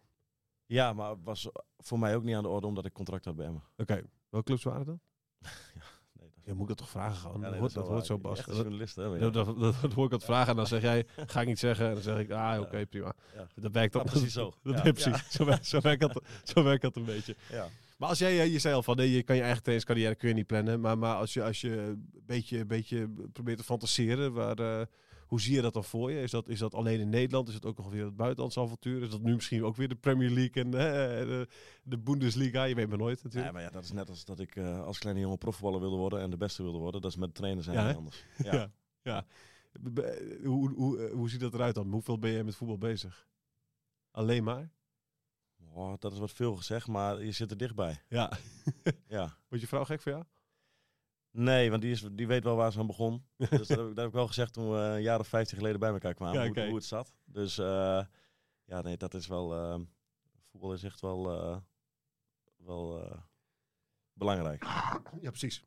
Ja, 0.66 0.92
maar 0.92 1.10
het 1.10 1.18
was 1.24 1.48
voor 1.78 1.98
mij 1.98 2.16
ook 2.16 2.22
niet 2.22 2.34
aan 2.34 2.42
de 2.42 2.48
orde 2.48 2.66
omdat 2.66 2.84
ik 2.84 2.92
contract 2.92 3.24
had 3.24 3.36
bij 3.36 3.46
Emmen. 3.46 3.62
Oké, 3.76 4.02
welke 4.28 4.46
clubs 4.46 4.62
waren 4.62 4.86
dat? 4.86 4.98
Nee, 6.20 6.28
dat, 6.34 6.44
Ja, 6.44 6.52
moet 6.52 6.62
ik 6.62 6.68
dat 6.68 6.76
toch 6.76 6.88
vragen 6.88 7.16
gewoon? 7.16 7.40
Ja, 7.40 7.50
nee, 7.50 7.60
dat 7.60 7.72
hoort, 7.74 7.88
dat 7.88 8.06
zo. 8.06 8.18
Bas. 8.18 8.44
Journalist, 8.44 8.96
hè, 8.96 9.04
je. 9.04 9.18
dat, 9.18 9.34
dat, 9.34 9.58
dat- 9.80 9.92
hoor 9.92 10.04
ik 10.04 10.10
dat 10.10 10.24
vragen 10.24 10.50
en 10.50 10.56
dan 10.56 10.66
zeg 10.66 10.82
jij, 10.82 11.06
ga 11.26 11.40
ik 11.40 11.46
niet 11.46 11.58
zeggen. 11.58 11.86
En 11.88 11.92
dan 11.94 12.02
zeg 12.02 12.18
ik, 12.18 12.30
ah, 12.30 12.60
oké, 12.60 12.86
prima. 12.86 13.12
Ja. 13.34 13.46
Dat 13.54 13.72
werkt 13.72 13.92
dan. 13.92 14.02
Ja, 14.04 14.10
precies 14.10 14.32
zo. 14.32 14.52
Dat, 14.62 14.74
Ja. 14.84 14.92
precies. 14.92 15.30
Zo, 15.30 15.44
werkt, 15.44 15.66
zo, 15.66 15.80
werkt 15.80 16.00
dat, 16.00 16.22
zo 16.44 16.62
werkt 16.62 16.82
dat 16.82 16.96
een 16.96 17.04
beetje. 17.04 17.36
Ja. 17.50 17.68
Maar 17.98 18.08
als 18.08 18.18
jij, 18.18 18.40
eh, 18.40 18.52
je 18.52 18.58
zei 18.58 18.74
al 18.74 18.82
van, 18.82 18.96
nee, 18.96 19.10
je 19.10 19.22
kan 19.22 19.36
je 19.36 19.42
eigen 19.42 19.62
trainingscarrière 19.62 20.14
kun 20.14 20.28
je 20.28 20.34
niet 20.34 20.46
plannen. 20.46 20.80
Maar, 20.80 20.98
maar 20.98 21.14
als 21.16 21.32
je, 21.32 21.42
als 21.44 21.60
je 21.60 21.70
een 21.76 22.10
beetje, 22.26 22.58
een 22.58 22.66
beetje 22.66 23.08
probeert 23.32 23.58
te 23.58 23.64
fantaseren, 23.64 24.32
waar, 24.32 24.58
eh, 24.58 24.86
hoe 25.26 25.40
zie 25.40 25.54
je 25.54 25.62
dat 25.62 25.74
dan 25.74 25.84
voor 25.84 26.10
je? 26.10 26.20
Is 26.22 26.30
dat, 26.30 26.48
is 26.48 26.58
dat 26.58 26.74
alleen 26.74 27.00
in 27.00 27.08
Nederland? 27.08 27.48
Is 27.48 27.54
het 27.54 27.64
ook 27.64 27.76
nog 27.76 27.90
weer 27.90 28.04
het 28.04 28.16
buitenlandse 28.16 28.60
avontuur? 28.60 29.02
Is 29.02 29.10
dat 29.10 29.20
nu 29.20 29.34
misschien 29.34 29.64
ook 29.64 29.76
weer 29.76 29.88
de 29.88 29.94
Premier 29.94 30.30
League 30.30 30.62
en 30.62 30.66
eh, 30.66 31.26
de, 31.26 31.48
de 31.82 31.98
Bundesliga? 31.98 32.64
Je 32.64 32.74
weet 32.74 32.88
maar 32.88 32.98
nooit 32.98 33.22
natuurlijk. 33.22 33.52
maar 33.52 33.62
ja, 33.62 33.70
dat 33.70 33.84
is 33.84 33.92
net 33.92 34.08
als 34.08 34.24
dat 34.24 34.40
ik 34.40 34.56
eh, 34.56 34.84
als 34.84 34.98
kleine 34.98 35.20
jongen 35.20 35.38
profvoetballer 35.38 35.80
wilde 35.80 35.96
worden 35.96 36.20
en 36.20 36.30
de 36.30 36.36
beste 36.36 36.62
wilde 36.62 36.78
worden. 36.78 37.00
Dat 37.00 37.10
is 37.10 37.16
met 37.16 37.34
trainen 37.34 37.62
zijn 37.62 37.76
Ja, 37.76 37.92
anders. 37.92 38.24
Ja. 38.36 38.52
Ja. 38.52 38.70
Ja. 39.02 39.26
Hoe, 40.44 40.72
hoe, 40.74 40.98
eh, 40.98 41.12
hoe 41.12 41.30
ziet 41.30 41.40
dat 41.40 41.54
eruit 41.54 41.74
dan? 41.74 41.90
Hoeveel 41.90 42.18
ben 42.18 42.30
je 42.30 42.44
met 42.44 42.56
voetbal 42.56 42.78
bezig? 42.78 43.28
Alleen 44.10 44.44
maar? 44.44 44.72
Oh, 45.72 45.94
dat 45.98 46.12
is 46.12 46.18
wat 46.18 46.32
veel 46.32 46.56
gezegd, 46.56 46.86
maar 46.86 47.24
je 47.24 47.32
zit 47.32 47.50
er 47.50 47.56
dichtbij. 47.56 48.02
Ja. 48.08 48.32
Ja. 49.06 49.36
Wordt 49.48 49.62
je 49.62 49.66
vrouw 49.66 49.84
gek 49.84 50.00
voor 50.00 50.12
jou? 50.12 50.24
Nee, 51.36 51.70
want 51.70 51.82
die, 51.82 51.90
is, 51.90 52.08
die 52.12 52.26
weet 52.26 52.44
wel 52.44 52.56
waar 52.56 52.72
ze 52.72 52.78
aan 52.78 52.86
begon. 52.86 53.24
dus 53.36 53.48
dat 53.50 53.68
heb, 53.68 53.78
ik, 53.78 53.86
dat 53.86 53.96
heb 53.96 54.06
ik 54.06 54.12
wel 54.12 54.26
gezegd 54.26 54.52
toen 54.52 54.70
we 54.70 54.76
een 54.76 55.02
jaar 55.02 55.18
of 55.18 55.28
vijftig 55.28 55.58
geleden 55.58 55.80
bij 55.80 55.90
elkaar 55.90 56.14
kwamen. 56.14 56.34
Ja, 56.34 56.40
hoe, 56.40 56.50
oké. 56.50 56.66
hoe 56.66 56.74
het 56.74 56.84
zat. 56.84 57.14
Dus 57.24 57.58
eh, 57.58 58.04
ja, 58.64 58.80
nee, 58.82 58.96
dat 58.96 59.14
is 59.14 59.26
wel... 59.26 59.54
eh, 59.54 59.80
voetbal 60.50 60.72
is 60.72 60.82
echt 60.82 61.00
wel, 61.00 61.30
eh, 61.40 61.56
wel 62.56 63.04
eh, 63.04 63.18
belangrijk. 64.12 64.64
Ja, 65.20 65.30
precies. 65.30 65.64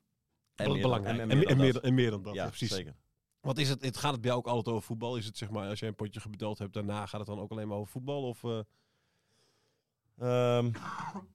En 0.56 0.72
meer 0.72 0.82
belangrijk. 0.82 1.20
en- 1.20 1.28
meer, 1.28 1.38
en, 1.38 1.48
dan 1.48 1.58
meer, 1.58 1.74
dat. 1.74 1.82
dan- 1.82 1.92
en 1.92 1.96
meer 1.98 2.10
dan 2.12 2.24
dat. 2.24 2.34
ja, 2.36 2.42
ja, 2.44 2.48
precies. 2.48 2.72
zeker. 2.72 2.96
Wat 3.40 3.58
is 3.58 3.70
het? 3.70 3.82
Het 3.82 3.98
gaat 3.98 4.12
het 4.12 4.22
bij 4.22 4.30
jou 4.30 4.42
ook 4.44 4.48
altijd 4.54 4.76
over 4.76 4.88
voetbal? 4.88 5.18
Is 5.18 5.26
het 5.26 5.38
zeg 5.38 5.50
maar, 5.50 5.70
als 5.70 5.80
je 5.80 5.86
een 5.86 5.96
potje 5.96 6.20
gebedeld 6.20 6.58
hebt, 6.58 6.74
daarna 6.74 7.06
gaat 7.06 7.20
het 7.20 7.30
dan 7.30 7.40
ook 7.40 7.52
alleen 7.52 7.68
maar 7.68 7.78
over 7.78 7.92
voetbal? 7.92 8.24
Of, 8.28 8.44
eh, 10.18 10.58
Ehm, 10.58 10.72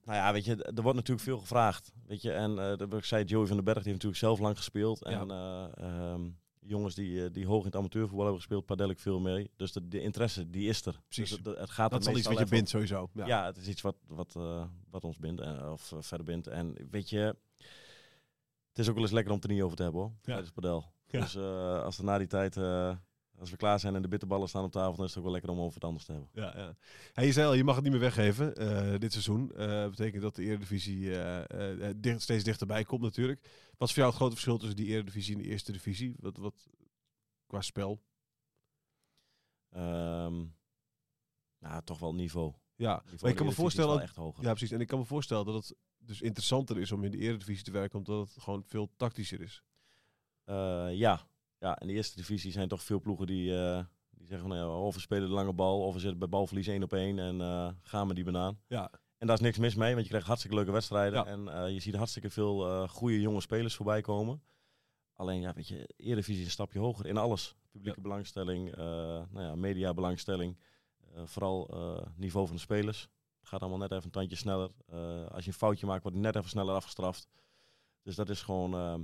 nou 0.05 0.17
ja, 0.17 0.33
weet 0.33 0.45
je, 0.45 0.63
er 0.63 0.81
wordt 0.81 0.97
natuurlijk 0.97 1.25
veel 1.25 1.37
gevraagd. 1.37 1.91
Weet 2.05 2.21
je, 2.21 2.31
en 2.31 2.59
eh 2.59 2.77
dat 2.77 2.93
ik 2.93 3.05
zei, 3.05 3.23
Joey 3.23 3.47
van 3.47 3.55
den 3.55 3.65
Berg 3.65 3.83
die 3.83 3.91
heeft 3.91 4.03
natuurlijk 4.03 4.21
zelf 4.23 4.39
lang 4.39 4.57
gespeeld. 4.57 5.03
En 5.03 5.31
eh, 5.31 5.65
ehm, 5.75 6.29
jongens 6.59 6.95
die, 6.95 7.23
eh, 7.23 7.33
die 7.33 7.45
hoog 7.45 7.59
in 7.59 7.65
het 7.65 7.75
amateurvoetbal 7.75 8.21
hebben 8.21 8.41
gespeeld, 8.41 8.65
padel 8.65 8.89
ik 8.89 8.99
veel 8.99 9.19
mee. 9.19 9.51
Dus 9.55 9.71
de, 9.71 9.87
de 9.87 10.01
interesse, 10.01 10.49
die 10.49 10.69
is 10.69 10.85
er. 10.85 11.01
Precies. 11.07 11.29
Dus 11.29 11.53
het, 11.53 11.59
het 11.59 11.69
gaat 11.69 11.91
dat 11.91 12.01
is 12.01 12.07
al 12.07 12.17
iets 12.17 12.27
wat 12.27 12.39
je 12.39 12.45
bindt 12.45 12.69
sowieso. 12.69 13.09
Ja. 13.13 13.25
Ja. 13.25 13.45
het 13.45 13.57
is 13.57 13.67
iets 13.67 13.81
wat, 13.81 13.95
wat, 14.07 14.33
wat 14.89 15.03
ons 15.03 15.17
bindt, 15.17 15.41
of 15.71 15.91
eh, 15.91 15.97
verder 16.01 16.25
bindt. 16.25 16.47
En 16.47 16.87
weet 16.91 17.09
je, 17.09 17.35
het 18.69 18.79
is 18.79 18.87
ook 18.87 18.93
wel 18.93 19.03
eens 19.03 19.13
lekker 19.13 19.31
om 19.31 19.37
het 19.39 19.47
er 19.47 19.53
niet 19.53 19.63
over 19.63 19.77
te 19.77 19.83
hebben 19.83 20.01
hoor, 20.01 20.11
tijdens 20.21 20.51
padel. 20.51 20.85
Ja. 21.07 21.19
Dus 21.19 21.37
als 21.83 21.97
er 21.97 22.03
na 22.03 22.17
die 22.17 22.27
tijd, 22.27 22.55
als 23.43 23.51
we 23.51 23.57
klaar 23.57 23.79
zijn 23.79 23.95
en 23.95 24.01
de 24.01 24.07
bitterballen 24.07 24.47
staan 24.47 24.63
op 24.63 24.71
tafel, 24.71 24.95
dan 24.95 25.05
is 25.05 25.09
het 25.09 25.17
ook 25.17 25.23
wel 25.23 25.33
lekker 25.33 25.51
om 25.51 25.59
over 25.59 25.73
het 25.73 25.83
anders 25.83 26.05
te 26.05 26.11
hebben. 26.11 26.29
Ja, 26.33 26.53
ja. 26.55 26.75
Hey, 27.13 27.25
je 27.25 27.31
zei 27.31 27.47
al, 27.47 27.53
je 27.53 27.63
mag 27.63 27.75
het 27.75 27.83
niet 27.83 27.93
meer 27.93 28.01
weggeven 28.01 28.55
eh, 28.55 28.99
dit 28.99 29.11
seizoen. 29.11 29.47
Dat 29.47 29.89
betekent 29.89 30.21
dat 30.21 30.35
de 30.35 30.43
Eredivisie 30.43 31.19
eh, 31.19 31.89
eh, 31.89 31.95
dicht, 31.97 32.21
steeds 32.21 32.43
dichterbij 32.43 32.83
komt 32.83 33.01
natuurlijk. 33.01 33.41
Wat 33.77 33.87
is 33.87 33.93
voor 33.93 34.03
jou 34.03 34.07
het 34.07 34.15
grote 34.15 34.33
verschil 34.33 34.57
tussen 34.57 34.75
die 34.75 34.87
Eredivisie 34.87 35.35
en 35.35 35.41
de 35.41 35.47
Eerste 35.47 35.71
Divisie? 35.71 36.15
Wat, 36.19 36.37
wat, 36.37 36.67
qua 37.47 37.61
spel? 37.61 38.01
Ehm 39.69 40.43
nou, 41.59 41.83
toch 41.83 41.99
wel 41.99 42.15
niveau. 42.15 42.53
Ja, 42.75 42.93
niveau 42.95 43.17
maar 43.21 43.29
ik 43.29 43.35
kan 43.35 43.45
me 43.45 43.51
voorstellen... 43.51 44.01
echt 44.01 44.15
hoger. 44.15 44.43
Ja, 44.43 44.49
precies. 44.49 44.71
En 44.71 44.81
ik 44.81 44.87
kan 44.87 44.99
me 44.99 45.05
voorstellen 45.05 45.45
dat 45.45 45.53
het 45.53 45.75
dus 45.97 46.21
interessanter 46.21 46.79
is 46.79 46.91
om 46.91 47.03
in 47.03 47.11
de 47.11 47.17
Eredivisie 47.17 47.63
te 47.63 47.71
werken, 47.71 47.99
omdat 47.99 48.27
het 48.27 48.43
gewoon 48.43 48.63
veel 48.63 48.91
tactischer 48.95 49.41
is. 49.41 49.63
Eh, 50.43 50.87
ja. 50.91 51.27
Ja, 51.63 51.79
in 51.79 51.87
de 51.87 51.93
eerste 51.93 52.15
divisie 52.15 52.51
zijn 52.51 52.67
toch 52.67 52.83
veel 52.83 52.99
ploegen 52.99 53.27
die, 53.27 53.57
eh, 53.57 53.83
die 54.09 54.27
zeggen 54.27 54.47
van, 54.47 54.57
nou 54.57 54.69
ja, 54.71 54.77
of 54.77 54.95
we 54.95 55.01
spelen 55.01 55.27
de 55.27 55.33
lange 55.33 55.53
bal, 55.53 55.81
of 55.85 55.93
we 55.93 55.99
zitten 55.99 56.19
bij 56.19 56.29
balverlies 56.29 56.67
één 56.67 56.83
op 56.83 56.93
één 56.93 57.19
en 57.19 57.41
eh, 57.41 57.69
gaan 57.81 58.07
we 58.07 58.13
die 58.13 58.23
banaan. 58.23 58.59
Ja, 58.67 58.91
En 59.17 59.27
daar 59.27 59.35
is 59.35 59.41
niks 59.41 59.57
mis 59.57 59.75
mee, 59.75 59.91
want 59.91 60.03
je 60.03 60.09
krijgt 60.09 60.27
hartstikke 60.27 60.57
leuke 60.57 60.71
wedstrijden. 60.71 61.19
Ja. 61.19 61.25
En 61.25 61.47
eh, 61.47 61.73
je 61.73 61.79
ziet 61.79 61.95
hartstikke 61.95 62.29
veel 62.29 62.87
goede 62.87 63.21
jonge 63.21 63.41
spelers 63.41 63.75
voorbij 63.75 64.01
komen. 64.01 64.43
Alleen, 65.13 65.41
ja, 65.41 65.53
weet 65.53 65.67
je, 65.67 65.89
Eredivisie 65.97 66.39
is 66.39 66.45
een 66.45 66.51
stapje 66.51 66.79
hoger 66.79 67.05
in 67.05 67.17
alles. 67.17 67.55
Publieke 67.71 68.01
belangstelling, 68.01 68.75
nou 68.75 69.41
ja, 69.41 69.55
media 69.55 69.93
belangstelling. 69.93 70.57
vooral 71.25 71.69
niveau 72.15 72.47
van 72.47 72.55
de 72.55 72.61
spelers. 72.61 73.01
Het 73.39 73.47
gaat 73.47 73.61
allemaal 73.61 73.79
net 73.79 73.91
even 73.91 74.03
een 74.03 74.11
tandje 74.11 74.35
sneller. 74.35 74.69
Als 75.29 75.43
je 75.43 75.51
een 75.51 75.57
foutje 75.57 75.85
maakt, 75.85 76.01
wordt 76.03 76.17
het 76.17 76.25
net 76.25 76.35
even 76.35 76.49
sneller 76.49 76.75
afgestraft. 76.75 77.27
Dus 78.01 78.15
dat 78.15 78.29
is 78.29 78.41
gewoon, 78.41 78.73
ehm, 78.73 79.01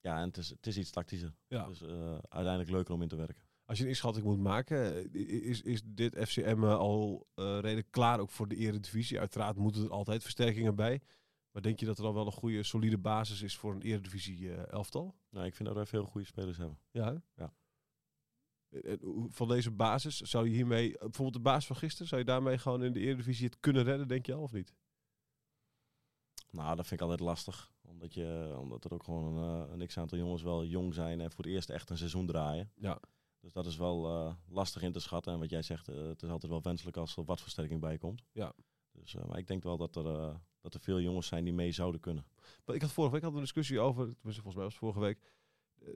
ja, 0.00 0.20
en 0.20 0.26
het 0.26 0.36
is, 0.36 0.48
het 0.48 0.66
is 0.66 0.78
iets 0.78 0.90
tactischer. 0.90 1.34
ja. 1.48 1.66
Dus 1.66 1.82
eh, 1.82 2.12
uiteindelijk 2.12 2.70
leuker 2.70 2.94
om 2.94 3.02
in 3.02 3.08
te 3.08 3.16
werken. 3.16 3.42
Als 3.64 3.78
je 3.78 3.84
een 3.84 3.90
inschatting 3.90 4.24
moet 4.24 4.38
maken, 4.38 4.94
eh, 5.12 5.48
is, 5.48 5.62
is 5.62 5.82
dit 5.84 6.18
FCM 6.28 6.64
al 6.64 7.26
eh 7.34 7.58
redelijk 7.60 7.90
klaar 7.90 8.20
ook 8.20 8.30
voor 8.30 8.48
de 8.48 8.56
Eredivisie? 8.56 9.18
Uiteraard 9.18 9.56
moeten 9.56 9.82
er 9.82 9.90
altijd 9.90 10.22
versterkingen 10.22 10.74
bij. 10.74 11.00
Maar 11.50 11.62
denk 11.62 11.80
je 11.80 11.86
dat 11.86 11.98
er 11.98 12.04
al 12.04 12.14
wel 12.14 12.26
een 12.26 12.32
goede, 12.32 12.62
solide 12.62 12.98
basis 12.98 13.42
is 13.42 13.56
voor 13.56 13.74
een 13.74 13.82
Eredivisie 13.82 14.52
eh, 14.52 14.72
elftal? 14.72 15.14
Nou, 15.30 15.46
ik 15.46 15.54
vind 15.54 15.68
dat 15.68 15.76
wij 15.76 15.86
veel 15.86 16.04
goede 16.04 16.26
spelers 16.26 16.56
hebben. 16.56 16.78
Ja. 16.90 17.22
Ja. 17.34 17.54
Van 19.28 19.48
deze 19.48 19.70
basis, 19.70 20.20
zou 20.20 20.48
je 20.48 20.54
hiermee, 20.54 20.92
eh, 20.92 21.00
bijvoorbeeld 21.00 21.36
de 21.36 21.50
basis 21.50 21.66
van 21.66 21.76
gisteren, 21.76 22.08
zou 22.08 22.20
je 22.20 22.26
daarmee 22.26 22.58
gewoon 22.58 22.84
in 22.84 22.92
de 22.92 23.00
Eredivisie 23.00 23.46
het 23.46 23.60
kunnen 23.60 23.84
redden, 23.84 24.08
denk 24.08 24.26
je 24.26 24.34
al 24.34 24.42
of 24.42 24.52
niet? 24.52 24.74
Nou, 26.50 26.76
dat 26.76 26.86
vind 26.86 27.00
ik 27.00 27.06
altijd 27.06 27.28
lastig. 27.28 27.72
Omdat, 27.88 28.14
je, 28.14 28.56
omdat 28.58 28.84
er 28.84 28.92
ook 28.92 29.02
gewoon 29.02 29.36
een, 29.36 29.66
eh, 29.66 29.72
een 29.80 29.86
x-aantal 29.86 30.18
jongens 30.18 30.42
wel 30.42 30.64
jong 30.64 30.94
zijn 30.94 31.20
en 31.20 31.30
voor 31.30 31.44
het 31.44 31.54
eerst 31.54 31.70
echt 31.70 31.90
een 31.90 31.96
seizoen 31.98 32.26
draaien. 32.26 32.70
Ja. 32.74 33.00
Dus 33.40 33.52
dat 33.52 33.66
is 33.66 33.76
wel 33.76 34.06
eh, 34.06 34.34
lastig 34.48 34.82
in 34.82 34.92
te 34.92 35.00
schatten. 35.00 35.32
En 35.32 35.38
wat 35.38 35.50
jij 35.50 35.62
zegt, 35.62 35.88
eh, 35.88 35.96
het 36.08 36.22
is 36.22 36.28
altijd 36.30 36.52
wel 36.52 36.62
wenselijk 36.62 36.96
als 36.96 37.16
er 37.16 37.24
wat 37.24 37.40
versterking 37.40 37.80
bij 37.80 37.98
komt. 37.98 38.22
Ja. 38.32 38.52
Dus, 38.92 39.14
eh, 39.14 39.24
maar 39.24 39.38
ik 39.38 39.46
denk 39.46 39.62
wel 39.62 39.76
dat 39.76 39.96
er, 39.96 40.06
eh, 40.06 40.34
dat 40.60 40.74
er 40.74 40.80
veel 40.80 41.00
jongens 41.00 41.26
zijn 41.26 41.44
die 41.44 41.52
mee 41.52 41.72
zouden 41.72 42.00
kunnen. 42.00 42.26
Maar 42.64 42.74
ik 42.74 42.82
had 42.82 42.92
vorige 42.92 43.12
week 43.14 43.22
had 43.22 43.34
een 43.34 43.40
discussie 43.40 43.80
over, 43.80 44.02
tenminste 44.04 44.42
volgens 44.42 44.54
mij 44.54 44.64
was 44.64 44.72
het 44.72 44.82
vorige 44.82 45.00
week, 45.00 45.18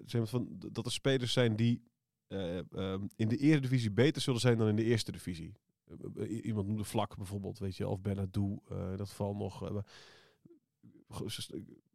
zeg 0.04 0.20
maar 0.20 0.26
van, 0.30 0.48
dat 0.72 0.86
er 0.86 0.92
spelers 0.92 1.32
zijn 1.32 1.56
die 1.56 1.82
eh, 2.26 2.72
ehm, 2.72 3.06
in 3.16 3.28
de 3.28 3.36
eredivisie 3.36 3.90
beter 3.90 4.22
zullen 4.22 4.40
zijn 4.40 4.58
dan 4.58 4.68
in 4.68 4.76
de 4.76 4.84
eerste 4.84 5.12
divisie. 5.12 5.52
Iemand 6.42 6.66
noemde 6.66 6.84
Vlak 6.84 7.16
bijvoorbeeld, 7.16 7.58
weet 7.58 7.76
je, 7.76 7.88
of 7.88 8.04
eh 8.04 8.10
in 8.10 8.96
dat 8.96 9.08
geval 9.08 9.34
nog. 9.34 9.62
eh, 9.64 9.70
maar- 9.70 9.86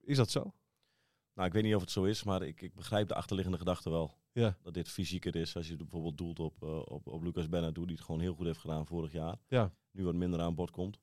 is 0.04 0.18
dat 0.18 0.32
zo? 0.32 0.54
Nou, 1.34 1.48
ik 1.48 1.54
weet 1.54 1.64
niet 1.64 1.76
of 1.76 1.82
het 1.82 1.92
zo 1.92 2.04
is, 2.04 2.24
maar 2.24 2.42
ik, 2.42 2.62
ik 2.62 2.76
begrijp 2.76 3.08
de 3.08 3.16
achterliggende 3.16 3.58
gedachte 3.58 3.90
wel. 3.90 4.18
Ja. 4.32 4.58
Dat 4.62 4.74
dit 4.74 4.90
fysieker 4.90 5.36
is, 5.36 5.56
als 5.56 5.68
je 5.68 5.76
bijvoorbeeld 5.76 6.18
doelt 6.18 6.40
op, 6.40 6.64
eh, 6.64 6.80
op, 6.80 7.08
op 7.08 7.24
Lucas 7.24 7.50
Benadou, 7.50 7.86
die 7.86 7.96
het 7.96 8.06
gewoon 8.06 8.22
heel 8.22 8.34
goed 8.34 8.46
heeft 8.46 8.60
gedaan 8.60 8.86
vorig 8.86 9.12
jaar. 9.12 9.38
Ja. 9.48 9.74
Nu 9.92 10.04
wat 10.04 10.16
minder 10.16 10.40
aan 10.40 10.56
bod 10.56 10.72
komt. 10.72 11.00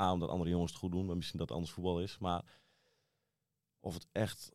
A, 0.00 0.12
omdat 0.12 0.28
andere 0.28 0.50
jongens 0.50 0.70
het 0.70 0.80
goed 0.80 0.90
doen, 0.90 1.06
maar 1.06 1.16
misschien 1.16 1.38
dat 1.38 1.48
het 1.48 1.56
anders 1.56 1.74
voetbal 1.74 2.00
is. 2.00 2.18
Maar 2.18 2.44
of 3.80 3.94
het 3.94 4.08
echt 4.12 4.52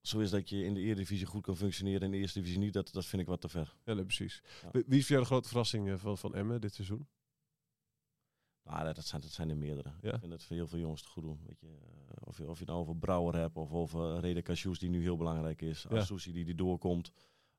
zo 0.00 0.18
is 0.18 0.30
dat 0.30 0.48
je 0.48 0.64
in 0.64 0.74
de 0.74 0.80
Eredivisie 0.80 1.26
goed 1.26 1.42
kan 1.42 1.56
functioneren 1.56 2.00
en 2.00 2.06
in 2.06 2.12
de 2.12 2.18
Eerste 2.18 2.38
Divisie 2.38 2.60
niet, 2.60 2.72
dat, 2.72 2.92
dat 2.92 3.06
vind 3.06 3.22
ik 3.22 3.28
wat 3.28 3.40
te 3.40 3.48
ver. 3.48 3.76
Ja, 3.84 3.94
nee, 3.94 4.04
precies. 4.04 4.42
Ja. 4.62 4.70
Wie 4.72 4.84
wie 4.86 4.98
is 4.98 5.06
voor 5.06 5.14
jou 5.14 5.20
de 5.20 5.30
grote 5.30 5.48
verrassing 5.48 5.88
eh, 5.88 5.98
van, 5.98 6.18
van 6.18 6.34
Emmen 6.34 6.60
dit 6.60 6.74
seizoen? 6.74 7.08
Nou, 8.64 8.84
dat, 8.94 9.04
zijn, 9.04 9.20
dat 9.20 9.30
zijn 9.30 9.50
er 9.50 9.56
meerdere. 9.56 9.92
Ja. 10.00 10.12
Ik 10.12 10.18
vind 10.18 10.30
dat 10.30 10.42
heel 10.42 10.66
veel 10.66 10.78
jongens 10.78 11.00
het 11.00 11.10
goed 11.10 11.22
doen. 11.22 11.40
Weet 11.46 11.60
je, 11.60 11.66
eh, 11.68 12.16
of, 12.28 12.38
je, 12.38 12.42
of 12.48 12.52
je 12.52 12.58
het 12.58 12.68
nou 12.68 12.80
over 12.80 12.96
Brouwer 12.96 13.34
hebt, 13.36 13.56
of 13.56 13.72
over 13.72 14.20
Rede 14.20 14.42
Casius, 14.42 14.78
die 14.78 14.90
nu 14.90 15.02
heel 15.02 15.16
belangrijk 15.16 15.62
is. 15.62 15.86
Ja. 15.90 15.96
Asusi, 15.96 16.32
die, 16.32 16.44
die 16.44 16.54
doorkomt. 16.54 17.12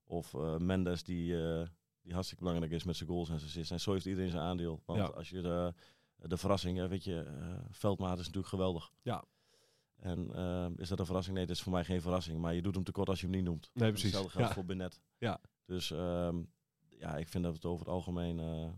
Of 0.03 0.33
eh, 0.33 0.57
Mendes, 0.57 1.03
die, 1.03 1.43
eh, 1.47 1.67
die 2.01 2.13
hartstikke 2.13 2.43
belangrijk 2.43 2.73
is 2.73 2.83
met 2.83 2.95
zijn 2.95 3.09
goals 3.09 3.29
en 3.29 3.35
zijn 3.35 3.49
assists. 3.49 3.71
En 3.71 3.79
zo 3.79 3.91
heeft 3.91 4.05
iedereen 4.05 4.29
zijn 4.29 4.43
aandeel. 4.43 4.81
Want 4.85 4.99
Ja. 4.99 5.05
als 5.05 5.29
je 5.29 5.41
de, 5.41 5.73
de 6.17 6.37
verrassing, 6.37 6.79
eh, 6.81 6.87
weet 6.87 7.03
je, 7.03 7.19
eh, 7.21 7.57
Veldmaat 7.71 8.13
is 8.19 8.25
natuurlijk 8.25 8.47
geweldig. 8.53 8.91
Ja. 9.01 9.23
En 9.95 10.33
eh, 10.35 10.67
is 10.75 10.89
dat 10.89 10.99
een 10.99 11.05
verrassing? 11.05 11.35
Nee, 11.37 11.45
dat 11.45 11.55
is 11.55 11.61
voor 11.61 11.71
mij 11.71 11.83
geen 11.85 12.01
verrassing. 12.01 12.39
Maar 12.39 12.53
je 12.53 12.61
doet 12.61 12.75
hem 12.75 12.83
tekort 12.83 13.09
als 13.09 13.19
je 13.21 13.25
hem 13.27 13.35
niet 13.35 13.45
noemt. 13.45 13.69
Nee, 13.73 13.89
precies. 13.89 14.03
Hetzelfde 14.11 14.31
geldt 14.31 14.47
Ja. 14.47 14.53
voor 14.53 14.65
Benet. 14.65 15.01
Ja. 15.17 15.39
Dus 15.65 15.91
ehm, 15.91 16.43
ja, 16.89 17.17
ik 17.17 17.27
vind 17.27 17.43
dat 17.43 17.53
het 17.53 17.65
over 17.65 17.85
het 17.85 17.93
algemeen, 17.95 18.39
eh, 18.39 18.69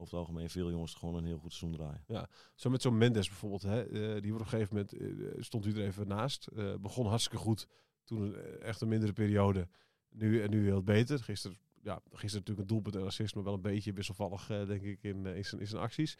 over 0.00 0.16
het 0.16 0.26
algemeen 0.26 0.50
veel 0.50 0.70
jongens 0.70 0.94
gewoon 0.94 1.14
een 1.14 1.24
heel 1.24 1.38
goed 1.38 1.52
seizoen 1.52 1.78
draaien. 1.78 2.28
Zo 2.54 2.70
met 2.70 2.82
zo'n 2.82 2.98
Mendes 2.98 3.28
bijvoorbeeld, 3.28 3.62
hè, 3.62 3.82
eh, 3.82 4.22
die 4.22 4.32
wordt 4.32 4.46
op 4.46 4.52
een 4.52 4.66
gegeven 4.66 4.76
moment, 4.76 4.92
eh, 4.92 5.42
stond 5.42 5.66
u 5.66 5.72
er 5.72 5.86
even 5.86 6.08
naast. 6.08 6.46
eh, 6.46 6.74
begon 6.80 7.06
hartstikke 7.06 7.38
goed, 7.38 7.66
toen 8.04 8.22
een, 8.22 8.60
echt 8.60 8.80
een 8.80 8.88
mindere 8.88 9.12
periode. 9.12 9.68
Nu, 10.10 10.42
en 10.42 10.50
nu 10.50 10.64
heel 10.64 10.82
beter. 10.82 11.18
Gisteren, 11.18 11.56
ja, 11.82 11.94
gisteren 12.04 12.38
natuurlijk 12.38 12.60
een 12.60 12.66
doelpunt 12.66 12.96
en 12.96 13.04
assist, 13.04 13.34
maar 13.34 13.44
wel 13.44 13.54
een 13.54 13.60
beetje 13.60 13.92
wisselvallig, 13.92 14.46
denk 14.46 14.82
ik, 14.82 15.02
in, 15.02 15.26
in, 15.26 15.44
zijn, 15.44 15.82
acties. 15.82 16.18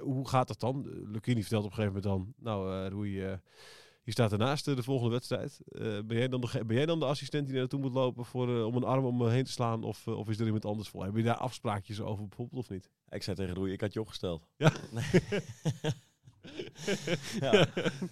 Hoe 0.00 0.28
gaat 0.28 0.48
dat 0.48 0.60
dan? 0.60 0.88
Lucchini 1.10 1.40
vertelt 1.40 1.64
op 1.64 1.70
een 1.70 1.76
gegeven 1.76 2.02
moment 2.02 2.02
dan, 2.02 2.34
nou 2.38 2.88
Roei, 2.88 3.22
eh, 3.22 3.38
je 4.06 4.12
staat 4.12 4.32
ernaast 4.32 4.68
eh, 4.68 4.76
de 4.76 4.82
volgende 4.82 5.12
wedstrijd. 5.12 5.60
Eh, 5.68 5.80
ben, 5.80 6.16
jij 6.16 6.28
dan 6.28 6.40
de, 6.40 6.64
ben 6.66 6.76
jij 6.76 6.86
dan 6.86 6.98
de 6.98 7.04
assistent 7.04 7.46
die 7.46 7.56
naartoe 7.56 7.80
moet 7.80 7.92
lopen 7.92 8.24
voor, 8.24 8.56
eh, 8.56 8.66
om 8.66 8.76
een 8.76 8.84
arm 8.84 9.04
om 9.04 9.16
me 9.16 9.30
heen 9.30 9.44
te 9.44 9.50
slaan? 9.50 9.84
Of, 9.84 10.08
of 10.08 10.28
is 10.28 10.38
er 10.38 10.44
iemand 10.44 10.64
anders 10.64 10.88
voor? 10.88 11.04
Heb 11.04 11.16
je 11.16 11.22
daar 11.22 11.36
afspraakjes 11.36 12.00
over 12.00 12.26
bijvoorbeeld 12.28 12.62
of 12.62 12.70
niet? 12.70 12.90
Ik 13.08 13.22
zei 13.22 13.36
tegen 13.36 13.54
Roei, 13.54 13.72
ik 13.72 13.80
had 13.80 13.92
je 13.92 14.00
opgesteld. 14.00 14.46
Ja. 14.56 14.72
ja. 17.40 17.66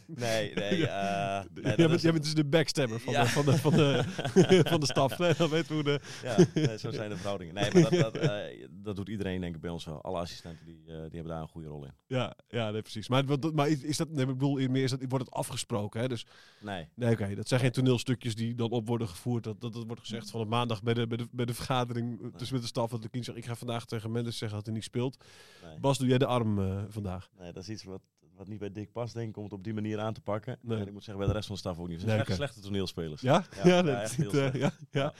Nee, 0.07 0.55
nee. 0.55 0.87
eh, 0.87 1.45
nee, 1.55 1.63
jij, 1.65 1.77
bent, 1.77 1.91
is- 1.91 2.03
jij 2.03 2.13
bent 2.13 2.25
dus 2.25 2.35
de 2.35 2.45
backstabber 2.45 3.01
van, 3.01 3.13
Ja. 3.13 3.23
de, 3.23 3.29
van, 3.29 3.45
de, 3.45 3.59
van, 3.59 3.73
de, 3.73 4.05
van 4.73 4.81
de 4.81 4.87
staf. 4.87 5.19
Nee, 5.19 5.35
dan 5.35 5.49
weten 5.51 5.69
we 5.69 5.75
hoe 5.75 5.83
de... 5.83 6.01
ja, 6.23 6.37
nee, 6.55 6.79
zo 6.79 6.91
zijn 6.91 7.11
de 7.11 7.17
verhoudingen. 7.17 7.55
Nee, 7.55 7.71
maar 7.73 7.91
dat, 7.91 8.15
dat, 8.15 8.17
eh, 8.17 8.67
dat 8.71 8.97
doet 8.97 9.09
iedereen 9.09 9.41
denk 9.41 9.55
ik 9.55 9.61
bij 9.61 9.71
ons. 9.71 9.89
Alle 9.89 10.19
assistenten 10.19 10.67
die, 10.67 10.81
eh, 10.87 10.87
die 10.87 10.95
hebben 10.97 11.27
daar 11.33 11.41
een 11.41 11.49
goede 11.49 11.69
rol 11.69 11.85
in. 11.85 11.93
Ja, 12.07 12.37
ja 12.49 12.71
nee, 12.71 12.83
precies. 12.83 13.09
Maar, 13.09 13.25
maar 13.55 13.69
is 13.69 13.97
dat, 13.97 14.09
nee, 14.11 14.21
ik 14.27 14.33
bedoel, 14.33 14.55
meer 14.69 14.83
is 14.83 14.91
dat, 14.91 15.01
wordt 15.09 15.25
het 15.25 15.35
afgesproken? 15.35 16.01
Hè? 16.01 16.09
Dus, 16.09 16.27
Nee, 16.61 16.89
nee, 16.95 17.13
oké, 17.13 17.35
dat 17.35 17.49
zijn 17.49 17.61
geen 17.61 17.71
toneelstukjes 17.73 18.35
die 18.35 18.55
dan 18.55 18.71
op 18.71 18.87
worden 18.89 19.09
gevoerd. 19.09 19.45
Dat, 19.45 19.61
dat, 19.61 19.73
dat 19.73 19.85
wordt 19.87 20.01
gezegd 20.01 20.31
van 20.31 20.41
op 20.41 20.49
maandag 20.49 20.83
bij 20.83 20.95
de, 20.95 21.07
bij 21.07 21.17
de, 21.17 21.27
bij 21.31 21.45
de 21.45 21.55
vergadering 21.55 22.23
eh, 22.23 22.29
tussen 22.29 22.55
met 22.55 22.63
de 22.63 22.69
staf. 22.71 22.91
Dat 22.91 23.03
de 23.03 23.09
kind 23.09 23.25
zegt, 23.25 23.39
ik 23.39 23.47
ga 23.47 23.55
vandaag 23.55 23.85
tegen 23.87 24.13
Mendes 24.13 24.39
zeggen 24.39 24.57
dat 24.57 24.67
hij 24.67 24.75
niet 24.75 24.85
speelt. 24.85 25.25
nee. 25.63 25.79
Bas, 25.79 25.99
doe 25.99 26.09
jij 26.09 26.19
de 26.19 26.27
arm 26.27 26.85
vandaag? 26.89 27.29
nee, 27.39 27.53
dat 27.53 27.63
is 27.63 27.69
iets 27.69 27.85
wat, 27.85 28.01
wat 28.37 28.49
niet 28.49 28.59
bij 28.59 28.73
Dick 28.73 28.93
past, 28.93 29.15
denk 29.15 29.29
ik, 29.29 29.37
om 29.37 29.45
het 29.45 29.53
op 29.53 29.65
die 29.65 29.75
manier 29.75 30.01
aan 30.01 30.13
te 30.15 30.21
pakken. 30.21 30.59
Nee. 30.63 30.79
En 30.79 30.87
ik 30.87 30.93
moet 30.93 31.05
zeggen, 31.05 31.19
bij 31.19 31.27
de 31.27 31.33
rest 31.33 31.47
van 31.47 31.55
de 31.55 31.61
staf 31.61 31.79
ook 31.79 31.89
niet. 31.89 32.01
Ze 32.01 32.07
zijn 32.07 32.21
oké. 32.21 32.35
slechte 32.35 32.61
toneelspelers. 32.61 33.21
Ja? 33.21 33.45
Ja, 33.65 33.79
ja, 33.79 34.01
echt 34.01 34.19
niet, 34.19 34.35
eh, 34.35 34.53
ja, 34.55 34.71
ja. 34.91 35.13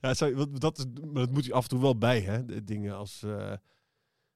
Ja. 0.00 0.14
ja. 0.18 0.34
wat- 0.34 0.60
dat 0.60 0.78
is, 0.78 0.84
maar 1.04 1.22
dat 1.22 1.30
moet 1.30 1.44
je 1.44 1.52
af 1.52 1.62
en 1.62 1.68
toe 1.68 1.80
wel 1.80 1.98
bij, 1.98 2.20
hè? 2.20 2.44
De 2.44 2.64
dingen 2.64 2.96
als... 2.96 3.22
eh, 3.22 3.52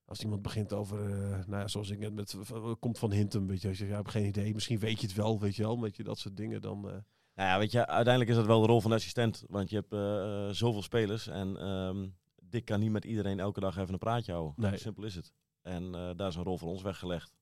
als 0.05 0.23
iemand 0.23 0.43
begint 0.43 0.73
over, 0.73 0.99
eh, 1.11 1.29
nou 1.47 1.61
ja, 1.61 1.69
zoals 1.69 1.91
ik 1.91 1.99
net 1.99 2.15
met, 2.15 2.37
komt 2.79 2.99
van 2.99 3.13
Hintum, 3.13 3.47
weet 3.47 3.63
je, 3.63 3.69
als 3.69 3.79
je, 3.79 3.85
ja, 3.85 3.91
ik 3.91 3.97
heb 3.97 4.07
geen 4.09 4.27
idee, 4.27 4.55
misschien 4.55 4.79
weet 4.79 5.01
je 5.01 5.07
het 5.07 5.17
wel, 5.17 5.41
weet 5.41 5.57
je 5.57 5.63
wel, 5.63 5.81
weet 5.81 5.97
je, 5.97 6.03
dat 6.03 6.19
soort 6.19 6.37
dingen 6.37 6.61
dan, 6.61 6.81
Nou 6.81 7.03
ja, 7.35 7.59
weet 7.59 7.73
je, 7.73 7.87
uiteindelijk 7.87 8.31
is 8.31 8.37
dat 8.37 8.47
wel 8.47 8.61
de 8.61 8.67
rol 8.67 8.81
van 8.81 8.91
de 8.91 8.97
assistent. 8.97 9.45
Want 9.49 9.71
je 9.71 9.77
hebt 9.77 9.93
eh, 9.93 10.49
zoveel 10.55 10.83
spelers 10.83 11.27
en 11.27 11.57
ehm 11.57 12.07
Dick 12.49 12.65
kan 12.65 12.81
niet 12.81 12.91
met 12.91 13.05
iedereen 13.05 13.41
elke 13.41 13.61
dag 13.61 13.77
even 13.77 13.93
een 13.93 13.99
praatje 13.99 14.33
houden. 14.33 14.55
Nee. 14.57 14.77
Simpel 14.79 15.05
is 15.05 15.15
het. 15.15 15.33
En 15.63 15.93
daar 15.93 16.29
is 16.29 16.35
een 16.37 16.43
rol 16.43 16.59
voor 16.59 16.69
ons 16.71 16.83
weggelegd. 16.83 17.35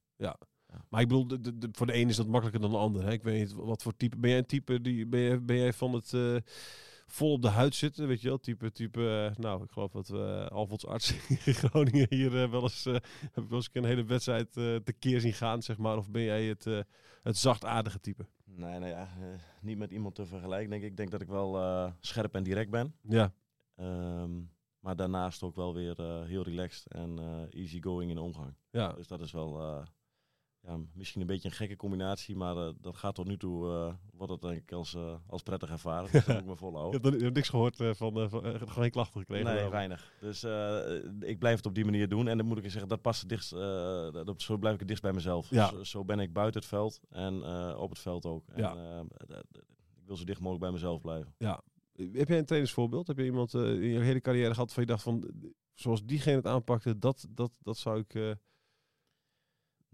Maar 0.88 1.00
ik 1.00 1.08
bedoel, 1.08 1.26
de, 1.26 1.40
de, 1.40 1.58
de- 1.58 1.68
voor 1.72 1.86
de 1.86 1.94
een 1.96 2.08
is 2.08 2.16
dat 2.16 2.26
makkelijker 2.26 2.60
dan 2.62 2.70
de 2.70 2.76
ander. 2.76 3.04
Hè? 3.04 3.12
Ik 3.12 3.22
weet 3.22 3.38
niet 3.40 3.52
wat 3.52 3.82
voor 3.82 3.96
type. 3.96 4.16
Ben 4.16 4.30
jij 4.30 4.38
een 4.38 4.46
type 4.46 4.80
die 4.80 5.06
ben 5.06 5.20
jij, 5.20 5.44
ben 5.44 5.56
jij 5.56 5.72
van 5.72 5.92
het 5.92 6.12
eh, 6.12 6.36
vol 7.06 7.32
op 7.32 7.42
de 7.42 7.48
huid 7.48 7.74
zitten? 7.74 8.06
Weet 8.08 8.20
je 8.20 8.28
wel, 8.28 8.38
type, 8.38 8.72
type. 8.72 9.30
eh, 9.30 9.36
nou, 9.42 9.62
ik 9.62 9.70
geloof 9.70 9.90
dat 9.92 10.08
we 10.08 10.16
uh, 10.50 10.56
Alfonds 10.56 10.86
arts 10.86 11.10
in 11.46 11.54
Groningen 11.54 12.06
hier 12.10 12.42
eh, 12.42 12.50
wel 12.50 12.62
eens 12.62 12.86
eh, 12.86 12.92
heb 13.32 13.44
ik 13.44 13.48
wel 13.48 13.58
eens 13.58 13.68
een 13.72 13.84
hele 13.84 14.04
wedstrijd 14.04 14.56
eh 14.56 14.76
tekeer 14.76 15.20
zien 15.20 15.32
gaan, 15.32 15.62
zeg 15.62 15.78
maar. 15.78 15.96
Of 15.96 16.10
ben 16.10 16.22
jij 16.22 16.44
het, 16.44 16.66
eh, 16.66 16.80
het 17.22 17.36
zachtaardige 17.36 18.00
type? 18.00 18.26
Nee, 18.44 18.78
nou 18.78 18.86
ja, 18.86 19.00
eh, 19.20 19.26
niet 19.60 19.78
met 19.78 19.90
iemand 19.90 20.14
te 20.14 20.26
vergelijken. 20.26 20.70
Denk 20.70 20.82
ik. 20.82 20.90
ik 20.90 20.96
denk 20.96 21.10
dat 21.10 21.20
ik 21.20 21.28
wel 21.28 21.56
eh, 21.60 21.92
scherp 22.00 22.34
en 22.34 22.42
direct 22.42 22.70
ben. 22.70 22.94
Ja, 23.08 23.32
Ehm, 23.76 24.30
maar 24.80 24.96
daarnaast 24.96 25.42
ook 25.42 25.56
wel 25.56 25.74
weer 25.74 25.98
eh, 26.00 26.22
heel 26.24 26.42
relaxed 26.42 26.92
en 26.92 27.18
eh 27.18 27.60
easygoing 27.60 28.10
in 28.10 28.16
de 28.16 28.22
omgang. 28.22 28.54
ja. 28.70 28.92
Dus 28.92 29.06
dat 29.08 29.20
is 29.20 29.32
wel 29.32 29.60
eh, 29.60 29.86
ja, 30.66 30.78
misschien 30.94 31.20
een 31.20 31.26
beetje 31.26 31.48
een 31.48 31.54
gekke 31.54 31.76
combinatie. 31.76 32.36
Maar 32.36 32.56
eh, 32.56 32.72
dat 32.80 32.96
gaat 32.96 33.14
tot 33.14 33.26
nu 33.26 33.36
toe, 33.36 33.68
eh, 33.70 33.94
wordt 34.16 34.32
het 34.32 34.40
denk 34.40 34.56
ik 34.62 34.72
als, 34.72 34.94
eh, 34.94 35.14
als 35.26 35.42
prettig 35.42 35.70
ervaren. 35.70 36.12
Dat 36.12 36.26
moet 36.26 36.36
ik 36.38 36.44
me 36.44 36.50
Je 36.50 36.56
volhouden. 36.56 36.92
hebt, 37.00 37.06
er- 37.06 37.18
je 37.18 37.22
hebt 37.24 37.34
niks 37.36 37.48
gehoord 37.48 37.80
eh, 37.80 37.90
van, 37.94 38.28
van 38.30 38.68
geen 38.68 38.90
klachten 38.90 39.20
gekregen. 39.20 39.54
Nee, 39.54 39.68
weinig. 39.68 40.12
Dus 40.20 40.44
ik 41.20 41.38
blijf 41.38 41.56
het 41.56 41.66
op 41.66 41.74
die 41.74 41.84
manier 41.84 42.08
doen. 42.08 42.28
En 42.28 42.36
dan 42.38 42.46
moet 42.46 42.58
ik 42.64 42.70
zeggen, 42.70 42.88
dat 42.88 43.00
past 43.02 43.22
eh, 43.22 44.12
dat, 44.12 44.42
zo 44.42 44.56
blijf 44.56 44.72
ik 44.74 44.78
het 44.78 44.88
dichtst 44.88 45.02
bij 45.04 45.12
mezelf. 45.14 45.50
Ja. 45.50 45.68
Zo, 45.68 45.82
zo 45.84 46.04
ben 46.04 46.18
ik 46.20 46.32
buiten 46.32 46.60
het 46.60 46.68
veld 46.68 47.00
en 47.10 47.44
op 47.76 47.90
het 47.90 47.98
veld 47.98 48.26
ook. 48.26 48.44
En, 48.48 48.62
Ja. 48.62 49.04
ik 49.96 50.06
wil 50.06 50.16
zo 50.16 50.24
dicht 50.24 50.38
mogelijk 50.40 50.62
bij 50.64 50.72
mezelf 50.72 51.00
blijven. 51.00 51.34
Heb 52.12 52.28
jij 52.28 52.38
een 52.38 52.44
trainersvoorbeeld? 52.44 53.06
Heb 53.06 53.18
je 53.18 53.24
iemand 53.24 53.54
in 53.54 53.82
je 53.88 53.98
hele 54.00 54.20
carrière 54.20 54.54
gehad 54.54 54.72
van 54.72 54.82
je 54.82 54.88
dacht 54.88 55.02
van, 55.02 55.30
zoals 55.74 56.04
diegene 56.04 56.36
het 56.36 56.46
aanpakte, 56.46 56.98
dat, 56.98 57.26
dat, 57.30 57.58
dat 57.62 57.76
zou 57.76 57.98
ik... 58.08 58.36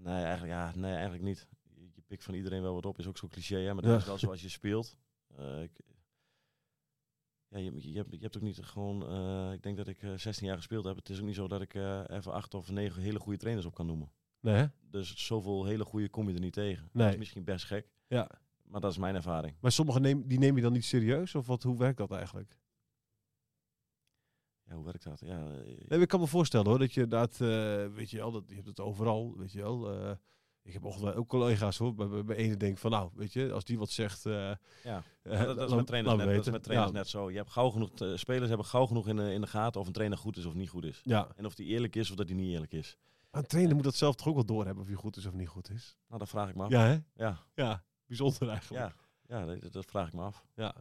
eh, 0.04 0.12
Nee, 0.12 0.22
eigenlijk, 0.24 0.52
ja, 0.52 0.72
nee, 0.74 0.92
eigenlijk 0.92 1.22
niet. 1.22 1.46
Je, 1.74 1.90
je 1.94 2.02
pikt 2.06 2.24
van 2.24 2.34
iedereen 2.34 2.62
wel 2.62 2.74
wat 2.74 2.86
op. 2.86 2.98
Is 2.98 3.06
ook 3.06 3.18
zo 3.18 3.28
cliché, 3.28 3.56
hè? 3.58 3.74
maar 3.74 3.84
Ja. 3.84 3.90
dat 3.90 4.00
is 4.00 4.06
wel 4.06 4.18
zoals 4.18 4.42
je 4.42 4.48
speelt. 4.48 4.96
Eh, 5.36 5.62
ik, 5.62 5.70
ja, 7.48 7.58
je, 7.58 7.90
je, 7.92 7.96
hebt, 7.96 8.10
je 8.12 8.18
hebt 8.20 8.36
ook 8.36 8.42
niet 8.42 8.58
gewoon... 8.62 9.06
eh, 9.08 9.52
ik 9.52 9.62
denk 9.62 9.76
dat 9.76 9.88
ik 9.88 10.02
eh, 10.02 10.12
16 10.16 10.46
jaar 10.46 10.56
gespeeld 10.56 10.84
heb. 10.84 10.96
Het 10.96 11.08
is 11.08 11.18
ook 11.20 11.26
niet 11.26 11.34
zo 11.34 11.48
dat 11.48 11.60
ik 11.60 11.74
eh, 11.74 12.02
even 12.08 12.32
acht 12.32 12.54
of 12.54 12.70
negen 12.70 13.02
hele 13.02 13.18
goede 13.18 13.38
trainers 13.38 13.66
op 13.66 13.74
kan 13.74 13.86
noemen. 13.86 14.10
nee, 14.40 14.54
hè? 14.54 14.66
Dus 14.90 15.26
zoveel 15.26 15.64
hele 15.64 15.84
goede 15.84 16.08
kom 16.08 16.28
je 16.28 16.34
er 16.34 16.40
niet 16.40 16.52
tegen. 16.52 16.88
Nee. 16.92 17.02
Dat 17.04 17.12
is 17.12 17.18
misschien 17.18 17.44
best 17.44 17.64
gek, 17.64 17.88
Ja. 18.06 18.30
maar 18.62 18.80
dat 18.80 18.90
is 18.90 18.98
mijn 18.98 19.14
ervaring. 19.14 19.56
Maar 19.60 19.72
sommigen 19.72 20.02
neem, 20.02 20.26
die 20.28 20.38
neem 20.38 20.56
je 20.56 20.62
dan 20.62 20.72
niet 20.72 20.84
serieus? 20.84 21.34
Of 21.34 21.46
wat, 21.46 21.62
hoe 21.62 21.78
werkt 21.78 21.98
dat 21.98 22.10
eigenlijk? 22.10 22.58
Ja, 24.70 24.76
hoe 24.76 24.84
werkt 24.84 25.04
dat? 25.04 25.20
Ja, 25.20 25.46
eh, 25.50 25.88
Nee, 25.88 26.00
ik 26.00 26.08
kan 26.08 26.20
me 26.20 26.26
voorstellen 26.26 26.66
hoor, 26.66 26.78
dat 26.78 26.92
je 26.94 27.00
inderdaad, 27.02 27.32
eh, 27.40 27.94
weet 27.94 28.10
je 28.10 28.16
wel, 28.16 28.30
dat, 28.30 28.42
je 28.46 28.54
hebt 28.54 28.66
het 28.66 28.80
overal, 28.80 29.34
weet 29.36 29.52
je 29.52 29.60
wel. 29.62 29.90
eh, 29.92 30.10
ik 30.62 30.72
heb 30.72 30.84
ook, 30.86 31.16
ook 31.16 31.28
collega's 31.28 31.78
hoor, 31.78 31.94
bij, 31.94 32.24
bij, 32.24 32.36
ene 32.36 32.56
denk 32.56 32.78
van 32.78 32.90
nou, 32.90 33.10
weet 33.14 33.32
je, 33.32 33.52
als 33.52 33.64
die 33.64 33.78
wat 33.78 33.90
zegt... 33.90 34.22
ja. 34.22 34.60
Maar 35.22 35.46
dat, 35.46 35.56
dat 35.56 35.68
is 35.70 35.74
met 35.76 35.86
trainers, 35.86 36.16
net, 36.16 36.34
dat 36.34 36.46
is 36.46 36.52
met 36.52 36.62
trainers 36.62 36.90
ja, 36.90 36.96
net 36.96 37.08
zo. 37.08 37.30
Je 37.30 37.36
hebt 37.36 37.50
gauw 37.50 37.70
genoeg, 37.70 37.90
spelers 38.14 38.48
hebben 38.48 38.66
gauw 38.66 38.86
genoeg 38.86 39.08
in 39.08 39.16
de, 39.16 39.32
in 39.32 39.40
de 39.40 39.46
gaten 39.46 39.80
of 39.80 39.86
een 39.86 39.92
trainer 39.92 40.18
goed 40.18 40.36
is 40.36 40.44
of 40.44 40.54
niet 40.54 40.68
goed 40.68 40.84
is. 40.84 41.00
Ja, 41.04 41.28
En 41.36 41.46
of 41.46 41.54
die 41.54 41.66
eerlijk 41.66 41.96
is 41.96 42.10
of 42.10 42.16
dat 42.16 42.28
hij 42.28 42.36
niet 42.36 42.52
eerlijk 42.52 42.72
is. 42.72 42.96
maar 43.30 43.40
een 43.40 43.46
trainer 43.46 43.74
moet 43.74 43.84
dat 43.84 43.94
zelf 43.94 44.14
toch 44.14 44.26
ook 44.26 44.34
wel 44.34 44.44
doorhebben 44.44 44.82
of 44.82 44.88
hij 44.88 44.96
goed 44.96 45.16
is 45.16 45.26
of 45.26 45.32
niet 45.34 45.48
goed 45.48 45.70
is. 45.70 45.96
Nou, 46.06 46.18
dat 46.20 46.28
vraag 46.28 46.48
ik 46.48 46.54
me 46.54 46.62
af. 46.62 46.70
Ja, 46.70 46.82
hè? 46.84 46.98
Ja, 47.14 47.38
Ja, 47.54 47.84
bijzonder 48.06 48.48
eigenlijk. 48.48 48.94
ja, 49.26 49.38
ja 49.38 49.46
dat, 49.46 49.72
dat 49.72 49.84
vraag 49.84 50.06
ik 50.06 50.12
me 50.14 50.22
af. 50.22 50.44
Ja. 50.54 50.74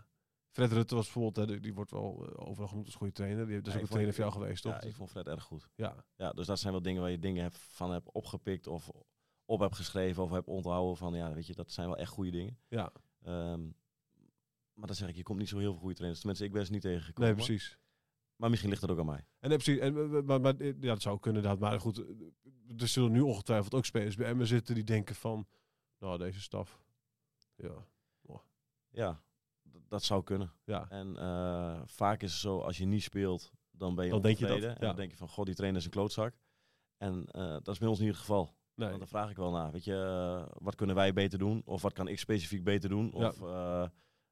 Fred 0.59 0.71
Rutte 0.71 0.95
was 0.95 1.03
bijvoorbeeld, 1.03 1.49
hè, 1.49 1.59
die- 1.59 1.73
wordt 1.73 1.91
wel 1.91 2.25
eh, 2.27 2.47
overal 2.47 2.67
genoemd 2.67 2.85
als 2.85 2.95
goede 2.95 3.13
trainer. 3.13 3.43
Die 3.43 3.53
heeft 3.53 3.65
dus 3.65 3.73
Ja, 3.73 3.79
ook 3.79 3.85
een 3.85 3.91
trainer 3.91 4.13
voor 4.15 4.23
jou 4.23 4.35
geweest, 4.41 4.63
toch? 4.63 4.71
Ja, 4.73 4.81
ik 4.81 4.95
vond 4.95 5.09
Fred 5.09 5.27
erg 5.27 5.43
goed. 5.43 5.69
Ja, 5.75 6.05
Ja, 6.15 6.31
dus 6.31 6.45
dat 6.47 6.59
zijn 6.59 6.73
wel 6.73 6.81
dingen 6.81 7.01
waar 7.01 7.11
je 7.11 7.19
dingen 7.19 7.51
van 7.51 7.91
hebt 7.91 8.11
opgepikt 8.11 8.67
of 8.67 8.89
op 9.45 9.59
hebt 9.59 9.75
geschreven 9.75 10.23
of 10.23 10.31
hebt 10.31 10.47
onthouden 10.47 10.97
van, 10.97 11.13
ja, 11.13 11.33
weet 11.33 11.47
je, 11.47 11.53
dat 11.55 11.71
zijn 11.71 11.87
wel 11.87 11.97
echt 11.97 12.11
goede 12.11 12.31
dingen. 12.31 12.57
ja. 12.67 12.91
Ehm, 13.21 13.61
maar 14.73 14.87
dan 14.87 14.95
zeg 14.95 15.09
ik, 15.09 15.15
je 15.15 15.23
komt 15.23 15.39
niet 15.39 15.49
zo 15.49 15.57
heel 15.57 15.71
veel 15.71 15.79
goede 15.79 15.93
trainers. 15.95 16.19
Tenminste, 16.19 16.45
ik 16.47 16.53
ben 16.53 16.65
ze 16.65 16.71
niet 16.71 16.81
tegengekomen. 16.81 17.35
nee, 17.35 17.45
precies. 17.45 17.77
Maar 18.35 18.49
misschien 18.49 18.69
ligt 18.69 18.81
dat 18.81 18.91
ook 18.91 18.99
aan 18.99 19.05
mij. 19.05 19.25
En, 19.39 19.49
precies. 19.49 19.77
En, 19.79 19.97
eh, 20.15 20.21
maar, 20.23 20.41
maar, 20.41 20.55
eh, 20.57 20.67
ja, 20.67 20.73
dat 20.93 21.01
zou 21.01 21.19
kunnen 21.19 21.41
inderdaad. 21.41 21.69
Maar 21.69 21.79
goed, 21.79 21.97
eh, 21.97 22.05
er 22.81 22.87
zullen 22.87 23.11
nu 23.11 23.21
ongetwijfeld 23.21 23.73
ook 23.73 23.85
spelers 23.85 24.15
bij 24.15 24.27
Emmen 24.27 24.47
zitten 24.47 24.75
die 24.75 24.83
denken 24.83 25.15
van, 25.15 25.47
nou, 25.97 26.17
deze 26.17 26.41
staf. 26.41 26.81
Ja, 27.55 27.87
Ja, 28.91 29.21
dat 29.89 30.03
zou 30.03 30.23
kunnen. 30.23 30.51
Ja. 30.63 30.85
En 30.89 31.17
eh, 31.17 31.81
vaak 31.85 32.21
is 32.21 32.31
het 32.31 32.41
zo, 32.41 32.59
als 32.59 32.77
je 32.77 32.85
niet 32.85 33.03
speelt, 33.03 33.51
dan 33.71 33.95
ben 33.95 34.05
je 34.05 34.11
Dan 34.11 34.21
denk 34.21 34.37
je 34.37 34.45
dat. 34.47 34.61
En 34.61 34.75
dan 34.79 34.95
denk 34.95 35.11
je 35.11 35.17
van, 35.17 35.29
god, 35.29 35.45
die 35.45 35.55
trainer 35.55 35.79
is 35.79 35.85
een 35.85 35.91
klootzak. 35.91 36.33
En 36.97 37.25
eh, 37.25 37.51
dat 37.51 37.67
is 37.67 37.77
bij 37.77 37.87
ons 37.87 37.99
niet 37.99 38.07
het 38.07 38.17
geval. 38.17 38.57
Nee. 38.75 38.87
Want 38.87 38.99
dan 38.99 39.07
vraag 39.07 39.29
ik 39.29 39.37
wel 39.37 39.51
naar, 39.51 39.71
weet 39.71 39.83
je, 39.83 39.95
eh, 39.95 40.53
wat 40.57 40.75
kunnen 40.75 40.95
wij 40.95 41.13
beter 41.13 41.39
doen? 41.39 41.61
Of 41.65 41.81
wat 41.81 41.93
kan 41.93 42.07
ik 42.07 42.19
specifiek 42.19 42.63
beter 42.63 42.89
doen? 42.89 43.13
Of 43.13 43.39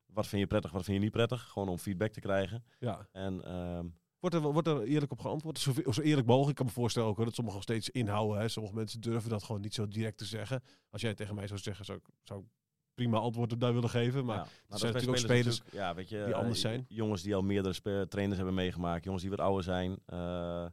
wat 0.05 0.28
vind 0.28 0.41
je 0.41 0.47
prettig, 0.47 0.72
wat 0.72 0.84
vind 0.84 0.97
je 0.97 1.03
niet 1.03 1.12
prettig? 1.12 1.49
Gewoon 1.49 1.70
om 1.70 1.78
feedback 1.78 2.12
te 2.12 2.20
krijgen. 2.20 2.64
ja. 2.80 3.08
En 3.12 3.43
ehm, 3.43 3.88
Wordt 4.20 4.36
er, 4.36 4.41
wordt 4.41 4.68
er 4.68 4.84
eerlijk 4.84 5.12
op 5.12 5.20
geantwoord? 5.20 5.60
Zo, 5.60 5.74
zo 5.89 6.01
eerlijk 6.01 6.28
mogelijk. 6.28 6.49
Ik 6.49 6.55
kan 6.55 6.66
me 6.66 6.72
voorstellen 6.72 7.10
ook 7.10 7.16
hoor, 7.16 7.26
dat 7.26 7.34
sommigen 7.34 7.60
nog 7.60 7.70
steeds 7.70 7.89
inhouden. 7.89 8.41
Hè. 8.41 8.47
Sommige 8.47 8.76
mensen 8.76 9.01
durven 9.01 9.30
dat 9.30 9.43
gewoon 9.43 9.62
niet 9.62 9.74
zo 9.74 9.88
direct 9.88 10.18
te 10.18 10.26
zeggen. 10.26 10.64
Als 10.89 11.01
jij 11.01 11.14
tegen 11.14 11.36
mij 11.36 11.47
zou 11.47 11.60
zeggen, 11.60 11.86
zou 11.86 11.97
ik, 11.97 12.05
zou 12.24 12.43
prima 12.98 13.18
antwoorden 13.18 13.60
daar 13.60 13.74
willen 13.74 13.89
geven. 13.89 14.26
Maar 14.26 14.38
ja, 14.38 14.78
zijn 14.78 14.93
natuurlijk 14.93 15.20
ook 15.20 15.26
spelers 15.26 15.62
ja, 15.72 15.95
weet 15.95 16.10
je, 16.10 16.24
die 16.26 16.34
eh, 16.34 16.39
anders 16.39 16.62
zijn. 16.62 16.86
Jongens 16.88 17.22
die 17.22 17.36
al 17.36 17.41
meerdere 17.41 18.08
trainers 18.08 18.38
hebben 18.38 18.56
meegemaakt, 18.56 19.04
jongens 19.04 19.24
die 19.24 19.32
wat 19.32 19.39
ouder 19.39 19.64
zijn, 19.64 19.98
eh, 20.06 20.66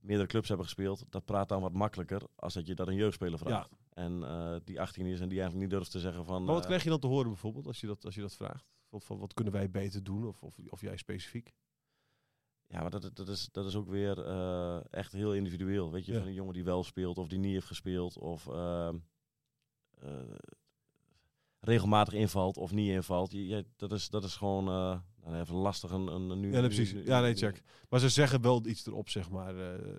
meerdere 0.00 0.28
clubs 0.28 0.48
hebben 0.48 0.66
gespeeld. 0.66 1.04
Dat 1.08 1.24
praat 1.24 1.48
dan 1.48 1.60
wat 1.60 1.72
makkelijker 1.72 2.22
als 2.34 2.54
dat 2.54 2.66
je 2.66 2.74
dat 2.74 2.88
een 2.88 2.94
jeugdspeler 2.94 3.38
vraagt. 3.38 3.76
En 3.92 4.22
eh, 4.22 4.56
die 4.64 4.80
18 4.80 5.06
is 5.06 5.20
en 5.20 5.28
die 5.28 5.40
eigenlijk 5.40 5.70
niet 5.70 5.78
durft 5.78 5.90
te 5.90 6.00
zeggen 6.00 6.24
van... 6.24 6.44
Maar 6.44 6.54
wat 6.54 6.66
krijg 6.66 6.82
je 6.82 6.90
dan 6.90 7.00
te 7.00 7.06
horen 7.06 7.28
bijvoorbeeld 7.28 7.66
als 7.66 7.80
je 7.80 7.86
dat, 7.86 8.04
als 8.04 8.14
je 8.14 8.20
dat 8.20 8.34
vraagt? 8.34 8.66
Van, 8.88 9.00
van 9.00 9.18
wat 9.18 9.34
kunnen 9.34 9.52
wij 9.52 9.70
beter 9.70 10.02
doen? 10.02 10.26
Of, 10.26 10.42
of, 10.42 10.58
of 10.68 10.80
jij 10.80 10.96
specifiek? 10.96 11.52
Ja, 12.66 12.80
maar 12.80 12.90
dat, 12.90 13.10
dat, 13.14 13.28
is, 13.28 13.48
dat 13.52 13.66
is 13.66 13.76
ook 13.76 13.88
weer 13.88 14.24
echt 14.90 15.12
heel 15.12 15.34
individueel. 15.34 15.90
Weet 15.90 16.06
je, 16.06 16.12
Ja. 16.12 16.18
van 16.18 16.26
een 16.28 16.34
jongen 16.34 16.54
die 16.54 16.64
wel 16.64 16.84
speelt 16.84 17.18
of 17.18 17.28
die 17.28 17.38
niet 17.38 17.52
heeft 17.52 17.66
gespeeld. 17.66 18.18
Of 18.18 18.46
ehm, 18.46 18.96
eh, 20.00 20.34
regelmatig 21.60 22.14
invalt 22.14 22.56
of 22.56 22.72
niet 22.72 22.90
invalt. 22.90 23.32
Je, 23.32 23.46
je- 23.46 23.66
dat, 23.76 23.92
is, 23.92 24.10
dat 24.10 24.24
is 24.24 24.36
gewoon 24.36 24.68
eh, 24.68 24.98
nou, 25.24 25.40
even 25.40 25.54
lastig. 25.54 25.90
Een, 25.90 26.06
een, 26.06 26.40
nu, 26.40 26.52
Ja, 26.52 26.60
nee, 26.60 26.68
precies. 26.68 26.94
Ja, 27.04 27.20
nee, 27.20 27.34
check. 27.34 27.62
Maar 27.88 28.00
ze 28.00 28.08
zeggen 28.08 28.40
wel 28.42 28.66
iets 28.66 28.86
erop, 28.86 29.08
zeg 29.08 29.30
maar. 29.30 29.56
eh, 29.74 29.94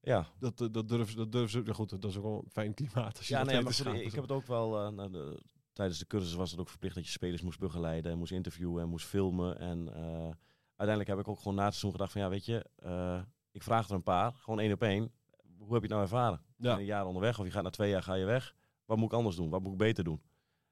Ja, 0.00 0.26
dat, 0.38 0.58
dat, 0.58 0.74
dat 0.74 0.88
durven. 0.88 1.16
Dat 1.16 1.32
durven 1.32 1.64
ze 1.66 1.74
goed, 1.74 1.90
dat 1.90 2.04
is 2.04 2.16
ook 2.16 2.22
wel 2.22 2.42
een 2.44 2.50
fijn 2.50 2.74
klimaat. 2.74 3.16
Als 3.16 3.28
je 3.28 3.34
ja 3.34 3.38
dat 3.44 3.52
nee, 3.52 3.62
maar 3.62 4.00
ik 4.02 4.12
heb 4.12 4.22
het 4.22 4.32
ook 4.32 4.46
wel... 4.46 4.80
eh, 4.80 4.88
nou, 4.92 5.10
de- 5.10 5.40
tijdens 5.72 5.98
de 5.98 6.06
cursus 6.06 6.34
was 6.34 6.50
het 6.50 6.60
ook 6.60 6.68
verplicht 6.68 6.94
dat 6.94 7.04
je 7.04 7.10
spelers 7.10 7.42
moest 7.42 7.58
begeleiden. 7.58 8.12
En 8.12 8.18
moest 8.18 8.32
interviewen 8.32 8.82
en 8.82 8.88
moest 8.88 9.06
filmen. 9.06 9.58
En 9.58 9.94
eh, 9.94 10.30
uiteindelijk 10.76 11.08
heb 11.08 11.18
ik 11.18 11.28
ook 11.28 11.38
gewoon 11.38 11.54
na 11.54 11.62
het 11.64 11.70
seizoen 11.74 11.90
gedacht 11.92 12.12
van... 12.12 12.20
Ja, 12.20 12.28
weet 12.28 12.44
je, 12.44 12.64
eh, 12.76 13.20
ik 13.50 13.62
vraag 13.62 13.88
er 13.88 13.94
een 13.94 14.02
paar. 14.02 14.32
Gewoon 14.34 14.60
één 14.60 14.72
op 14.72 14.82
één. 14.82 15.12
Hoe 15.58 15.72
heb 15.72 15.82
je 15.82 15.88
het 15.88 15.88
nou 15.88 16.02
ervaren? 16.02 16.40
Je 16.56 16.68
Ja. 16.68 16.78
een 16.78 16.84
jaar 16.84 17.06
onderweg 17.06 17.38
of 17.38 17.44
je 17.44 17.50
gaat 17.50 17.62
na 17.62 17.70
twee 17.70 17.90
jaar 17.90 18.02
ga 18.02 18.14
je 18.14 18.24
weg. 18.24 18.54
Wat 18.84 18.96
moet 18.96 19.06
ik 19.12 19.16
anders 19.18 19.36
doen? 19.36 19.50
Wat 19.50 19.62
moet 19.62 19.72
ik 19.72 19.78
beter 19.78 20.04
doen? 20.04 20.20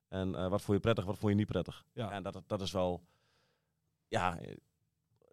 En 0.09 0.35
eh, 0.35 0.49
wat 0.49 0.63
vond 0.63 0.77
je 0.77 0.83
prettig, 0.83 1.05
wat 1.05 1.19
vond 1.19 1.33
je 1.33 1.39
niet 1.39 1.47
prettig? 1.47 1.85
Ja. 1.93 2.11
En 2.11 2.23
dat, 2.23 2.43
dat 2.47 2.61
is 2.61 2.73
wel... 2.73 3.03
Ja, 4.09 4.39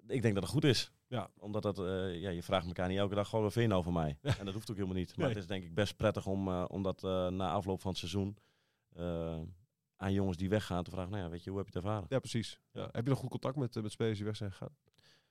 ik 0.07 0.21
denk 0.21 0.33
dat 0.33 0.43
het 0.43 0.51
goed 0.51 0.63
is. 0.63 0.91
Ja. 1.07 1.29
Omdat 1.39 1.61
dat, 1.61 1.79
eh, 1.79 2.19
ja, 2.19 2.29
je 2.29 2.43
vraagt 2.43 2.65
elkaar 2.65 2.87
niet 2.87 2.97
elke 2.97 3.15
dag 3.15 3.29
gewoon 3.29 3.43
wat 3.43 3.53
vind 3.53 3.65
je 3.65 3.71
nou 3.71 3.83
van 3.83 3.93
mij? 3.93 4.17
En 4.21 4.45
dat 4.45 4.53
hoeft 4.53 4.69
ook 4.69 4.75
helemaal 4.75 4.97
niet. 4.97 5.09
Maar 5.09 5.17
Nee. 5.25 5.27
het 5.33 5.37
is 5.43 5.47
denk 5.49 5.63
ik 5.63 5.73
best 5.73 5.95
prettig 5.95 6.25
om, 6.25 6.49
om 6.49 6.83
dat 6.83 7.03
eh, 7.03 7.27
na 7.27 7.51
afloop 7.51 7.81
van 7.81 7.89
het 7.89 7.99
seizoen 7.99 8.37
aan 9.97 10.13
jongens 10.13 10.37
die 10.37 10.49
weggaan 10.49 10.83
te 10.83 10.91
vragen, 10.91 11.11
nou 11.11 11.23
ja, 11.23 11.29
weet 11.29 11.43
je, 11.43 11.49
hoe 11.49 11.59
heb 11.59 11.67
je 11.69 11.73
het 11.77 11.85
ervaren? 11.85 12.05
Ja, 12.09 12.19
precies. 12.19 12.59
Ja. 12.71 12.89
Heb 12.91 13.03
je 13.03 13.09
nog 13.09 13.19
goed 13.19 13.29
contact 13.29 13.55
met, 13.55 13.75
met 13.81 13.91
spelers 13.91 14.17
die 14.17 14.25
weg 14.25 14.35
zijn 14.35 14.51
gegaan? 14.51 14.75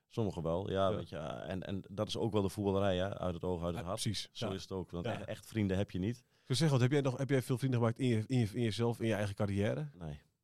Sommigen 0.08 0.42
wel, 0.42 0.70
ja, 0.70 0.88
Ja. 0.88 0.96
weet 0.96 1.08
je. 1.08 1.16
En, 1.16 1.62
en 1.62 1.82
dat 1.88 2.08
is 2.08 2.16
ook 2.16 2.32
wel 2.32 2.42
de 2.42 2.48
voetballerij, 2.48 2.96
hè? 2.96 3.18
uit 3.18 3.34
het 3.34 3.44
oog, 3.44 3.58
uit 3.62 3.68
het 3.74 3.80
Ja, 3.80 3.88
hart. 3.88 4.00
precies. 4.00 4.28
Zo 4.32 4.48
Ja. 4.48 4.54
is 4.54 4.62
het 4.62 4.72
ook. 4.72 4.90
Want 4.90 5.06
echt 5.06 5.46
vrienden 5.46 5.76
heb 5.76 5.90
je 5.90 5.98
niet. 5.98 6.24
Ik 6.46 6.58
zeggen, 6.58 6.70
wat, 6.70 6.80
heb, 6.80 6.90
jij 6.90 7.00
nog, 7.00 7.18
heb 7.18 7.28
jij 7.28 7.42
veel 7.42 7.58
vrienden 7.58 7.80
gemaakt 7.80 7.98
in, 7.98 8.06
je, 8.06 8.24
in, 8.26 8.38
je, 8.38 8.48
in 8.52 8.62
jezelf, 8.62 9.00
in 9.00 9.06
je 9.06 9.14
eigen 9.14 9.34
carrière? 9.34 9.90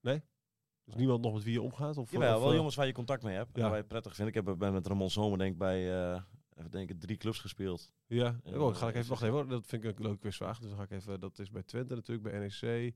Nee. 0.00 0.22
Dus 0.88 0.96
niemand 0.96 1.22
nog 1.22 1.34
met 1.34 1.42
wie 1.42 1.52
je 1.52 1.62
omgaat? 1.62 1.96
Of, 1.96 2.10
Jawel, 2.10 2.34
of, 2.34 2.40
wel 2.40 2.50
eh, 2.50 2.56
jongens 2.56 2.74
waar 2.74 2.86
je 2.86 2.92
contact 2.92 3.22
mee 3.22 3.36
hebt. 3.36 3.56
Ja. 3.56 3.62
En 3.62 3.68
waar 3.68 3.78
je 3.78 3.84
prettig 3.84 4.14
vindt. 4.14 4.36
Ik 4.36 4.46
heb 4.46 4.58
met 4.58 4.86
Ramon 4.86 5.10
Zomer 5.10 5.38
denk 5.38 5.52
ik 5.52 5.58
bij 5.58 6.12
eh, 6.12 6.22
even 6.54 6.70
denken, 6.70 6.98
drie 6.98 7.16
clubs 7.16 7.38
gespeeld. 7.38 7.92
Ja, 8.06 8.40
En, 8.44 8.60
oh, 8.60 8.74
ga 8.74 8.88
ik 8.88 8.94
eh, 8.94 8.98
even, 8.98 9.10
wacht 9.10 9.22
even 9.22 9.34
hoor. 9.34 9.48
Dat 9.48 9.66
vind 9.66 9.84
ik 9.84 9.98
een 9.98 10.04
leuke 10.04 10.18
quizvraag. 10.18 10.58
Dus 10.58 10.68
dan 10.68 10.78
ga 10.78 10.84
ik 10.84 10.90
even, 10.90 11.20
dat 11.20 11.38
is 11.38 11.50
bij 11.50 11.62
Twente 11.62 11.94
natuurlijk, 11.94 12.30
bij 12.30 12.38
NEC. 12.38 12.60
Hij 12.60 12.94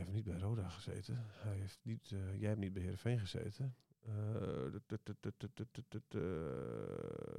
heeft 0.00 0.12
niet 0.12 0.24
bij 0.24 0.38
Roda 0.38 0.68
gezeten. 0.68 1.26
Hij 1.30 1.56
heeft 1.56 1.78
niet, 1.82 2.08
jij 2.38 2.48
hebt 2.48 2.60
niet 2.60 2.72
bij 2.72 2.82
Heerenveen 2.82 3.18
gezeten. 3.18 3.74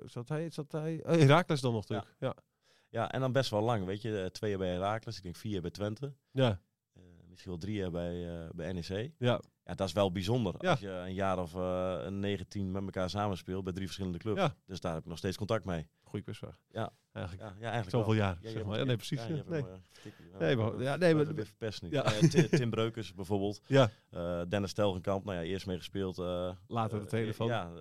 Zat 0.05 0.29
hij, 0.29 0.49
zat 0.49 0.71
hij? 0.71 1.03
Oh, 1.03 1.11
Herakles 1.11 1.61
dan 1.61 1.73
nog 1.73 1.87
natuurlijk. 1.87 2.15
Ja. 2.19 2.27
Ja, 2.27 2.35
en 2.91 3.19
dan 3.19 3.31
best 3.31 3.49
wel 3.49 3.61
lang, 3.61 3.85
weet 3.85 4.01
je. 4.01 4.19
Eh, 4.21 4.25
Twee 4.25 4.49
jaar 4.49 4.59
bij 4.59 4.69
Herakles, 4.69 5.17
ik 5.17 5.23
denk 5.23 5.35
vier 5.35 5.51
jaar 5.51 5.61
bij 5.61 5.71
Twente. 5.71 6.13
Ja. 6.31 6.59
Eh, 6.93 7.01
misschien 7.29 7.51
wel 7.51 7.59
drie 7.59 7.75
jaar 7.75 7.91
bij, 7.91 8.41
eh, 8.43 8.49
bij 8.55 8.71
NEC. 8.73 9.11
Ja. 9.17 9.41
Ja, 9.63 9.73
dat 9.75 9.87
is 9.87 9.93
wel 9.93 10.11
bijzonder. 10.11 10.55
Ja. 10.59 10.69
Als 10.69 10.79
je 10.79 10.89
een 10.89 11.13
jaar 11.13 11.39
of 11.39 11.53
een 11.53 12.19
19 12.19 12.71
met 12.71 12.83
elkaar 12.83 13.09
samenspeelt 13.09 13.63
bij 13.63 13.73
drie 13.73 13.85
verschillende 13.85 14.17
clubs. 14.17 14.39
Ja. 14.39 14.55
Dus 14.65 14.79
daar 14.79 14.93
heb 14.93 15.01
ik 15.01 15.07
nog 15.09 15.17
steeds 15.17 15.37
contact 15.37 15.65
mee. 15.65 15.87
Goeie 16.03 16.25
quizvraag. 16.25 16.57
Ja. 16.71 16.93
Eigenlijk. 17.11 17.47
Ja, 17.49 17.55
ja 17.57 17.61
eigenlijk 17.71 17.89
Zoveel 17.91 18.13
wel. 18.15 18.23
jaar. 18.23 18.37
Ja, 18.41 18.49
zeg 18.49 18.63
maar. 18.65 18.77
Ja, 18.77 18.83
nee, 18.83 18.95
precies. 18.95 19.21
Ja, 19.27 19.35
Ja, 19.35 19.43
nee. 19.47 19.61
Ja, 19.61 20.37
Nee, 20.39 20.55
maar- 20.55 20.81
ja, 20.81 20.95
nee, 20.95 21.15
maar- 21.15 21.35
we 21.35 21.45
verpest. 21.45 21.81
Ja. 21.89 22.01
Ti- 22.03 22.49
Tim 22.49 22.69
Breukers 22.69 23.13
bijvoorbeeld. 23.13 23.61
Ja, 23.67 23.89
Dennis 24.45 24.73
Telgenkamp, 24.73 25.25
nou 25.25 25.37
ja, 25.37 25.43
eerst 25.43 25.65
mee 25.65 25.77
gespeeld. 25.77 26.17
eh, 26.19 26.51
later 26.67 27.09
de 27.09 27.33
van. 27.33 27.47
Ja, 27.47 27.71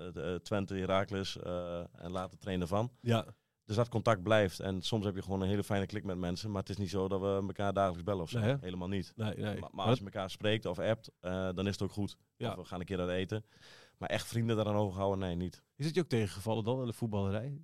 Twente, 0.43 0.75
Heracles 0.75 1.37
eh, 1.39 1.79
en 1.95 2.11
later 2.11 2.39
trainer 2.39 2.67
van. 2.67 2.91
Ja. 3.01 3.27
Dus 3.71 3.79
dat 3.79 3.89
contact 3.89 4.23
blijft. 4.23 4.61
En 4.61 4.83
soms 4.83 5.05
heb 5.05 5.15
je 5.15 5.23
gewoon 5.23 5.41
een 5.41 5.49
hele 5.49 5.65
fijne 5.65 5.87
klik 5.87 6.05
met 6.05 6.19
mensen. 6.19 6.51
Maar 6.51 6.61
het 6.61 6.71
is 6.71 6.77
niet 6.77 6.91
zo 6.91 7.09
dat 7.09 7.21
we 7.21 7.27
elkaar 7.27 7.73
dagelijks 7.73 8.03
bellen 8.05 8.23
of 8.23 8.31
zo. 8.31 8.39
Nee? 8.41 8.57
Helemaal 8.61 8.89
niet. 8.89 9.13
Nee, 9.17 9.35
nee. 9.37 9.61
Maar, 9.61 9.71
maar 9.73 9.87
als 9.87 9.99
je 9.99 10.05
elkaar 10.05 10.31
spreekt 10.31 10.67
of 10.67 10.79
appt, 10.79 11.11
eh, 11.21 11.49
dan 11.55 11.67
is 11.67 11.73
het 11.73 11.83
ook 11.83 11.93
goed. 11.93 12.17
Ja. 12.37 12.51
Of 12.51 12.57
we 12.57 12.65
gaan 12.65 12.81
een 12.81 12.87
keer 12.87 12.99
uit 12.99 13.09
eten. 13.11 13.45
Maar 13.99 14.09
echt 14.09 14.27
vrienden 14.27 14.57
daaraan 14.57 14.75
overhouden, 14.75 15.19
nee, 15.19 15.35
niet. 15.37 15.63
Is 15.77 15.87
het 15.87 15.95
je 15.95 16.01
ook 16.01 16.09
tegengevallen 16.09 16.65
dan 16.65 16.81
in 16.81 16.87
de 16.87 16.93
voetballerij? 16.93 17.63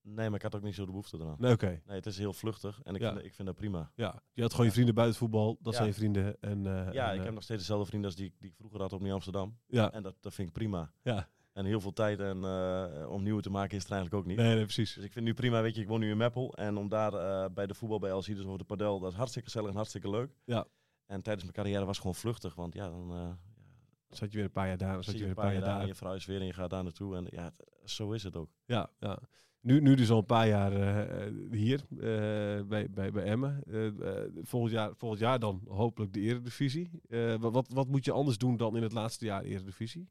Nee, 0.00 0.26
maar 0.26 0.34
ik 0.36 0.42
had 0.42 0.54
ook 0.56 0.62
niet 0.62 0.74
zo 0.74 0.84
de 0.84 0.90
behoefte 0.90 1.16
eraan. 1.16 1.36
Nee, 1.38 1.52
oké. 1.52 1.66
Nee, 1.86 1.96
het 1.96 2.06
is 2.06 2.18
heel 2.18 2.32
vluchtig 2.32 2.80
en 2.82 2.94
ik, 2.94 3.00
Ja. 3.00 3.12
vind, 3.12 3.24
ik 3.24 3.34
vind 3.34 3.48
dat 3.48 3.56
prima. 3.56 3.92
Ja, 3.94 4.22
je 4.32 4.42
had 4.42 4.50
gewoon 4.50 4.66
je 4.66 4.72
vrienden 4.72 4.94
buiten 4.94 5.18
voetbal. 5.18 5.56
Dat 5.60 5.72
Ja. 5.72 5.78
zijn 5.78 5.86
je 5.88 5.94
vrienden. 5.94 6.40
En, 6.40 6.66
eh, 6.66 6.92
Ja, 6.92 7.06
en, 7.08 7.12
ik 7.12 7.18
eh, 7.18 7.24
heb 7.24 7.34
nog 7.34 7.42
steeds 7.42 7.60
dezelfde 7.60 7.86
vrienden 7.86 8.10
als 8.10 8.18
die, 8.18 8.26
ik- 8.26 8.40
die 8.40 8.50
ik 8.50 8.56
vroeger 8.56 8.80
had 8.80 8.92
op 8.92 9.00
Nieuw 9.00 9.14
Amsterdam. 9.14 9.58
Ja, 9.66 9.92
En 9.92 10.02
dat, 10.02 10.14
dat 10.20 10.34
vind 10.34 10.48
ik 10.48 10.54
prima. 10.54 10.92
ja. 11.02 11.28
En 11.56 11.64
heel 11.64 11.80
veel 11.80 11.92
tijd 11.92 12.20
en, 12.20 12.44
eh, 12.44 13.10
om 13.10 13.22
nieuwe 13.22 13.42
te 13.42 13.50
maken 13.50 13.76
is 13.76 13.84
er 13.84 13.90
eigenlijk 13.92 14.22
ook 14.22 14.28
niet. 14.28 14.36
Nee, 14.36 14.54
nee, 14.54 14.64
precies. 14.64 14.94
Dus 14.94 15.04
ik 15.04 15.12
vind 15.12 15.24
nu 15.24 15.34
prima, 15.34 15.62
weet 15.62 15.74
je, 15.74 15.80
ik 15.80 15.88
woon 15.88 16.00
nu 16.00 16.10
in 16.10 16.16
Meppel. 16.16 16.54
En 16.54 16.76
om 16.76 16.88
daar 16.88 17.14
eh, 17.14 17.44
bij 17.54 17.66
de 17.66 17.74
voetbal 17.74 17.98
bij 17.98 18.10
LC, 18.10 18.24
dus 18.26 18.44
over 18.44 18.58
de 18.58 18.64
padel, 18.64 19.00
dat 19.00 19.10
is 19.10 19.16
hartstikke 19.16 19.48
gezellig 19.48 19.70
en 19.70 19.76
hartstikke 19.76 20.10
leuk. 20.10 20.36
Ja. 20.44 20.66
En 21.06 21.22
tijdens 21.22 21.42
mijn 21.44 21.54
carrière 21.56 21.78
was 21.84 21.88
het 21.88 21.98
gewoon 21.98 22.14
vluchtig. 22.14 22.54
Want 22.54 22.74
ja, 22.74 22.88
dan 22.90 23.10
eh, 23.10 23.16
Dan 23.18 24.16
zat 24.18 24.30
je 24.30 24.36
weer 24.36 24.44
een 24.44 24.52
paar 24.52 24.66
jaar 24.66 24.76
daar, 24.76 25.04
zat 25.04 25.14
je 25.14 25.20
weer 25.20 25.28
een 25.28 25.34
paar 25.34 25.52
jaar 25.52 25.62
en 25.62 25.68
daar. 25.78 25.86
je 25.86 25.94
vrouw 25.94 26.14
is 26.14 26.26
weer 26.26 26.40
en 26.40 26.46
je 26.46 26.52
gaat 26.52 26.70
daar 26.70 26.82
naartoe. 26.82 27.16
En 27.16 27.26
ja, 27.30 27.44
het- 27.44 27.90
zo 27.90 28.12
is 28.12 28.22
het 28.22 28.36
ook. 28.36 28.50
Ja, 28.64 28.90
ja. 28.98 29.18
Nu, 29.60 29.80
nu 29.80 29.94
dus 29.94 30.10
al 30.10 30.18
een 30.18 30.24
paar 30.26 30.48
jaar 30.48 30.72
hier 31.50 31.80
bij, 31.90 32.90
bij, 32.90 33.10
bij 33.12 33.22
Emmen. 33.24 33.62
Volgend, 34.42 34.72
jaar, 34.72 34.90
volgend 34.96 35.20
jaar 35.20 35.38
dan 35.38 35.62
hopelijk 35.68 36.12
de 36.12 36.20
Eredivisie. 36.20 36.90
Wat, 37.38 37.52
wat, 37.52 37.68
wat 37.68 37.88
moet 37.88 38.04
je 38.04 38.12
anders 38.12 38.38
doen 38.38 38.56
dan 38.56 38.76
in 38.76 38.82
het 38.82 38.92
laatste 38.92 39.24
jaar 39.24 39.42
Eredivisie? 39.42 40.08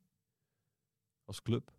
Als 1.25 1.41
club? 1.41 1.71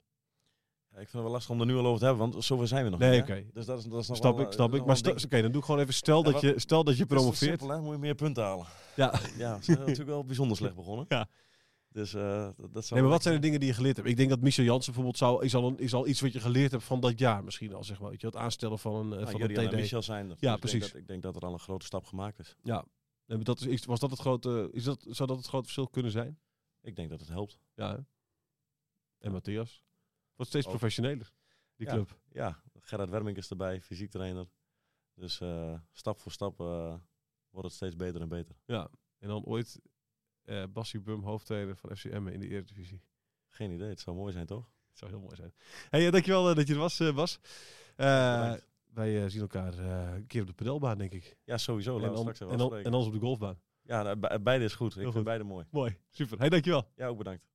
Ja, 0.90 1.02
ik 1.02 1.08
vind 1.08 1.12
het 1.12 1.22
wel 1.22 1.30
lastig 1.30 1.50
om 1.50 1.60
er 1.60 1.66
nu 1.66 1.74
al 1.76 1.86
over 1.86 1.98
te 1.98 2.04
hebben, 2.04 2.30
want 2.30 2.44
zover 2.44 2.68
zijn 2.68 2.84
we 2.84 2.90
nog 2.90 2.98
Nee, 2.98 3.22
niet. 3.22 3.54
Dus 3.54 3.66
dat 3.66 3.78
is, 3.78 3.84
dat 3.84 4.00
is 4.00 4.08
nog 4.08 4.18
wel, 4.18 4.40
ik, 4.40 4.46
eh, 4.46 4.52
snap 4.52 4.70
dat 4.70 4.80
ik. 4.80 4.86
Maar 4.86 4.98
oké, 5.24 5.40
dan 5.42 5.50
doe 5.52 5.60
ik 5.60 5.64
gewoon 5.66 5.80
even, 5.80 5.94
stel, 5.94 6.24
Ja, 6.24 6.30
dat 6.32 6.40
je, 6.40 6.52
stel 6.56 6.84
dat 6.84 6.96
je 6.96 7.06
promoveert. 7.06 7.36
simpel, 7.36 7.68
hè? 7.68 7.80
Moet 7.80 7.92
je 7.92 7.98
meer 7.98 8.14
punten 8.14 8.42
halen. 8.44 8.66
Ja. 8.96 9.20
Ja, 9.38 9.56
ze 9.56 9.62
zijn 9.64 9.78
natuurlijk 9.86 10.08
wel 10.08 10.24
bijzonder 10.24 10.56
slecht 10.56 10.74
begonnen. 10.74 11.04
Ja. 11.08 11.28
Dus 11.88 12.14
eh, 12.14 12.48
dat, 12.56 12.72
dat 12.72 12.84
zou 12.84 12.94
Nee, 12.94 13.02
maar 13.02 13.10
wat 13.10 13.22
zijn 13.22 13.34
de 13.34 13.40
dingen 13.40 13.60
die 13.60 13.68
je 13.68 13.74
geleerd 13.74 13.96
hebt? 13.96 14.08
Ik 14.08 14.16
denk 14.16 14.28
dat 14.28 14.40
Michel 14.40 14.64
Jansen 14.64 14.84
bijvoorbeeld 14.92 15.18
zou, 15.18 15.44
is, 15.44 15.54
al 15.54 15.66
een, 15.66 15.78
is 15.78 15.94
al 15.94 16.06
iets 16.06 16.20
wat 16.20 16.32
je 16.32 16.40
geleerd 16.40 16.70
hebt 16.70 16.84
van 16.84 17.00
dat 17.00 17.18
jaar 17.18 17.44
misschien 17.44 17.74
al, 17.74 17.84
zeg 17.84 18.00
maar. 18.00 18.10
Weet 18.10 18.20
je, 18.20 18.26
het 18.26 18.36
aanstellen 18.36 18.78
van 18.78 18.94
een, 18.94 19.12
eh, 19.12 19.18
Nou, 19.18 19.30
van 19.30 19.40
een 19.40 19.56
en 19.56 19.68
TD. 19.68 19.74
Michel 19.74 20.02
zijn 20.02 20.30
er. 20.30 20.36
Ja, 20.40 20.50
Dus 20.50 20.60
precies. 20.60 20.74
Ik 20.74 20.80
denk, 20.82 20.92
dat, 20.92 21.00
ik 21.02 21.08
denk 21.08 21.22
dat 21.22 21.36
er 21.36 21.42
al 21.48 21.52
een 21.52 21.58
grote 21.58 21.84
stap 21.86 22.04
gemaakt 22.04 22.38
is. 22.38 22.56
Ja. 22.62 22.84
Maar 23.26 23.44
dat 23.44 23.60
is, 23.60 23.66
is- 23.66 23.84
was 23.84 24.00
dat 24.00 24.10
het 24.10 24.20
grote, 24.20 24.68
is 24.72 24.84
dat, 24.84 25.06
zou 25.08 25.28
dat 25.28 25.36
het 25.36 25.46
grote 25.46 25.64
verschil 25.64 25.88
kunnen 25.88 26.12
zijn? 26.12 26.38
Ik 26.82 26.96
denk 26.96 27.10
dat 27.10 27.20
het 27.20 27.28
helpt. 27.28 27.58
Ja. 27.74 27.90
hè? 27.96 27.98
En 29.26 29.32
Matthias? 29.32 29.84
Wordt 30.34 30.50
steeds 30.50 30.66
Ook. 30.66 30.70
professioneler, 30.72 31.32
die 31.76 31.86
Ja. 31.86 31.92
club. 31.92 32.18
Ja, 32.32 32.62
Gerard 32.80 33.10
Wermink 33.10 33.36
is 33.36 33.50
erbij, 33.50 33.80
fysiek 33.80 34.10
trainer. 34.10 34.46
Dus 35.14 35.40
eh, 35.40 35.78
stap 35.92 36.20
voor 36.20 36.32
stap 36.32 36.60
eh, 36.60 36.94
wordt 37.50 37.66
het 37.68 37.76
steeds 37.76 37.96
beter 37.96 38.20
en 38.20 38.28
beter. 38.28 38.56
Ja. 38.64 38.90
En 39.18 39.28
dan 39.28 39.44
ooit 39.44 39.80
eh 40.42 40.64
Bassie 40.72 41.00
Bum, 41.00 41.22
hoofdtrainer 41.22 41.76
van 41.76 41.96
FC 41.96 42.04
Emmen 42.04 42.32
in 42.32 42.40
de 42.40 42.48
Eredivisie. 42.48 43.02
Geen 43.48 43.70
idee, 43.70 43.88
het 43.88 44.00
zou 44.00 44.16
mooi 44.16 44.32
zijn 44.32 44.46
toch? 44.46 44.70
Het 44.88 44.98
zou 44.98 45.10
heel 45.10 45.20
mooi 45.20 45.36
zijn. 45.36 45.54
Hey, 45.90 46.10
dankjewel 46.10 46.54
dat 46.54 46.66
je 46.66 46.72
er 46.72 46.78
was, 46.78 46.98
Bas. 47.14 47.38
Wij 48.94 49.28
zien 49.28 49.40
elkaar 49.40 49.78
een 49.78 50.26
keer 50.26 50.40
op 50.40 50.46
de 50.46 50.52
pedelbaan, 50.52 50.98
denk 50.98 51.12
ik. 51.12 51.36
Ja, 51.44 51.58
sowieso. 51.58 51.90
en, 51.90 51.96
even 51.96 52.08
en, 52.08 52.14
dan, 52.16 52.28
afspreken. 52.28 52.78
en 52.78 52.84
anders 52.84 53.06
op 53.06 53.12
de 53.12 53.18
golfbaan. 53.26 53.60
Ja, 53.82 54.02
nou, 54.02 54.16
be- 54.16 54.40
beide 54.42 54.64
is 54.64 54.74
goed. 54.74 54.88
Ik 54.90 54.94
Heel 54.94 55.02
vind 55.02 55.14
goed. 55.14 55.24
beide 55.24 55.44
mooi. 55.44 55.66
Mooi, 55.70 55.96
super. 56.10 56.38
Hey, 56.38 56.48
dankjewel. 56.48 56.88
Ja, 56.96 57.06
ook 57.06 57.18
bedankt. 57.18 57.46